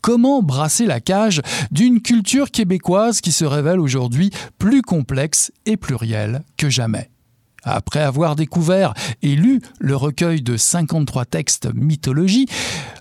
Comment 0.00 0.42
brasser 0.42 0.86
la 0.86 1.00
cage 1.00 1.42
d'une 1.72 2.00
culture 2.00 2.50
québécoise 2.50 3.20
qui 3.20 3.32
se 3.32 3.44
révèle 3.44 3.80
aujourd'hui 3.80 4.30
plus 4.58 4.82
complexe 4.82 5.52
et 5.66 5.76
plurielle 5.76 6.42
que 6.56 6.70
jamais? 6.70 7.10
Après 7.62 8.00
avoir 8.00 8.36
découvert 8.36 8.94
et 9.22 9.34
lu 9.36 9.60
le 9.78 9.96
recueil 9.96 10.42
de 10.42 10.56
53 10.56 11.24
textes 11.24 11.68
mythologie 11.74 12.46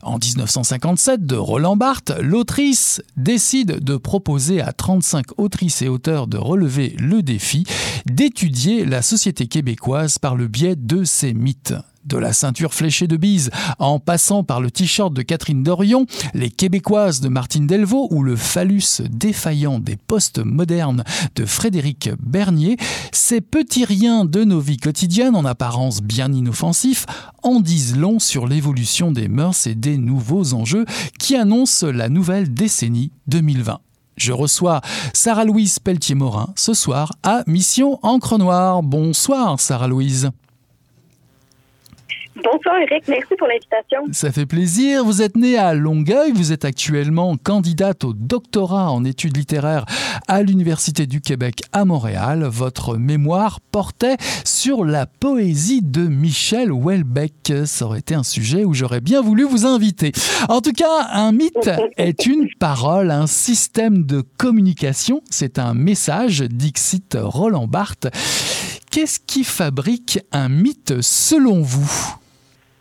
en 0.02 0.18
1957 0.18 1.26
de 1.26 1.36
Roland 1.36 1.76
Barthes, 1.76 2.14
l'autrice 2.22 3.02
décide 3.18 3.84
de 3.84 3.98
proposer 3.98 4.62
à 4.62 4.72
35 4.72 5.38
autrices 5.38 5.82
et 5.82 5.88
auteurs 5.88 6.28
de 6.28 6.38
relever 6.38 6.96
le 7.00 7.22
défi 7.22 7.66
d'étudier 8.06 8.86
la 8.86 9.02
société 9.02 9.48
québécoise 9.48 10.18
par 10.18 10.36
le 10.36 10.48
biais 10.48 10.76
de 10.76 11.04
ces 11.04 11.34
mythes 11.34 11.74
de 12.10 12.18
la 12.18 12.34
ceinture 12.34 12.74
fléchée 12.74 13.08
de 13.08 13.16
bise, 13.16 13.52
en 13.78 14.00
passant 14.00 14.44
par 14.44 14.60
le 14.60 14.72
t-shirt 14.72 15.14
de 15.14 15.22
Catherine 15.22 15.64
Dorion, 15.64 16.08
les 16.34 16.50
Québécoises 16.50 17.22
de 17.22 17.30
Martine 17.30 17.68
Delvaux 17.68 18.08
ou 18.12 18.24
le 18.24 18.36
phallus 18.36 19.02
défaillant 19.10 19.80
des 19.80 19.96
postes 19.96 20.40
modernes 20.40 21.04
de 21.36 21.46
Frédéric 21.46 22.10
Bernier, 22.20 22.78
ces 23.12 23.42
petits 23.42 23.86
riens 23.86 24.26
de 24.26 24.44
nos 24.44 24.60
vies 24.60 24.78
quotidiennes, 24.78 25.36
en 25.36 25.46
apparence 25.46 26.02
bien 26.02 26.34
inoffensifs, 26.34 27.06
en 27.44 27.60
disent 27.60 27.96
long 27.96 28.20
sur 28.20 28.48
l'évolution 28.48 29.12
des 29.12 29.28
mœurs 29.28 29.68
et 29.68 29.76
des 29.76 29.98
nouveaux 29.98 30.54
enjeux 30.54 30.86
qui 31.20 31.36
annoncent 31.36 31.86
la 31.86 32.10
nouvelle 32.10 32.54
décennie 32.54 33.12
2020. 33.28 33.80
Je 34.18 34.34
reçois 34.34 34.82
Sarah-Louise 35.14 35.80
Pelletier-Morin 35.80 36.50
ce 36.56 36.74
soir 36.74 37.14
à 37.24 37.44
Mission 37.48 38.00
Encre 38.04 38.38
Noire. 38.38 38.84
Bonsoir 38.84 39.60
Sarah-Louise. 39.60 40.32
Bonsoir 42.44 42.76
Eric, 42.78 43.04
merci 43.08 43.36
pour 43.38 43.48
l'invitation. 43.48 44.00
Ça 44.12 44.32
fait 44.32 44.46
plaisir. 44.46 45.04
Vous 45.04 45.22
êtes 45.22 45.36
née 45.36 45.58
à 45.58 45.74
Longueuil, 45.74 46.32
vous 46.32 46.52
êtes 46.52 46.64
actuellement 46.64 47.36
candidate 47.38 48.04
au 48.04 48.14
doctorat 48.14 48.92
en 48.92 49.04
études 49.04 49.36
littéraires 49.36 49.86
à 50.28 50.42
l'Université 50.42 51.06
du 51.06 51.22
Québec 51.22 51.62
à 51.74 51.86
Montréal. 51.86 52.44
Votre 52.46 52.98
mémoire 52.98 53.60
portait 53.60 54.16
sur 54.46 54.86
la 54.86 55.06
poésie 55.06 55.82
de 55.82 56.02
Michel 56.08 56.72
Houellebecq. 56.72 57.66
Ça 57.66 57.86
aurait 57.86 58.00
été 58.00 58.16
un 58.16 58.24
sujet 58.24 58.64
où 58.64 58.74
j'aurais 58.74 59.02
bien 59.02 59.22
voulu 59.22 59.44
vous 59.44 59.66
inviter. 59.66 60.12
En 60.48 60.62
tout 60.62 60.74
cas, 60.74 61.08
un 61.12 61.32
mythe 61.32 61.70
est 61.98 62.26
une 62.26 62.48
parole, 62.60 63.12
un 63.12 63.28
système 63.28 64.06
de 64.06 64.24
communication. 64.38 65.22
C'est 65.30 65.60
un 65.60 65.74
message, 65.74 66.42
dixit 66.42 67.18
Roland 67.20 67.68
Barthes. 67.68 68.08
Qu'est-ce 68.92 69.20
qui 69.20 69.44
fabrique 69.44 70.20
un 70.32 70.50
mythe 70.50 71.02
selon 71.02 71.62
vous? 71.62 72.16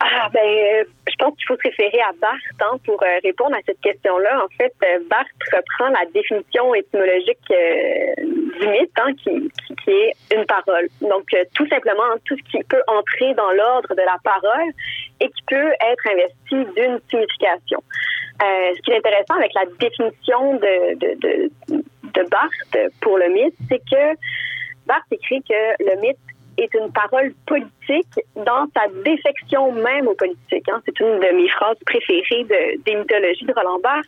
Ah, 0.01 0.29
ben, 0.31 0.39
euh, 0.39 0.83
je 1.09 1.15
pense 1.17 1.35
qu'il 1.35 1.45
faut 1.45 1.57
se 1.57 1.67
référer 1.67 1.99
à 1.99 2.11
Barthes 2.21 2.61
hein, 2.61 2.77
pour 2.85 3.03
euh, 3.03 3.19
répondre 3.21 3.53
à 3.55 3.59
cette 3.65 3.81
question-là. 3.81 4.45
En 4.45 4.47
fait, 4.55 4.73
euh, 4.83 4.99
Barthes 5.09 5.27
reprend 5.51 5.89
la 5.89 6.05
définition 6.13 6.73
étymologique 6.73 7.37
du 7.49 8.67
mythe, 8.67 8.91
hein, 8.97 9.11
qui, 9.21 9.51
qui, 9.83 9.91
est 9.91 10.13
une 10.33 10.45
parole. 10.45 10.87
Donc, 11.01 11.27
tout 11.53 11.67
simplement, 11.67 12.15
tout 12.23 12.37
ce 12.37 12.51
qui 12.51 12.63
peut 12.63 12.81
entrer 12.87 13.33
dans 13.33 13.51
l'ordre 13.51 13.89
de 13.89 14.01
la 14.01 14.17
parole 14.23 14.71
et 15.19 15.27
qui 15.27 15.43
peut 15.47 15.71
être 15.81 16.07
investi 16.07 16.73
d'une 16.75 16.99
signification. 17.09 17.83
ce 18.39 18.81
qui 18.81 18.91
est 18.91 18.97
intéressant 18.97 19.35
avec 19.35 19.53
la 19.53 19.65
définition 19.79 20.53
de, 20.55 20.95
de, 20.95 21.19
de, 21.19 21.51
de 22.13 22.29
Barthes 22.29 22.91
pour 23.01 23.17
le 23.17 23.27
mythe, 23.29 23.55
c'est 23.67 23.79
que 23.79 24.15
Barthes 24.85 25.11
écrit 25.11 25.41
que 25.43 25.83
le 25.83 25.99
mythe 25.99 26.17
est 26.63 26.73
une 26.73 26.91
parole 26.91 27.33
politique 27.45 28.19
dans 28.35 28.67
sa 28.75 28.87
défection 29.03 29.71
même 29.71 30.07
aux 30.07 30.15
politiques. 30.15 30.69
Hein. 30.69 30.81
C'est 30.85 30.99
une 30.99 31.19
de 31.19 31.35
mes 31.35 31.49
phrases 31.49 31.77
préférées 31.85 32.43
de, 32.43 32.83
des 32.83 32.95
mythologies 32.95 33.45
de 33.45 33.53
Roland 33.53 33.79
Barthes. 33.79 34.07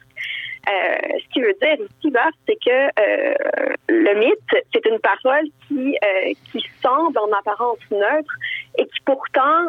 Euh, 0.70 1.18
ce 1.24 1.34
qui 1.34 1.42
veut 1.42 1.56
dire 1.60 1.74
ici, 1.74 2.12
Barthes, 2.12 2.36
c'est 2.48 2.58
que 2.64 2.70
euh, 2.70 3.74
le 3.90 4.20
mythe, 4.20 4.66
c'est 4.74 4.86
une 4.86 5.00
parole 5.00 5.46
qui, 5.68 5.98
euh, 6.04 6.34
qui 6.52 6.64
semble 6.84 7.18
en 7.18 7.32
apparence 7.32 7.80
neutre 7.90 8.34
et 8.78 8.86
qui 8.86 9.00
pourtant 9.06 9.66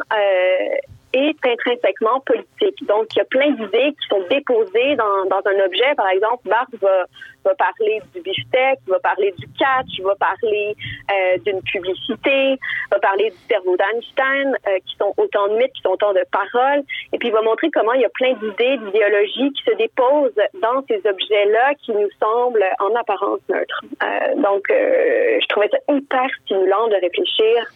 est 1.12 1.36
intrinsèquement 1.46 2.20
politique. 2.20 2.86
Donc, 2.86 3.06
il 3.14 3.18
y 3.18 3.20
a 3.20 3.24
plein 3.24 3.50
d'idées 3.50 3.94
qui 4.00 4.08
sont 4.08 4.22
déposées 4.30 4.96
dans, 4.96 5.26
dans 5.26 5.42
un 5.44 5.64
objet. 5.64 5.94
Par 5.96 6.08
exemple, 6.08 6.48
Barthes 6.48 6.74
va, 6.80 7.54
parler 7.54 8.00
du 8.14 8.20
beefsteak, 8.20 8.78
va 8.86 8.98
parler 9.00 9.34
du 9.36 9.46
catch, 9.58 10.00
va 10.02 10.14
parler 10.14 10.74
euh, 11.10 11.38
d'une 11.44 11.60
publicité, 11.62 12.58
va 12.90 12.98
parler 13.00 13.30
du 13.30 13.36
cerveau 13.48 13.76
d'Einstein, 13.76 14.56
euh, 14.68 14.78
qui 14.86 14.96
sont 14.96 15.12
autant 15.16 15.48
de 15.48 15.54
mythes, 15.54 15.72
qui 15.74 15.82
sont 15.82 15.90
autant 15.90 16.12
de 16.12 16.24
paroles. 16.30 16.82
Et 17.12 17.18
puis, 17.18 17.28
il 17.28 17.34
va 17.34 17.42
montrer 17.42 17.70
comment 17.70 17.92
il 17.92 18.02
y 18.02 18.06
a 18.06 18.10
plein 18.10 18.34
d'idées, 18.34 18.78
d'idéologies 18.78 19.52
qui 19.52 19.62
se 19.64 19.76
déposent 19.76 20.40
dans 20.62 20.84
ces 20.88 21.02
objets-là 21.06 21.74
qui 21.82 21.92
nous 21.92 22.10
semblent 22.20 22.64
en 22.78 22.94
apparence 22.94 23.40
neutres. 23.48 23.82
Euh, 24.02 24.34
donc, 24.36 24.64
je 24.68 25.46
trouvais 25.48 25.68
ça 25.68 25.78
hyper 25.92 26.28
stimulant 26.44 26.88
de 26.88 26.94
réfléchir 26.94 27.66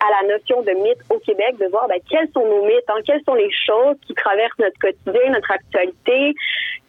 à 0.00 0.22
la 0.22 0.34
notion 0.34 0.62
de 0.62 0.70
mythe 0.72 1.00
au 1.10 1.18
Québec, 1.18 1.56
de 1.58 1.66
voir 1.66 1.88
ben, 1.88 2.00
quels 2.08 2.28
sont 2.32 2.44
nos 2.44 2.64
mythes, 2.64 2.88
hein, 2.88 3.00
quelles 3.06 3.22
sont 3.24 3.34
les 3.34 3.50
choses 3.50 3.96
qui 4.06 4.14
traversent 4.14 4.58
notre 4.58 4.78
quotidien, 4.78 5.30
notre 5.30 5.50
actualité, 5.50 6.34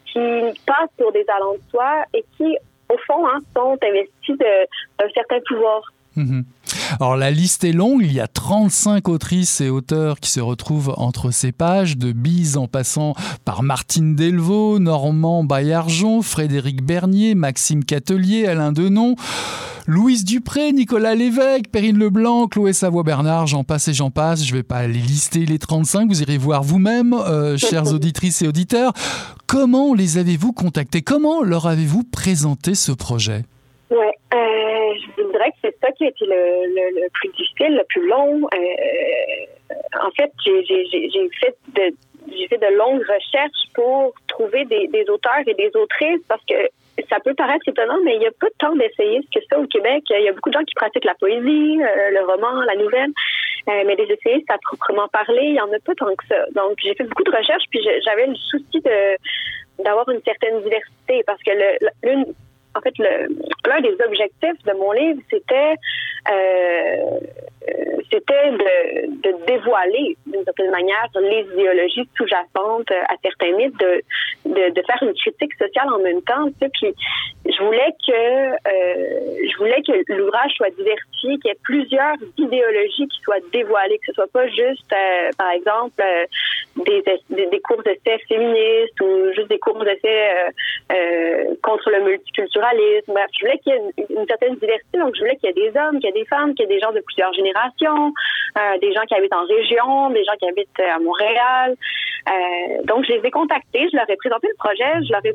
qui 0.06 0.62
passent 0.66 0.90
pour 0.98 1.12
des 1.12 1.26
allants 1.30 1.54
de 1.54 1.62
soi 1.70 2.04
et 2.14 2.24
qui, 2.38 2.58
au 2.90 2.98
fond, 3.06 3.28
hein, 3.28 3.40
sont 3.56 3.78
investis 3.82 4.38
d'un 4.38 5.10
certain 5.14 5.40
pouvoir. 5.48 5.82
Mhm. 6.18 6.44
Alors 7.00 7.16
la 7.16 7.32
liste 7.32 7.64
est 7.64 7.72
longue, 7.72 8.02
il 8.04 8.12
y 8.12 8.20
a 8.20 8.28
35 8.28 9.08
autrices 9.08 9.62
et 9.62 9.70
auteurs 9.70 10.20
qui 10.20 10.32
se 10.32 10.40
retrouvent 10.40 10.94
entre 10.98 11.32
ces 11.32 11.52
pages, 11.52 11.98
de 11.98 12.12
Bise 12.12 12.58
en 12.58 12.68
passant 12.68 13.14
par 13.46 13.64
Martine 13.64 14.16
Delvaux, 14.16 14.80
Normand 14.80 15.44
Baillargeon, 15.44 16.22
Frédéric 16.22 16.84
Bernier, 16.84 17.36
Maxime 17.36 17.86
Catelier, 17.86 18.48
Alain 18.48 18.72
Denon, 18.72 19.16
Louise 19.88 20.26
Dupré, 20.26 20.74
Nicolas 20.74 21.16
Lévesque, 21.16 21.70
Perrine 21.72 21.98
Leblanc, 21.98 22.48
Chloé 22.48 22.74
Savoie-Bernard, 22.74 23.48
j'en 23.48 23.64
passe 23.64 23.88
et 23.88 23.94
j'en 23.94 24.12
passe. 24.12 24.44
Je 24.44 24.52
ne 24.52 24.58
vais 24.58 24.64
pas 24.64 24.86
les 24.86 25.00
lister 25.00 25.46
les 25.46 25.60
35, 25.60 26.10
vous 26.10 26.22
irez 26.22 26.38
voir 26.38 26.62
vous-même, 26.62 27.14
euh, 27.14 27.58
chères 27.58 27.94
auditrices 27.94 28.42
et 28.42 28.48
auditeurs. 28.48 28.92
Comment 29.46 29.94
les 29.94 30.18
avez-vous 30.18 30.52
contactés 30.52 31.04
Comment 31.04 31.42
leur 31.42 31.68
avez-vous 31.68 32.04
présenté 32.04 32.76
ce 32.76 32.92
projet? 32.92 33.46
Ouais, 33.90 34.12
euh, 34.34 34.38
je 35.18 35.24
dirais 35.38 35.52
que 35.52 35.58
c'est 35.64 35.78
ça 35.80 35.92
qui 35.92 36.06
a 36.06 36.08
été 36.10 36.26
le, 36.26 37.08
plus 37.10 37.30
difficile, 37.30 37.76
le 37.76 37.84
plus 37.86 38.08
long. 38.08 38.48
Euh, 38.54 38.58
en 40.02 40.12
fait, 40.12 40.32
j'ai 40.44 40.60
fait 42.50 42.58
de 42.58 42.78
longues 42.78 43.02
recherches 43.02 43.72
pour 43.74 44.14
trouver 44.28 44.66
des, 44.66 45.06
auteurs 45.10 45.42
et 45.46 45.54
des 45.54 45.72
autrices 45.76 46.22
parce 46.28 46.44
que 46.46 46.56
ça 47.10 47.20
peut 47.20 47.36
paraître 47.36 47.68
étonnant, 47.68 48.00
mais 48.04 48.16
il 48.16 48.24
y 48.24 48.26
a 48.26 48.32
pas 48.32 48.48
tant 48.58 48.76
d'essayistes 48.76 49.32
que 49.34 49.40
ça 49.50 49.60
au 49.60 49.68
Québec. 49.68 50.04
Il 50.10 50.24
y 50.24 50.28
a 50.28 50.34
beaucoup 50.34 50.50
de 50.50 50.58
gens 50.58 50.64
qui 50.64 50.74
pratiquent 50.74 51.06
la 51.06 51.16
poésie, 51.16 51.80
euh, 51.82 52.10
le 52.12 52.26
roman, 52.26 52.62
la 52.62 52.76
nouvelle, 52.76 53.12
euh, 53.70 53.84
mais 53.86 53.96
des 53.96 54.12
essayistes 54.12 54.50
à 54.50 54.58
proprement 54.58 55.08
parler, 55.08 55.44
il 55.44 55.56
y 55.56 55.62
en 55.62 55.72
a 55.72 55.80
pas 55.86 55.94
tant 55.96 56.14
que 56.16 56.26
ça. 56.28 56.46
Donc 56.56 56.78
j'ai 56.80 56.96
fait 56.96 57.04
beaucoup 57.04 57.24
de 57.24 57.36
recherches, 57.36 57.66
puis 57.70 57.86
j'avais 58.04 58.28
le 58.28 58.36
souci 58.36 58.82
d'avoir 59.80 60.10
une 60.10 60.22
certaine 60.24 60.62
diversité 60.64 61.24
parce 61.26 61.42
que 61.44 61.52
l'une 62.04 62.26
en 62.78 62.82
fait, 62.82 62.94
l'un 62.98 63.82
des 63.82 63.96
objectifs 64.06 64.64
de 64.66 64.74
mon 64.74 64.92
livre, 64.92 65.20
c'était 65.30 65.76
euh, 66.32 67.20
c'était 68.12 68.52
de, 68.52 69.46
dévoiler 69.46 70.18
d'une 70.26 70.44
certaine 70.44 70.72
manière 70.72 71.08
les 71.20 71.46
idéologies 71.54 72.08
sous-jacentes 72.18 72.92
à 72.92 73.16
certains 73.24 73.56
mythes, 73.56 73.78
de, 73.80 74.02
de, 74.46 74.82
faire 74.86 75.02
une 75.02 75.14
critique 75.14 75.54
sociale 75.56 75.90
en 75.94 76.00
même 76.00 76.22
temps. 76.22 76.50
Puis 76.74 76.94
je 77.46 77.64
voulais 77.64 77.94
que 78.06 78.52
euh, 78.52 79.48
je 79.50 79.58
voulais 79.58 79.82
que 79.86 80.14
l'ouvrage 80.14 80.52
soit 80.56 80.70
diversifié, 80.72 81.38
qu'il 81.40 81.46
y 81.46 81.50
ait 81.50 81.60
plusieurs 81.64 82.16
idéologies 82.38 83.08
qui 83.08 83.22
soient 83.24 83.40
dévoilées, 83.52 83.98
que 84.00 84.08
ce 84.08 84.14
soit 84.14 84.32
pas 84.32 84.48
juste, 84.48 84.92
euh, 84.94 85.30
par 85.38 85.52
exemple, 85.52 86.02
euh, 86.02 86.26
des, 86.86 87.04
des, 87.30 87.60
cours 87.62 87.82
d'essai 87.84 88.20
féministes 88.28 89.00
ou 89.02 89.32
juste 89.34 89.50
des 89.50 89.60
cours 89.60 89.84
d'essai 89.84 90.52
contre 91.64 91.90
le 91.90 92.04
multiculturalisme. 92.04 93.14
je 93.34 93.46
voulais 93.46 93.58
qu'il 93.60 93.74
y 93.74 93.76
ait 93.76 93.80
une, 93.80 94.20
une, 94.20 94.28
certaine 94.28 94.56
diversité, 94.56 95.00
donc 95.00 95.16
je 95.16 95.22
voulais 95.22 95.36
qu'il 95.38 95.50
y 95.50 95.52
ait 95.52 95.72
des 95.72 95.80
hommes, 95.80 96.00
qu'il 96.00 96.10
y 96.10 96.10
ait 96.10 96.24
des 96.24 96.26
femmes, 96.26 96.54
qu'il 96.54 96.70
y 96.70 96.72
ait 96.72 96.76
des 96.76 96.80
gens 96.80 96.92
de 96.92 97.00
plusieurs 97.00 97.34
générations, 97.34 97.57
des 98.82 98.94
gens 98.94 99.04
qui 99.08 99.16
habitent 99.16 99.34
en 99.34 99.46
région, 99.46 100.10
des 100.10 100.24
gens 100.24 100.34
qui 100.40 100.48
habitent 100.48 100.80
à 100.80 101.00
Montréal. 101.00 101.76
donc 102.86 103.06
je 103.06 103.14
les 103.14 103.22
ai 103.26 103.32
contactés, 103.32 103.88
je 103.92 103.98
leur 103.98 104.10
ai 104.10 104.16
présenté 104.16 104.48
le 104.48 104.58
projet, 104.58 105.06
je 105.06 105.12
leur 105.12 105.26
ai 105.26 105.34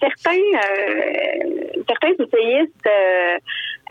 certains, 0.00 0.38
euh, 0.38 1.82
certains 1.86 2.24
essayistes 2.24 2.86
euh, 2.86 3.38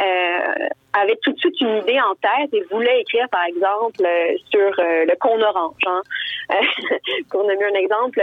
euh, 0.02 0.68
avaient 0.94 1.18
tout 1.22 1.32
de 1.32 1.40
suite 1.40 1.60
une 1.62 1.78
idée 1.78 2.00
en 2.00 2.16
tête 2.16 2.54
et 2.54 2.64
voulaient 2.72 3.02
écrire, 3.02 3.28
par 3.30 3.46
exemple, 3.46 4.04
sur 4.52 4.72
le 4.78 5.16
cône 5.20 5.44
orange. 5.44 5.82
Hein. 5.86 6.02
qu'on 7.30 7.48
a 7.50 7.54
un 7.54 7.80
exemple, 7.80 8.22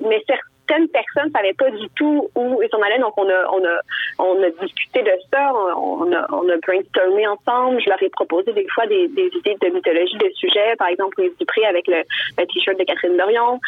mais 0.00 0.22
certaines 0.68 0.88
personnes 0.88 1.26
ne 1.26 1.32
savaient 1.32 1.54
pas 1.54 1.70
du 1.70 1.88
tout 1.96 2.28
où 2.34 2.62
ils 2.62 2.68
s'en 2.70 2.80
allaient. 2.82 2.98
Donc, 2.98 3.14
on 3.16 3.28
a, 3.28 3.46
on 3.52 3.64
a, 3.64 3.80
on 4.18 4.42
a 4.42 4.50
discuté 4.62 5.02
de 5.02 5.12
ça, 5.32 5.52
on 5.54 6.12
a, 6.12 6.26
on 6.30 6.48
a 6.48 6.56
brainstormé 6.58 7.26
ensemble. 7.26 7.80
Je 7.80 7.88
leur 7.88 8.02
ai 8.02 8.08
proposé 8.10 8.52
des 8.52 8.66
fois 8.68 8.86
des, 8.86 9.04
idées 9.06 9.56
de 9.60 9.68
mythologie, 9.68 10.18
de 10.18 10.30
sujets. 10.36 10.76
Par 10.76 10.88
exemple, 10.88 11.20
Louise 11.20 11.36
Dupré 11.38 11.64
avec 11.66 11.86
le, 11.86 12.02
t-shirt 12.36 12.78
de 12.78 12.84
Catherine 12.84 13.16
Dorion. 13.16 13.60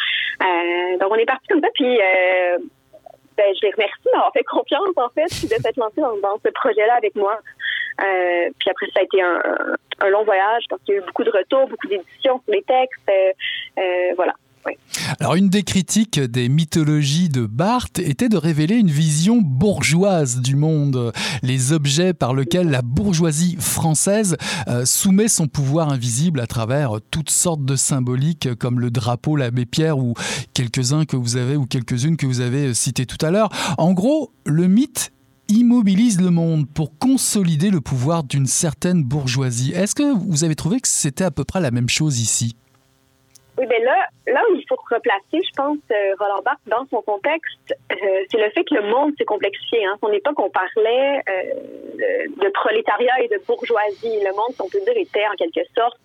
donc, 0.99 1.11
on 1.11 1.15
est 1.15 1.25
parti 1.25 1.47
comme 1.47 1.61
ça. 1.61 1.69
Puis, 1.73 1.99
ben, 3.37 3.45
je 3.55 3.65
les 3.65 3.71
remercie 3.71 4.03
d'avoir 4.05 4.31
fait 4.33 4.43
confiance, 4.43 4.95
en 4.97 5.09
fait, 5.09 5.23
de 5.23 5.61
s'être 5.61 5.77
lancé 5.77 6.01
dans, 6.01 6.37
ce 6.43 6.49
projet-là 6.51 6.95
avec 6.95 7.15
moi. 7.15 7.39
Euh, 8.01 8.49
puis 8.59 8.69
après, 8.69 8.87
ça 8.93 8.99
a 8.99 9.03
été 9.03 9.21
un, 9.21 10.09
long 10.09 10.23
voyage 10.23 10.63
parce 10.69 10.81
qu'il 10.83 10.95
y 10.95 10.97
a 10.97 11.01
eu 11.01 11.05
beaucoup 11.05 11.23
de 11.23 11.31
retours, 11.31 11.67
beaucoup 11.67 11.87
d'éditions 11.87 12.41
sur 12.43 12.53
les 12.53 12.63
textes. 12.63 13.09
Euh, 13.09 13.31
euh, 13.77 14.15
Alors 15.19 15.35
une 15.35 15.49
des 15.49 15.63
critiques 15.63 16.19
des 16.19 16.49
mythologies 16.49 17.29
de 17.29 17.45
Barthes 17.45 17.99
était 17.99 18.29
de 18.29 18.37
révéler 18.37 18.75
une 18.75 18.89
vision 18.89 19.41
bourgeoise 19.41 20.39
du 20.41 20.55
monde, 20.55 21.11
les 21.43 21.73
objets 21.73 22.13
par 22.13 22.33
lesquels 22.33 22.69
la 22.69 22.81
bourgeoisie 22.81 23.57
française 23.59 24.37
euh, 24.67 24.85
soumet 24.85 25.27
son 25.27 25.47
pouvoir 25.47 25.89
invisible 25.89 26.39
à 26.39 26.47
travers 26.47 26.99
toutes 27.11 27.29
sortes 27.29 27.65
de 27.65 27.75
symboliques 27.75 28.55
comme 28.55 28.79
le 28.79 28.91
drapeau, 28.91 29.35
l'abbé 29.35 29.65
Pierre 29.65 29.97
ou 29.97 30.13
quelques-uns 30.53 31.05
que 31.05 31.17
vous 31.17 31.37
avez 31.37 31.55
ou 31.55 31.65
quelques-unes 31.65 32.17
que 32.17 32.25
vous 32.25 32.41
avez 32.41 32.73
cités 32.73 33.05
tout 33.05 33.23
à 33.25 33.31
l'heure. 33.31 33.49
En 33.77 33.93
gros, 33.93 34.31
le 34.45 34.67
mythe 34.67 35.11
immobilise 35.49 36.21
le 36.21 36.29
monde 36.29 36.67
pour 36.67 36.97
consolider 36.97 37.69
le 37.69 37.81
pouvoir 37.81 38.23
d'une 38.23 38.47
certaine 38.47 39.03
bourgeoisie. 39.03 39.71
Est-ce 39.71 39.95
que 39.95 40.15
vous 40.15 40.43
avez 40.43 40.55
trouvé 40.55 40.79
que 40.79 40.87
c'était 40.87 41.25
à 41.25 41.31
peu 41.31 41.43
près 41.43 41.59
la 41.59 41.71
même 41.71 41.89
chose 41.89 42.19
ici? 42.19 42.55
Oui, 43.57 43.65
bien 43.67 43.79
là, 43.79 44.07
là 44.27 44.41
où 44.49 44.55
il 44.55 44.63
faut 44.67 44.77
replacer, 44.89 45.43
je 45.43 45.53
pense, 45.55 45.77
euh, 45.91 46.15
Roland 46.17 46.41
Barthes 46.41 46.61
dans 46.67 46.85
son 46.89 47.01
contexte, 47.01 47.75
euh, 47.91 47.95
c'est 48.31 48.37
le 48.37 48.49
fait 48.51 48.63
que 48.63 48.75
le 48.75 48.83
monde 48.83 49.13
s'est 49.17 49.25
complexifié. 49.25 49.85
Hein. 49.85 49.97
Son 50.01 50.11
époque, 50.11 50.39
on 50.39 50.49
parlait 50.49 51.21
euh, 51.29 52.25
de, 52.37 52.49
prolétariat 52.53 53.21
et 53.21 53.27
de 53.27 53.41
bourgeoisie. 53.45 54.19
Le 54.23 54.31
monde, 54.31 54.55
on 54.59 54.69
peut 54.69 54.79
dire, 54.79 54.95
était 54.95 55.27
en 55.27 55.35
quelque 55.35 55.67
sorte 55.75 55.99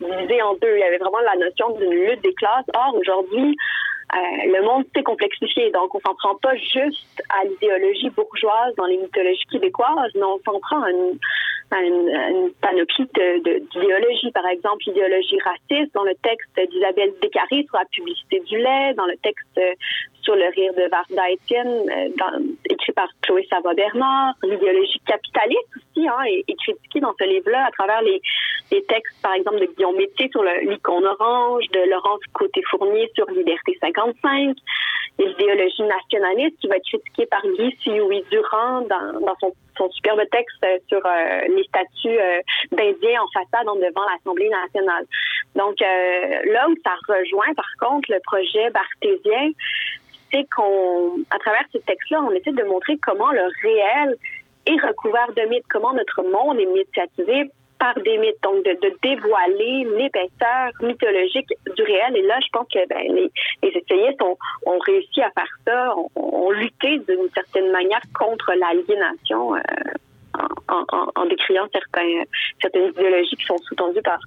divisé 0.00 0.42
en 0.42 0.54
deux. 0.54 0.76
Il 0.76 0.80
y 0.80 0.84
avait 0.84 0.98
vraiment 0.98 1.20
la 1.20 1.36
notion 1.36 1.70
d'une 1.70 1.90
lutte 1.90 2.22
des 2.22 2.34
classes. 2.34 2.66
Or, 2.74 2.94
aujourd'hui, 2.94 3.56
le 4.14 4.62
monde 4.62 4.84
s'est 4.94 5.02
complexifié. 5.02 5.70
Donc, 5.70 5.94
on 5.94 6.00
s'en 6.00 6.14
prend 6.14 6.36
pas 6.36 6.54
juste 6.56 7.22
à 7.30 7.44
l'idéologie 7.44 8.10
bourgeoise 8.10 8.74
dans 8.76 8.84
les 8.86 8.98
mythologies 8.98 9.46
québécoises, 9.50 10.12
mais 10.14 10.24
on 10.24 10.38
s'en 10.44 10.60
prend 10.60 10.82
à 10.82 10.90
une, 10.90 11.18
une, 11.80 12.50
panoplie 12.60 13.08
d'idéologies. 13.14 14.30
Par 14.32 14.46
exemple, 14.46 14.82
l'idéologie 14.86 15.38
raciste 15.40 15.94
dans 15.94 16.04
le 16.04 16.14
texte 16.22 16.70
d'Isabelle 16.70 17.12
Descarré 17.20 17.64
sur 17.68 17.78
la 17.78 17.84
publicité 17.86 18.40
du 18.40 18.58
lait, 18.58 18.94
dans 18.94 19.06
le 19.06 19.16
texte 19.22 19.58
sur 20.22 20.36
le 20.36 20.48
rire 20.54 20.72
de 20.74 20.88
Varda 20.88 21.22
Etienne, 21.32 21.90
euh, 21.90 22.38
écrit 22.70 22.92
par 22.92 23.08
Chloé 23.22 23.46
Savoie-Bernard, 23.50 24.34
l'idéologie 24.42 25.00
capitaliste 25.06 25.68
aussi, 25.76 26.08
hein, 26.08 26.22
est, 26.26 26.56
critiquée 26.62 27.00
dans 27.00 27.12
ce 27.18 27.24
livre-là 27.24 27.66
à 27.66 27.70
travers 27.72 28.02
les, 28.02 28.20
textes, 28.88 29.20
par 29.22 29.34
exemple, 29.34 29.60
de 29.60 29.66
Guillaume 29.66 29.96
Métier 29.96 30.28
sur 30.30 30.42
l'icône 30.42 31.04
orange, 31.04 31.64
de 31.72 31.90
Laurence 31.90 32.20
Côté-Fournier 32.32 33.10
sur 33.14 33.28
Liberté 33.30 33.76
55, 33.80 34.56
l'idéologie 35.18 35.82
nationaliste 35.82 36.58
qui 36.60 36.68
va 36.68 36.76
être 36.76 36.84
critiquée 36.84 37.26
par 37.26 37.42
Guy 37.42 37.76
Sioui 37.82 38.24
Durand 38.30 38.82
dans, 38.82 39.20
dans 39.20 39.36
son 39.40 39.52
son 39.76 39.90
superbe 39.90 40.22
texte 40.30 40.64
sur 40.88 41.04
euh, 41.04 41.40
les 41.48 41.64
statuts 41.64 42.18
euh, 42.18 42.40
d'Indiens 42.72 43.22
en 43.22 43.28
façade 43.32 43.66
devant 43.66 44.04
l'Assemblée 44.10 44.48
nationale. 44.48 45.04
Donc 45.54 45.80
euh, 45.80 46.52
là 46.52 46.68
où 46.68 46.74
ça 46.84 46.92
rejoint 47.08 47.52
par 47.54 47.70
contre 47.80 48.10
le 48.10 48.20
projet 48.20 48.70
barthésien, 48.70 49.50
c'est 50.32 50.46
qu'on, 50.54 51.22
à 51.30 51.38
travers 51.38 51.64
ce 51.72 51.78
texte-là, 51.78 52.22
on 52.22 52.30
essaie 52.32 52.52
de 52.52 52.64
montrer 52.64 52.96
comment 52.98 53.30
le 53.32 53.48
réel 53.62 54.16
est 54.66 54.86
recouvert 54.86 55.32
de 55.36 55.42
mythes, 55.48 55.66
comment 55.68 55.92
notre 55.92 56.22
monde 56.22 56.58
est 56.58 56.66
médiatisé 56.66 57.50
par 57.82 57.94
des 58.04 58.16
mythes, 58.16 58.40
donc 58.44 58.64
de, 58.64 58.94
dévoiler 59.02 59.84
l'épaisseur 59.98 60.70
mythologique 60.82 61.48
du 61.76 61.82
réel. 61.82 62.16
Et 62.16 62.22
là, 62.22 62.38
je 62.40 62.48
pense 62.52 62.68
que 62.72 62.86
ben, 62.86 63.12
les, 63.12 63.28
essayistes 63.62 64.22
ont, 64.22 64.78
réussi 64.86 65.20
à 65.20 65.30
faire 65.32 65.52
ça, 65.66 65.94
ont, 66.14 66.50
lutté 66.52 67.00
d'une 67.08 67.28
certaine 67.34 67.72
manière 67.72 68.02
contre 68.16 68.52
l'aliénation. 68.54 69.56
Euh, 69.56 69.60
en, 70.68 71.26
décriant 71.26 71.66
certains, 71.72 72.22
certaines 72.60 72.90
idéologies 72.90 73.36
qui 73.36 73.44
sont 73.44 73.58
sous-tendues 73.58 74.00
par, 74.00 74.18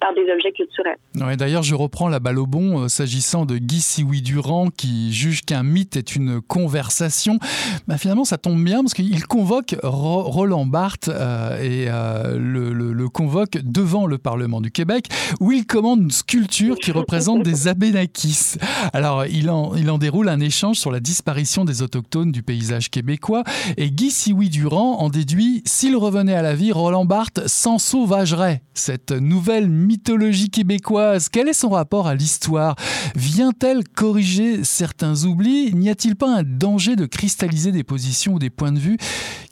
par 0.00 0.14
des 0.14 0.30
objets 0.32 0.52
culturels. 0.52 0.96
D'ailleurs, 1.36 1.62
je 1.62 1.74
reprends 1.74 2.08
la 2.08 2.20
balle 2.20 2.38
au 2.38 2.46
bon 2.46 2.84
euh, 2.84 2.88
s'agissant 2.88 3.44
de 3.46 3.58
Guy 3.58 3.80
Sioui 3.80 4.22
Durand 4.22 4.68
qui 4.70 5.12
juge 5.12 5.42
qu'un 5.42 5.62
mythe 5.62 5.96
est 5.96 6.14
une 6.14 6.40
conversation. 6.40 7.38
Bah, 7.86 7.98
finalement, 7.98 8.24
ça 8.24 8.38
tombe 8.38 8.62
bien 8.62 8.82
parce 8.82 8.94
qu'il 8.94 9.26
convoque 9.26 9.76
Roland 9.82 10.66
Barthes 10.66 11.08
euh, 11.08 11.60
et 11.60 11.86
euh, 11.88 12.38
le, 12.38 12.72
le, 12.72 13.08
convoque 13.08 13.58
devant 13.62 14.06
le 14.06 14.18
Parlement 14.18 14.60
du 14.60 14.70
Québec 14.70 15.08
où 15.40 15.50
il 15.50 15.66
commande 15.66 16.02
une 16.02 16.10
sculpture 16.10 16.76
qui 16.76 16.92
représente 16.92 17.42
des 17.42 17.68
Abénakis. 17.68 18.54
Alors, 18.92 19.26
il 19.26 19.50
en, 19.50 19.74
il 19.74 19.90
en 19.90 19.98
déroule 19.98 20.28
un 20.28 20.40
échange 20.40 20.76
sur 20.76 20.92
la 20.92 21.00
disparition 21.00 21.64
des 21.64 21.82
autochtones 21.82 22.30
du 22.30 22.42
paysage 22.42 22.90
québécois 22.90 23.42
et 23.76 23.90
Guy 23.90 24.10
Sioui 24.10 24.48
Durand 24.48 24.98
en 24.98 25.08
déduit 25.08 25.62
s'il 25.64 25.96
revenait 25.96 26.34
à 26.34 26.42
la 26.42 26.54
vie, 26.54 26.72
Roland 26.72 27.04
Barthes 27.04 27.46
s'en 27.46 27.78
sauvagerait. 27.78 28.62
Cette 28.74 29.10
nouvelle 29.10 29.68
mythologie 29.88 30.50
québécoise. 30.50 31.28
Quel 31.28 31.48
est 31.48 31.54
son 31.54 31.70
rapport 31.70 32.06
à 32.06 32.14
l'histoire? 32.14 32.76
Vient-elle 33.16 33.82
corriger 33.88 34.62
certains 34.62 35.24
oublis? 35.24 35.74
N'y 35.74 35.88
a-t-il 35.88 36.14
pas 36.14 36.28
un 36.28 36.42
danger 36.42 36.94
de 36.94 37.06
cristalliser 37.06 37.72
des 37.72 37.84
positions 37.84 38.34
ou 38.34 38.38
des 38.38 38.50
points 38.50 38.72
de 38.72 38.78
vue 38.78 38.98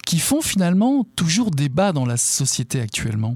qui 0.07 0.18
font 0.18 0.43
finalement 0.43 1.05
toujours 1.16 1.51
débat 1.51 1.93
dans 1.93 2.07
la 2.07 2.16
société 2.16 2.80
actuellement? 2.80 3.34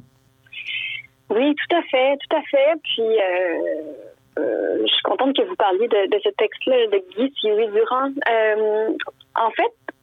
Oui, 1.31 1.55
tout 1.55 1.77
à 1.77 1.83
fait, 1.83 2.17
tout 2.19 2.37
à 2.37 2.43
fait. 2.43 2.81
Puis 2.83 3.03
euh, 3.03 3.83
euh, 4.39 4.79
je 4.83 4.93
suis 4.93 5.03
contente 5.03 5.35
que 5.37 5.43
vous 5.43 5.57
parliez 5.57 5.89
de, 5.89 6.19
ce 6.23 6.29
texte-là 6.31 6.87
de 6.87 7.03
Guy 7.17 7.33
Thierry 7.33 7.69
Durand. 7.69 8.13
Euh, 8.29 8.89
en 9.37 9.51
fait, 9.51 9.95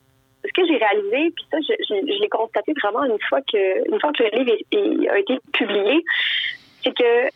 ce 0.46 0.54
que 0.54 0.68
j'ai 0.68 0.78
réalisé, 0.78 1.32
puis 1.36 1.46
ça, 1.52 1.58
je, 1.60 2.22
l'ai 2.22 2.30
constaté 2.30 2.74
vraiment 2.82 3.04
une 3.04 3.20
fois 3.28 3.42
que, 3.42 3.92
une 3.92 4.00
fois 4.00 4.12
que 4.14 4.24
le 4.24 4.30
livre 4.40 5.12
a 5.12 5.20
été 5.20 5.40
publié, 5.52 6.04
c'est 6.88 6.94
que 6.94 7.30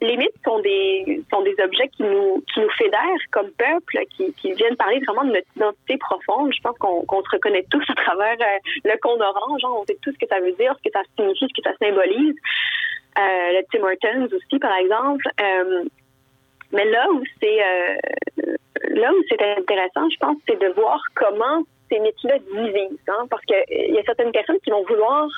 les 0.00 0.16
mythes 0.16 0.40
sont 0.44 0.58
des 0.60 1.22
sont 1.32 1.42
des 1.42 1.54
objets 1.62 1.88
qui 1.88 2.02
nous 2.02 2.42
qui 2.52 2.60
nous 2.60 2.70
fédèrent 2.70 3.24
comme 3.30 3.50
peuple, 3.52 4.00
qui, 4.16 4.32
qui 4.34 4.52
viennent 4.52 4.76
parler 4.76 5.00
vraiment 5.06 5.24
de 5.24 5.32
notre 5.32 5.46
identité 5.56 5.96
profonde. 5.98 6.52
Je 6.54 6.60
pense 6.60 6.76
qu'on 6.78 7.22
se 7.22 7.30
reconnaît 7.32 7.64
tous 7.70 7.84
à 7.88 7.94
travers 7.94 8.36
euh, 8.40 8.58
le 8.84 8.96
cône 8.98 9.22
orange. 9.22 9.62
on 9.64 9.84
sait 9.86 9.96
tout 10.02 10.12
ce 10.12 10.18
que 10.18 10.26
ça 10.26 10.40
veut 10.40 10.52
dire, 10.52 10.74
ce 10.76 10.88
que 10.88 10.92
ça 10.92 11.02
signifie, 11.16 11.46
ce 11.48 11.62
que 11.62 11.68
ça 11.68 11.76
symbolise. 11.80 12.34
Euh, 13.16 13.52
le 13.54 13.62
Tim 13.70 13.84
Hortons 13.84 14.36
aussi, 14.36 14.58
par 14.58 14.76
exemple. 14.76 15.24
Euh, 15.40 15.84
mais 16.72 16.84
là 16.86 17.06
où 17.12 17.22
c'est 17.40 17.58
là 18.90 19.12
où 19.12 19.22
c'est 19.28 19.40
intéressant, 19.40 20.10
je 20.10 20.16
pense, 20.18 20.36
c'est 20.48 20.60
de 20.60 20.68
voir 20.74 21.00
comment 21.14 21.62
ces 21.88 22.00
mythes-là 22.00 22.38
divisent. 22.40 22.98
Hein, 23.08 23.26
parce 23.30 23.44
qu'il 23.44 23.94
y 23.94 23.98
a 23.98 24.02
certaines 24.02 24.32
personnes 24.32 24.58
qui 24.64 24.70
vont 24.70 24.84
vouloir 24.84 25.28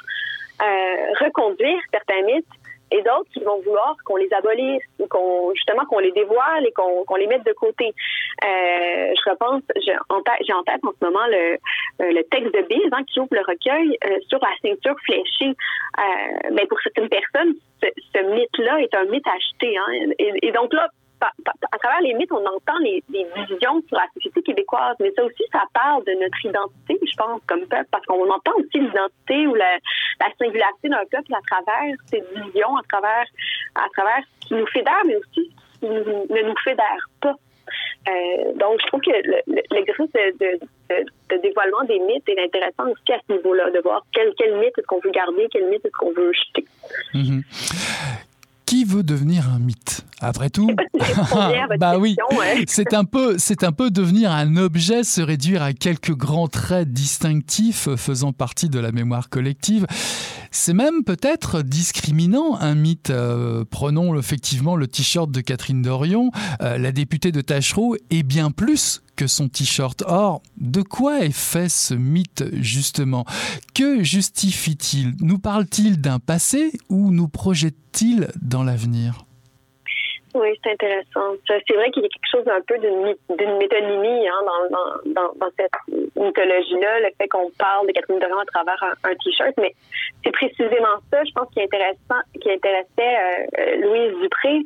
reconduire 1.20 1.78
certains 1.92 2.22
mythes 2.22 2.46
et 2.91 3.03
d'autres 3.03 3.28
qui 3.32 3.41
vont 3.41 3.61
vouloir 3.61 3.97
qu'on 4.05 4.16
les 4.16 4.32
abolisse, 4.32 4.82
qu'on 5.11 5.53
justement 5.55 5.84
qu'on 5.87 5.99
les 5.99 6.12
dévoile 6.12 6.66
et 6.66 6.72
qu'on 6.72 7.16
les 7.16 7.26
mette 7.26 7.45
de 7.45 7.53
côté. 7.53 7.87
Euh, 7.87 9.12
je 9.14 9.30
repense, 9.30 9.62
j'ai 9.84 9.95
en, 10.09 10.22
tête, 10.22 10.80
en 10.84 10.93
ce 10.93 11.05
moment 11.05 11.26
le, 11.28 11.55
euh, 11.55 12.12
le 12.12 12.22
texte 12.24 12.55
de 12.55 12.62
Biz 12.62 12.93
hein, 12.93 13.03
qui 13.07 13.20
ouvre 13.20 13.32
le 13.34 13.41
recueil 13.41 13.97
euh, 14.05 14.18
sur 14.28 14.39
la 14.41 14.51
ceinture 14.62 14.97
fléchée. 15.05 15.55
Euh, 15.99 16.51
mais 16.53 16.66
pour 16.66 16.80
certaines 16.80 17.09
personnes, 17.09 17.55
ce, 17.82 17.89
ce 18.14 18.22
mythe-là 18.22 18.80
est 18.80 18.95
un 18.95 19.05
mythe 19.05 19.26
acheté. 19.26 19.76
Hein, 19.76 20.12
et 20.18 20.53
donc 20.53 20.72
là, 20.72 20.89
à 21.20 21.78
travers 21.78 22.00
les 22.02 22.14
mythes, 22.14 22.32
on 22.32 22.44
entend 22.44 22.78
les, 22.82 23.02
visions 23.08 23.82
sur 23.88 23.96
la 23.96 24.06
société 24.14 24.42
québécoise, 24.42 24.96
mais 25.00 25.12
ça 25.12 25.24
aussi, 25.24 25.42
ça 25.52 25.64
parle 25.72 26.04
de 26.04 26.12
notre 26.12 26.44
identité, 26.44 26.98
je 27.02 27.16
pense, 27.16 27.40
comme 27.46 27.66
peuple, 27.66 27.88
parce 27.90 28.04
qu'on 28.06 28.28
entend 28.28 28.52
aussi 28.56 28.78
l'identité 28.78 29.46
ou 29.46 29.54
la, 29.54 29.78
singularité 30.38 30.88
d'un 30.88 31.04
peuple 31.10 31.34
à 31.34 31.40
travers 31.50 31.94
ces 32.06 32.22
visions, 32.34 32.76
à 32.76 32.82
travers, 32.90 33.26
à 33.74 33.88
travers 33.94 34.22
ce 34.40 34.48
qui 34.48 34.54
nous 34.54 34.66
fédère, 34.66 35.02
mais 35.06 35.16
aussi 35.16 35.50
ce 35.74 35.80
qui 35.80 35.86
ne 35.86 36.42
nous 36.42 36.56
fédère 36.64 37.08
pas. 37.20 37.34
Euh, 38.08 38.52
donc, 38.54 38.80
je 38.80 38.86
trouve 38.86 39.00
que 39.00 39.10
l'exercice 39.74 40.12
de, 40.12 41.38
dévoilement 41.42 41.84
des 41.84 41.98
mythes 41.98 42.28
est 42.28 42.42
intéressant 42.42 42.90
aussi 42.90 43.12
à 43.12 43.20
ce 43.26 43.32
niveau-là, 43.34 43.70
de 43.70 43.80
voir 43.80 44.04
quel, 44.12 44.28
mythe 44.58 44.78
est-ce 44.78 44.86
qu'on 44.86 45.00
veut 45.00 45.10
garder, 45.10 45.48
quel 45.50 45.68
mythe 45.68 45.84
est-ce 45.84 45.96
qu'on 45.96 46.12
veut 46.12 46.32
jeter. 46.32 46.64
Mm-hmm. 47.14 47.42
Qui 48.66 48.84
veut 48.84 49.02
devenir 49.02 49.48
un 49.48 49.58
mythe? 49.58 50.04
Après 50.20 50.50
tout, 50.50 50.70
bah 51.78 51.98
oui, 51.98 52.16
c'est 52.66 52.94
un 52.94 53.04
peu, 53.04 53.36
c'est 53.38 53.64
un 53.64 53.72
peu 53.72 53.90
devenir 53.90 54.32
un 54.32 54.56
objet, 54.56 55.04
se 55.04 55.20
réduire 55.20 55.62
à 55.62 55.72
quelques 55.72 56.14
grands 56.14 56.48
traits 56.48 56.90
distinctifs 56.90 57.88
faisant 57.96 58.32
partie 58.32 58.68
de 58.68 58.78
la 58.78 58.92
mémoire 58.92 59.28
collective. 59.28 59.86
C'est 60.50 60.72
même 60.72 61.04
peut-être 61.04 61.60
discriminant 61.60 62.56
un 62.58 62.74
mythe. 62.74 63.10
Euh, 63.10 63.64
prenons 63.68 64.18
effectivement 64.18 64.76
le 64.76 64.86
t-shirt 64.86 65.30
de 65.30 65.40
Catherine 65.42 65.82
Dorion, 65.82 66.30
euh, 66.62 66.78
la 66.78 66.92
députée 66.92 67.30
de 67.30 67.42
Tachereau, 67.42 67.96
est 68.08 68.22
bien 68.22 68.50
plus 68.50 69.02
que 69.16 69.26
son 69.26 69.48
t-shirt. 69.48 70.02
Or, 70.06 70.42
de 70.58 70.80
quoi 70.80 71.24
est 71.24 71.30
fait 71.30 71.68
ce 71.68 71.92
mythe 71.92 72.44
justement? 72.54 73.26
Que 73.74 74.02
justifie-t-il? 74.02 75.14
Nous 75.20 75.38
parle-t-il 75.38 76.00
d'un 76.00 76.18
passé 76.18 76.72
ou 76.88 77.10
nous 77.10 77.28
projette-t-il 77.28 78.28
dans 78.40 78.62
l'avenir? 78.62 79.25
Oui, 80.37 80.59
c'est 80.62 80.72
intéressant. 80.72 81.34
C'est 81.47 81.74
vrai 81.74 81.91
qu'il 81.91 82.03
y 82.03 82.07
a 82.07 82.09
quelque 82.09 82.30
chose 82.30 82.45
d'un 82.45 82.61
peu 82.66 82.78
d'une 82.78 83.59
métonymie 83.59 84.28
hein, 84.28 84.41
dans, 84.70 85.32
dans, 85.34 85.49
cette 85.59 85.70
mythologie-là, 86.16 87.01
le 87.01 87.09
fait 87.18 87.28
qu'on 87.28 87.51
parle 87.59 87.87
de 87.87 87.93
Catherine 87.93 88.18
Dorion 88.18 88.39
à 88.39 88.45
travers 88.45 88.97
un, 89.05 89.14
t-shirt, 89.14 89.55
mais 89.59 89.74
c'est 90.24 90.32
précisément 90.32 90.99
ça, 91.11 91.24
je 91.24 91.32
pense, 91.32 91.49
qui, 91.53 91.62
intéressant, 91.62 92.20
qui 92.41 92.51
intéressait 92.51 93.49
euh, 93.59 93.76
Louise 93.76 94.20
Dupré, 94.20 94.62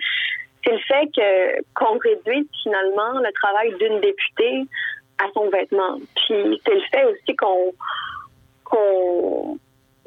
c'est 0.65 0.73
le 0.73 0.79
fait 0.79 1.09
qu'on 1.75 1.99
réduise 1.99 2.47
finalement 2.63 3.21
le 3.21 3.33
travail 3.33 3.75
d'une 3.79 4.01
députée 4.01 4.65
à 5.19 5.27
son 5.35 5.49
vêtement. 5.49 5.97
Puis 6.17 6.61
c'est 6.65 6.75
le 6.75 6.83
fait 6.91 7.05
aussi 7.05 7.37
qu'on 7.37 7.73
qu'on 8.65 9.59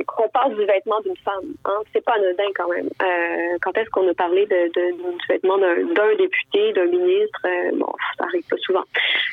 qu'on 0.05 0.29
parle 0.29 0.55
du 0.55 0.65
vêtement 0.65 0.99
d'une 1.01 1.17
femme. 1.17 1.53
Hein. 1.65 1.79
C'est 1.91 2.03
pas 2.03 2.13
anodin 2.13 2.49
quand 2.55 2.67
même. 2.69 2.89
Euh, 3.01 3.57
quand 3.61 3.77
est-ce 3.77 3.89
qu'on 3.89 4.07
a 4.07 4.13
parlé 4.13 4.45
de, 4.45 4.69
du 4.69 5.27
vêtement 5.27 5.57
d'un 5.57 6.15
député, 6.17 6.73
d'un 6.73 6.85
ministre? 6.85 7.41
Euh, 7.45 7.71
bon, 7.73 7.91
ça 8.17 8.25
arrive 8.25 8.47
pas 8.47 8.57
souvent. 8.57 8.83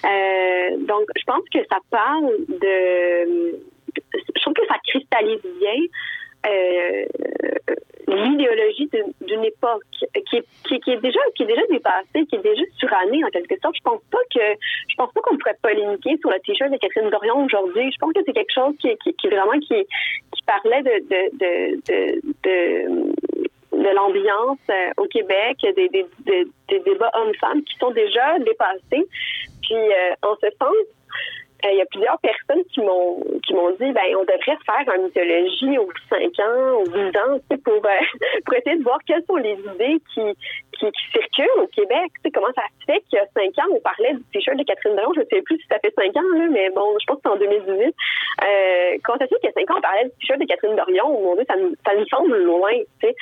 Euh, 0.05 0.77
donc, 0.79 1.09
je 1.17 1.25
pense 1.25 1.45
que 1.53 1.61
ça 1.71 1.79
parle 1.91 2.33
de... 2.49 3.59
Je 3.97 4.41
trouve 4.41 4.55
que 4.55 4.67
ça 4.67 4.77
cristallise 4.87 5.43
bien 5.61 5.83
euh, 6.47 7.05
l'idéologie 8.09 8.89
d'une 9.21 9.45
époque 9.45 9.83
qui 9.93 10.05
est, 10.15 10.23
qui, 10.23 10.91
est 10.91 11.01
déjà 11.01 11.21
qui 11.35 11.43
est 11.45 11.47
déjà 11.47 11.63
dépassée, 11.71 12.27
qui 12.27 12.37
est 12.37 12.43
déjà 12.43 12.63
surannée 12.79 13.25
en 13.25 13.29
quelque 13.29 13.59
sorte. 13.61 13.77
Je 13.77 13.83
pense 13.83 14.01
pas 14.11 14.19
que 14.35 14.41
je 14.89 14.95
pense 14.97 15.13
pas 15.13 15.21
qu'on 15.21 15.37
pourrait 15.37 15.59
polémiquer 15.63 16.17
sur 16.19 16.31
le 16.31 16.41
t-shirt 16.41 16.71
de 16.71 16.79
Catherine 16.79 17.11
Dorion 17.11 17.45
aujourd'hui. 17.45 17.91
Je 17.93 17.99
pense 17.99 18.13
que 18.13 18.21
c'est 18.25 18.33
quelque 18.33 18.53
chose 18.53 18.75
qui, 18.81 18.97
qui, 18.99 19.15
qui 19.15 19.29
vraiment 19.29 19.59
qui, 19.61 19.87
parlait 20.47 20.83
de 20.83 20.93
de 21.09 22.21
de, 23.73 23.95
l'ambiance 23.95 24.59
euh, 24.69 24.91
au 24.99 25.07
Québec, 25.07 25.57
des, 25.63 25.89
des 25.89 26.79
débats 26.81 27.11
hommes-femmes 27.15 27.63
qui 27.63 27.77
sont 27.79 27.91
déjà 27.93 28.39
dépassés. 28.41 29.07
Puis, 29.63 29.77
euh, 29.77 30.15
en 30.23 30.35
ce 30.43 30.49
sens, 30.59 30.75
euh, 31.65 31.73
il 31.73 31.79
y 31.79 31.83
a 31.83 31.87
plusieurs 31.87 32.19
personnes 32.21 32.65
qui 32.73 32.81
m'ont 32.81 33.23
qui 33.45 33.55
m'ont 33.55 33.71
dit 33.73 33.93
ben 33.93 34.09
on 34.17 34.25
devrait 34.25 34.59
faire 34.65 34.95
une 34.97 35.05
mythologie 35.05 35.79
aux 35.79 35.91
5 36.09 36.21
ans, 36.41 36.81
aux 36.81 36.85
10 36.85 36.95
ans, 37.19 37.39
pour, 37.65 37.75
euh, 37.75 38.19
pour 38.45 38.55
essayer 38.55 38.77
de 38.77 38.83
voir 38.83 38.99
quelles 39.07 39.25
sont 39.27 39.37
les 39.37 39.59
idées 39.59 40.01
qui, 40.15 40.23
qui, 40.79 40.87
circulent 41.13 41.63
au 41.63 41.67
Québec. 41.69 42.13
Tu 42.17 42.21
sais, 42.25 42.31
comment 42.31 42.53
ça 42.55 42.63
se 42.81 42.85
fait 42.87 43.01
qu'il 43.09 43.19
y 43.19 43.21
a 43.21 43.27
5 43.35 43.59
ans, 43.59 43.71
on 43.75 43.81
parlait 43.81 44.15
du 44.15 44.23
t-shirt 44.33 44.57
de 44.57 44.65
Catherine 44.65 44.97
Dorion, 44.97 45.13
je 45.15 45.21
ne 45.21 45.27
sais 45.27 45.43
plus 45.43 45.59
si 45.59 45.67
ça 45.71 45.79
fait 45.79 45.93
5 45.95 46.17
ans, 46.17 46.39
là, 46.39 46.47
mais 46.51 46.71
bon, 46.71 46.97
je 47.01 47.07
pense 47.07 47.17
que 47.17 47.23
c'est 47.25 47.33
en 47.33 47.37
2018. 47.37 47.77
Euh, 47.77 48.97
comment 49.05 49.19
ça 49.19 49.27
se 49.27 49.35
fait 49.35 49.41
qu'il 49.41 49.51
y 49.51 49.53
a 49.53 49.61
5 49.61 49.71
ans, 49.71 49.79
on 49.79 49.81
parlait 49.83 50.05
du 50.05 50.11
t-shirt 50.21 50.41
de 50.41 50.47
Catherine 50.47 50.77
Dorion, 50.77 51.09
mon 51.09 51.35
Dieu, 51.35 51.45
ça, 51.49 51.55
ça 51.85 51.97
nous 51.97 52.07
semble 52.07 52.37
loin, 52.39 52.73
tu 53.01 53.09
sais. 53.09 53.15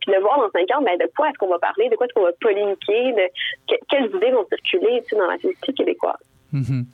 Puis 0.00 0.12
de 0.12 0.20
voir 0.20 0.38
dans 0.38 0.50
5 0.50 0.70
ans, 0.76 0.82
ben, 0.82 0.96
de 0.96 1.10
quoi 1.16 1.28
est-ce 1.28 1.38
qu'on 1.38 1.48
va 1.48 1.58
parler, 1.58 1.88
de 1.88 1.96
quoi 1.96 2.06
est-ce 2.06 2.14
qu'on 2.14 2.24
va 2.24 2.32
polémiquer, 2.40 3.12
de 3.12 3.76
quelles 3.88 4.14
idées 4.14 4.30
vont 4.30 4.46
circuler 4.48 5.02
tu 5.02 5.10
sais, 5.10 5.16
dans 5.16 5.26
la 5.26 5.38
société 5.38 5.72
québécoise. 5.72 6.22
Mhm. 6.54 6.86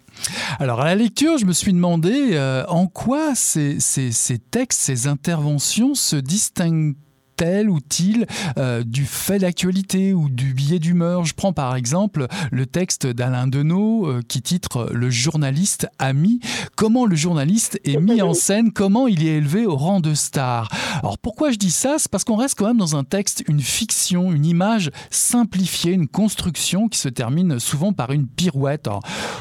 Alors 0.58 0.80
à 0.80 0.84
la 0.84 0.94
lecture, 0.94 1.38
je 1.38 1.46
me 1.46 1.52
suis 1.52 1.72
demandé 1.72 2.30
euh, 2.32 2.64
en 2.68 2.86
quoi 2.86 3.34
ces, 3.34 3.80
ces, 3.80 4.38
textes, 4.38 4.80
ces 4.80 5.06
interventions 5.06 5.94
se 5.94 6.16
distinguent 6.16 6.96
tel 7.41 7.70
ou 7.70 7.78
il 8.01 8.26
euh, 8.59 8.82
du 8.84 9.07
fait 9.07 9.38
d'actualité 9.38 10.12
ou 10.12 10.28
du 10.28 10.53
billet 10.53 10.78
d'humeur. 10.78 11.24
Je 11.24 11.32
prends 11.32 11.55
par 11.55 11.74
exemple 11.74 12.26
le 12.53 12.66
texte 12.66 13.07
d'Alain 13.07 13.47
Deneau 13.47 14.07
euh, 14.07 14.20
qui 14.28 14.43
titre 14.43 14.91
Le 14.93 15.09
journaliste 15.09 15.88
ami. 15.99 16.41
Comment 16.76 17.07
le 17.07 17.16
journaliste 17.16 17.80
est 17.84 17.97
mis 17.97 18.20
en 18.20 18.34
scène, 18.34 18.72
comment 18.72 19.09
il 19.09 19.26
est 19.26 19.38
élevé 19.38 19.64
au 19.64 19.76
rang 19.76 20.01
de 20.01 20.12
star? 20.12 20.68
Alors 20.99 21.16
pourquoi 21.16 21.51
je 21.51 21.57
dis 21.57 21.70
ça? 21.70 21.97
C'est 21.99 22.11
parce 22.11 22.24
qu'on 22.24 22.36
reste 22.36 22.59
quand 22.59 22.66
même 22.66 22.76
dans 22.76 22.95
un 22.95 23.05
texte, 23.05 23.43
une 23.49 23.61
fiction, 23.61 24.32
une 24.32 24.45
image 24.45 24.91
simplifiée, 25.09 25.93
une 25.93 26.09
construction 26.09 26.88
qui 26.88 26.99
se 26.99 27.09
termine 27.09 27.59
souvent 27.59 27.95
par 27.95 28.12
une 28.12 28.26
pirouette. 28.26 28.88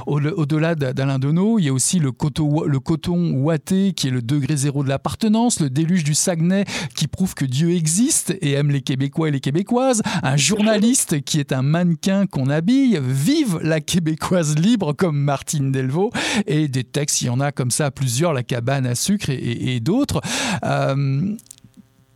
Au-delà 0.05 0.75
d'Alain 0.75 1.19
Deneau, 1.19 1.59
il 1.59 1.65
y 1.65 1.69
a 1.69 1.73
aussi 1.73 1.99
le 1.99 2.13
coton, 2.13 2.63
le 2.63 2.79
coton 2.79 3.33
ouaté 3.33 3.91
qui 3.91 4.07
est 4.07 4.11
le 4.11 4.21
degré 4.21 4.55
zéro 4.55 4.83
de 4.83 4.89
l'appartenance, 4.89 5.59
le 5.59 5.69
déluge 5.69 6.05
du 6.05 6.13
Saguenay 6.13 6.63
qui 6.95 7.07
prouve 7.07 7.33
que 7.33 7.45
Dieu 7.45 7.71
existe 7.71 7.88
existe 7.89 8.37
et 8.41 8.51
aime 8.51 8.69
les 8.69 8.81
Québécois 8.81 9.29
et 9.29 9.31
les 9.31 9.39
Québécoises, 9.39 10.03
un 10.21 10.37
journaliste 10.37 11.21
qui 11.21 11.39
est 11.39 11.51
un 11.51 11.63
mannequin 11.63 12.27
qu'on 12.27 12.47
habille, 12.47 12.99
vive 13.01 13.57
la 13.63 13.81
Québécoise 13.81 14.55
libre 14.59 14.93
comme 14.93 15.17
Martine 15.17 15.71
Delvaux, 15.71 16.11
et 16.45 16.67
des 16.67 16.83
textes, 16.83 17.23
il 17.23 17.25
y 17.25 17.29
en 17.31 17.39
a 17.39 17.51
comme 17.51 17.71
ça 17.71 17.89
plusieurs, 17.89 18.33
La 18.33 18.43
cabane 18.43 18.85
à 18.85 18.93
sucre 18.93 19.31
et, 19.31 19.79
d'autres. 19.79 20.21
Euh, 20.63 21.35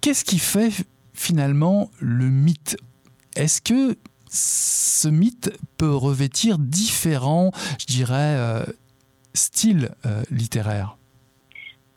qu'est-ce 0.02 0.24
qui 0.24 0.38
fait 0.38 0.72
finalement 1.16 1.90
le 2.00 2.30
mythe? 2.30 2.78
Est-ce 3.36 3.60
que 3.60 3.98
ce 4.30 5.08
mythe 5.08 5.50
peut 5.78 5.96
revêtir 5.96 6.60
différents, 6.60 7.52
je 7.80 7.88
dirais, 7.88 8.36
euh, 8.38 8.64
styles 9.34 9.90
euh, 10.06 10.22
littéraires? 10.30 10.98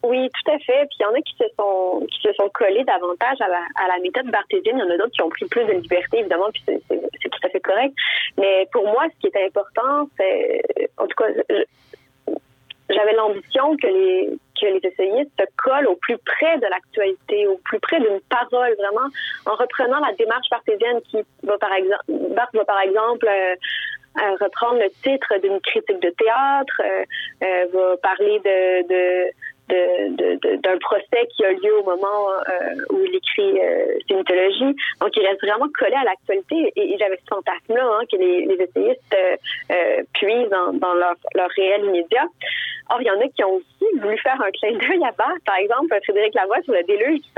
Oui, 0.06 0.30
tout 0.30 0.50
à 0.52 0.58
fait. 0.58 0.86
Puis 0.86 0.98
il 1.00 1.02
y 1.02 1.06
en 1.06 1.14
a 1.14 1.20
qui 1.20 1.34
se 1.36 1.44
sont 1.58 2.06
qui 2.10 2.20
se 2.22 2.32
sont 2.34 2.48
collés 2.50 2.84
davantage 2.84 3.40
à 3.40 3.48
la, 3.48 3.62
à 3.76 3.88
la 3.88 3.98
méthode 4.00 4.30
barthésienne. 4.30 4.78
Il 4.78 4.84
y 4.84 4.88
en 4.88 4.94
a 4.94 4.96
d'autres 4.96 5.12
qui 5.12 5.22
ont 5.22 5.28
pris 5.28 5.46
plus 5.46 5.64
de 5.64 5.72
liberté, 5.72 6.20
évidemment, 6.20 6.50
puis 6.52 6.62
c'est 6.66 7.28
tout 7.28 7.40
à 7.42 7.48
fait 7.48 7.60
correct. 7.60 7.94
Mais 8.38 8.68
pour 8.72 8.84
moi, 8.84 9.06
ce 9.12 9.20
qui 9.20 9.26
est 9.26 9.46
important, 9.46 10.08
c'est 10.16 10.62
en 10.98 11.06
tout 11.06 11.16
cas, 11.16 11.26
j'avais 12.88 13.12
l'ambition 13.14 13.76
que 13.76 13.86
les 13.86 14.30
que 14.60 14.66
les 14.66 14.80
essayistes 14.88 15.30
se 15.38 15.44
collent 15.56 15.88
au 15.88 15.96
plus 15.96 16.16
près 16.18 16.56
de 16.58 16.66
l'actualité, 16.66 17.46
au 17.46 17.58
plus 17.58 17.80
près 17.80 18.00
d'une 18.00 18.20
parole, 18.30 18.74
vraiment, 18.78 19.08
en 19.44 19.54
reprenant 19.54 20.00
la 20.00 20.12
démarche 20.14 20.48
barthésienne 20.50 21.00
qui 21.10 21.18
va 21.42 21.58
par 21.58 21.72
exemple, 21.72 22.04
Barthes 22.34 22.54
va 22.54 22.64
par 22.64 22.80
exemple 22.80 23.26
euh, 23.28 23.54
euh, 24.18 24.36
reprendre 24.40 24.78
le 24.78 24.88
titre 25.02 25.36
d'une 25.42 25.60
critique 25.60 26.00
de 26.00 26.10
théâtre, 26.10 26.80
euh, 27.42 27.66
va 27.72 27.96
parler 27.98 28.38
de, 28.38 28.88
de 28.88 29.30
d'un 29.68 30.78
procès 30.78 31.26
qui 31.34 31.44
a 31.44 31.52
lieu 31.52 31.78
au 31.80 31.84
moment 31.84 32.30
euh, 32.30 32.74
où 32.90 33.04
il 33.04 33.16
écrit 33.16 33.60
euh, 33.60 33.98
ses 34.08 34.14
mythologies. 34.14 34.76
Donc, 35.00 35.10
il 35.16 35.26
reste 35.26 35.42
vraiment 35.42 35.66
collé 35.78 35.94
à 35.94 36.04
l'actualité 36.04 36.72
et, 36.76 36.96
j'avais 36.98 37.16
ce 37.16 37.34
fantasme-là 37.34 37.84
hein, 37.84 38.04
que 38.10 38.16
les, 38.16 38.56
essayistes 38.60 39.16
euh, 39.70 40.02
puisent 40.14 40.48
dans, 40.50 40.94
leur, 40.94 41.50
réel 41.56 41.84
immédiat. 41.84 42.26
Or, 42.90 43.00
il 43.00 43.06
y 43.06 43.10
en 43.10 43.20
a 43.20 43.28
qui 43.28 43.42
ont 43.42 43.54
aussi 43.54 44.00
voulu 44.00 44.16
faire 44.18 44.40
un 44.40 44.50
clin 44.52 44.78
d'œil 44.78 45.04
à 45.04 45.12
Barthes. 45.12 45.44
Par 45.44 45.56
exemple, 45.56 45.98
Frédéric 46.04 46.34
Lavoie, 46.34 46.62
sur 46.62 46.72
le 46.72 46.84
déluge 46.84 47.20
du 47.20 47.30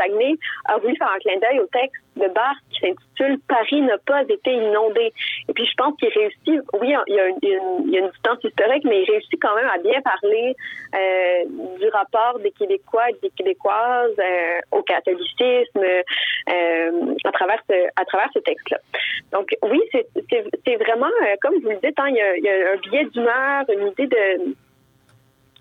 a 0.66 0.76
voulu 0.78 0.94
faire 0.96 1.10
un 1.10 1.18
clin 1.18 1.38
d'œil 1.38 1.60
au 1.60 1.66
texte 1.66 2.02
de 2.18 2.28
Barthes 2.28 2.58
qui 2.70 2.80
s'intitule 2.80 3.38
Paris 3.48 3.80
n'a 3.82 3.98
pas 3.98 4.22
été 4.22 4.52
inondé. 4.52 5.12
Et 5.48 5.52
puis, 5.52 5.66
je 5.66 5.74
pense 5.76 5.94
qu'il 5.96 6.08
réussit, 6.08 6.60
oui, 6.80 6.94
il 7.06 7.14
y, 7.14 7.18
a 7.18 7.26
une, 7.28 8.10
distance 8.10 8.42
historique, 8.44 8.84
mais 8.84 9.02
il 9.02 9.10
réussit 9.10 9.40
quand 9.40 9.54
même 9.54 9.68
à 9.68 9.78
bien 9.78 10.00
parler 10.02 10.54
euh, 10.94 11.44
du 11.78 11.88
rapport 11.88 12.38
des 12.40 12.50
Québécois 12.52 13.10
et 13.10 13.16
des 13.22 13.30
Québécoises 13.30 14.18
euh, 14.18 14.60
au 14.72 14.82
catholicisme 14.82 15.82
euh, 15.82 17.14
à 17.24 17.32
travers 17.32 17.60
ce, 17.68 17.74
à 17.96 18.04
travers 18.04 18.28
ce 18.34 18.40
texte-là. 18.40 18.78
Donc, 19.32 19.48
oui, 19.62 19.80
c'est 19.92 20.76
vraiment, 20.76 21.10
comme 21.40 21.54
vous 21.60 21.70
le 21.70 21.76
dites, 21.76 21.98
hein, 21.98 22.08
il, 22.08 22.44
y 22.44 22.48
a, 22.48 22.72
un 22.72 22.76
biais 22.76 23.04
d'humeur, 23.06 23.64
une 23.68 23.88
idée 23.88 24.06
de 24.06 24.54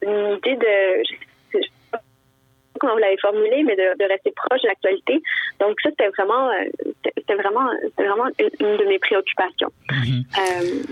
une 0.04 0.38
idée 0.38 0.56
de, 0.56 1.04
comment 2.80 2.94
vous 2.94 3.00
l'avez 3.00 3.18
formulé, 3.18 3.64
mais 3.64 3.76
de, 3.76 3.98
de, 3.98 4.10
rester 4.10 4.32
proche 4.36 4.62
de 4.62 4.68
l'actualité. 4.68 5.22
Donc 5.60 5.80
ça, 5.82 5.90
c'était 5.90 6.10
vraiment, 6.10 6.50
euh, 6.50 6.88
c'était 7.18 7.36
vraiment, 7.36 7.70
vraiment 7.98 8.30
une 8.40 8.78
de 8.78 8.86
mes 8.86 9.00
préoccupations. 9.00 9.72
Mm-hmm. 9.90 10.24
euh, 10.40 10.84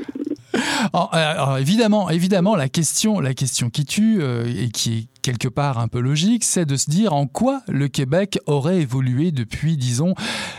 alors, 0.94 1.10
alors, 1.14 1.58
évidemment, 1.58 2.10
évidemment, 2.10 2.56
la 2.56 2.70
question, 2.70 3.20
la 3.20 3.34
question 3.34 3.70
qui 3.70 3.86
tue 3.86 4.22
euh, 4.22 4.46
et 4.46 4.70
qui 4.70 5.00
est 5.00 5.15
quelque 5.26 5.48
part 5.48 5.80
un 5.80 5.88
peu 5.88 6.00
logique, 6.00 6.44
c'est 6.44 6.66
de 6.68 6.76
se 6.76 6.88
dire 6.88 7.14
en 7.14 7.26
quoi 7.26 7.64
le 7.68 7.88
Québec 7.88 8.38
aurait 8.46 8.82
évolué 8.82 9.32
depuis, 9.32 9.76
disons, 9.76 10.14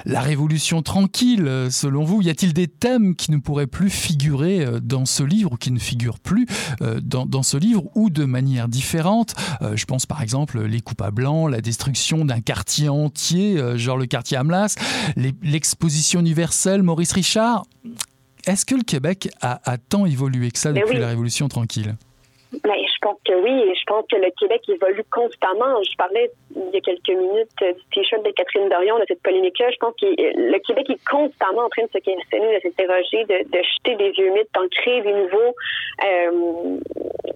la 0.04 0.20
Révolution 0.20 0.82
tranquille. 0.82 1.48
Selon 1.70 2.02
vous, 2.02 2.20
y 2.20 2.30
a-t-il 2.30 2.52
des 2.52 2.66
thèmes 2.66 3.14
qui 3.14 3.30
ne 3.30 3.36
pourraient 3.36 3.68
plus 3.68 3.90
figurer 3.90 4.64
euh, 4.64 4.80
dans 4.80 5.06
ce 5.06 5.22
livre 5.22 5.52
ou 5.52 5.56
qui 5.56 5.70
ne 5.70 5.78
figurent 5.78 6.18
plus 6.18 6.48
euh, 6.82 6.98
dans, 7.00 7.26
dans 7.26 7.44
ce 7.44 7.56
livre 7.56 7.84
ou 7.94 8.10
de 8.10 8.24
manière 8.24 8.66
différente? 8.66 9.36
Euh, 9.62 9.76
Je 9.76 9.84
pense 9.84 10.04
par 10.04 10.20
exemple 10.20 10.60
les 10.60 10.80
coupables 10.80 11.14
blancs, 11.22 11.48
la 11.48 11.60
destruction 11.60 12.24
d'un 12.24 12.40
quartier 12.40 12.88
entier, 12.88 13.58
euh, 13.58 13.78
genre 13.78 13.96
le 13.96 14.06
quartier 14.06 14.36
Amlas, 14.36 14.74
l'exposition 15.44 16.18
universelle 16.18 16.82
Maurice 16.82 17.12
Richard. 17.12 17.66
Est-ce 18.48 18.64
que 18.64 18.74
le 18.74 18.82
Québec 18.82 19.28
a, 19.40 19.60
a 19.64 19.78
tant 19.78 20.06
évolué 20.06 20.50
que 20.50 20.58
ça 20.58 20.72
depuis 20.72 20.94
oui. 20.94 20.98
la 20.98 21.08
Révolution 21.08 21.46
tranquille? 21.46 21.94
Mais 22.64 22.85
je 22.96 23.00
pense 23.00 23.18
que 23.24 23.34
oui. 23.34 23.74
Je 23.78 23.84
pense 23.86 24.04
que 24.10 24.16
le 24.16 24.30
Québec 24.38 24.62
évolue 24.68 25.04
constamment. 25.10 25.82
Je 25.82 25.96
parlais 25.96 26.30
il 26.54 26.70
y 26.72 26.76
a 26.76 26.80
quelques 26.80 27.08
minutes 27.08 27.50
du 27.60 27.84
t-shirt 27.92 28.24
de 28.24 28.30
Catherine 28.30 28.68
Dorion, 28.68 28.98
de 28.98 29.04
cette 29.06 29.22
polémique-là. 29.22 29.70
Je 29.70 29.76
pense 29.76 29.94
que 30.00 30.06
le 30.06 30.58
Québec 30.60 30.88
est 30.90 31.04
constamment 31.04 31.64
en 31.64 31.68
train 31.68 31.84
de 31.84 31.90
se 31.92 31.98
questionner, 31.98 32.56
de 32.56 32.60
s'interroger, 32.62 33.24
de, 33.24 33.62
jeter 33.62 33.96
des 33.96 34.10
vieux 34.10 34.32
mythes, 34.32 34.48
d'en 34.54 34.66
créer 34.68 35.02
des 35.02 35.12
nouveaux. 35.12 35.54
Euh, 36.04 36.78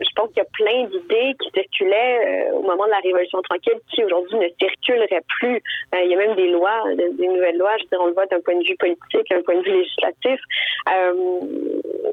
je 0.01 0.09
pense 0.17 0.29
qu'il 0.29 0.39
y 0.39 0.41
a 0.41 0.51
plein 0.53 0.85
d'idées 0.87 1.37
qui 1.41 1.51
circulaient 1.53 2.49
euh, 2.49 2.57
au 2.57 2.63
moment 2.63 2.87
de 2.87 2.91
la 2.91 3.01
Révolution 3.01 3.43
tranquille 3.43 3.79
qui 3.93 4.03
aujourd'hui 4.05 4.39
ne 4.39 4.49
circuleraient 4.59 5.25
plus. 5.41 5.63
Euh, 5.95 6.03
il 6.03 6.11
y 6.11 6.15
a 6.15 6.19
même 6.19 6.37
des 6.37 6.49
lois, 6.49 6.83
des 6.95 7.29
nouvelles 7.29 7.59
lois, 7.59 7.77
je 7.79 7.85
veux 7.85 7.89
dire, 7.91 8.01
on 8.01 8.07
le 8.07 8.15
voit 8.15 8.27
d'un 8.27 8.41
point 8.41 8.57
de 8.57 8.65
vue 8.65 8.77
politique, 8.77 9.31
d'un 9.31 9.43
point 9.43 9.57
de 9.57 9.63
vue 9.63 9.77
législatif. 9.77 10.41
Euh, 10.89 11.41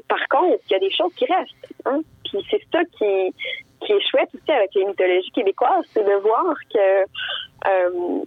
par 0.08 0.28
contre, 0.28 0.60
il 0.68 0.72
y 0.72 0.76
a 0.76 0.78
des 0.78 0.90
choses 0.90 1.12
qui 1.14 1.24
restent. 1.26 1.72
Hein? 1.86 2.00
Puis 2.30 2.46
c'est 2.50 2.62
ça 2.72 2.84
qui, 2.96 3.34
qui 3.80 3.92
est 3.92 4.10
chouette 4.10 4.28
aussi 4.34 4.50
avec 4.50 4.70
les 4.74 4.84
mythologies 4.84 5.30
québécoises, 5.30 5.84
c'est 5.92 6.04
de 6.04 6.14
voir 6.22 6.54
que 6.72 7.02
euh, 7.66 8.24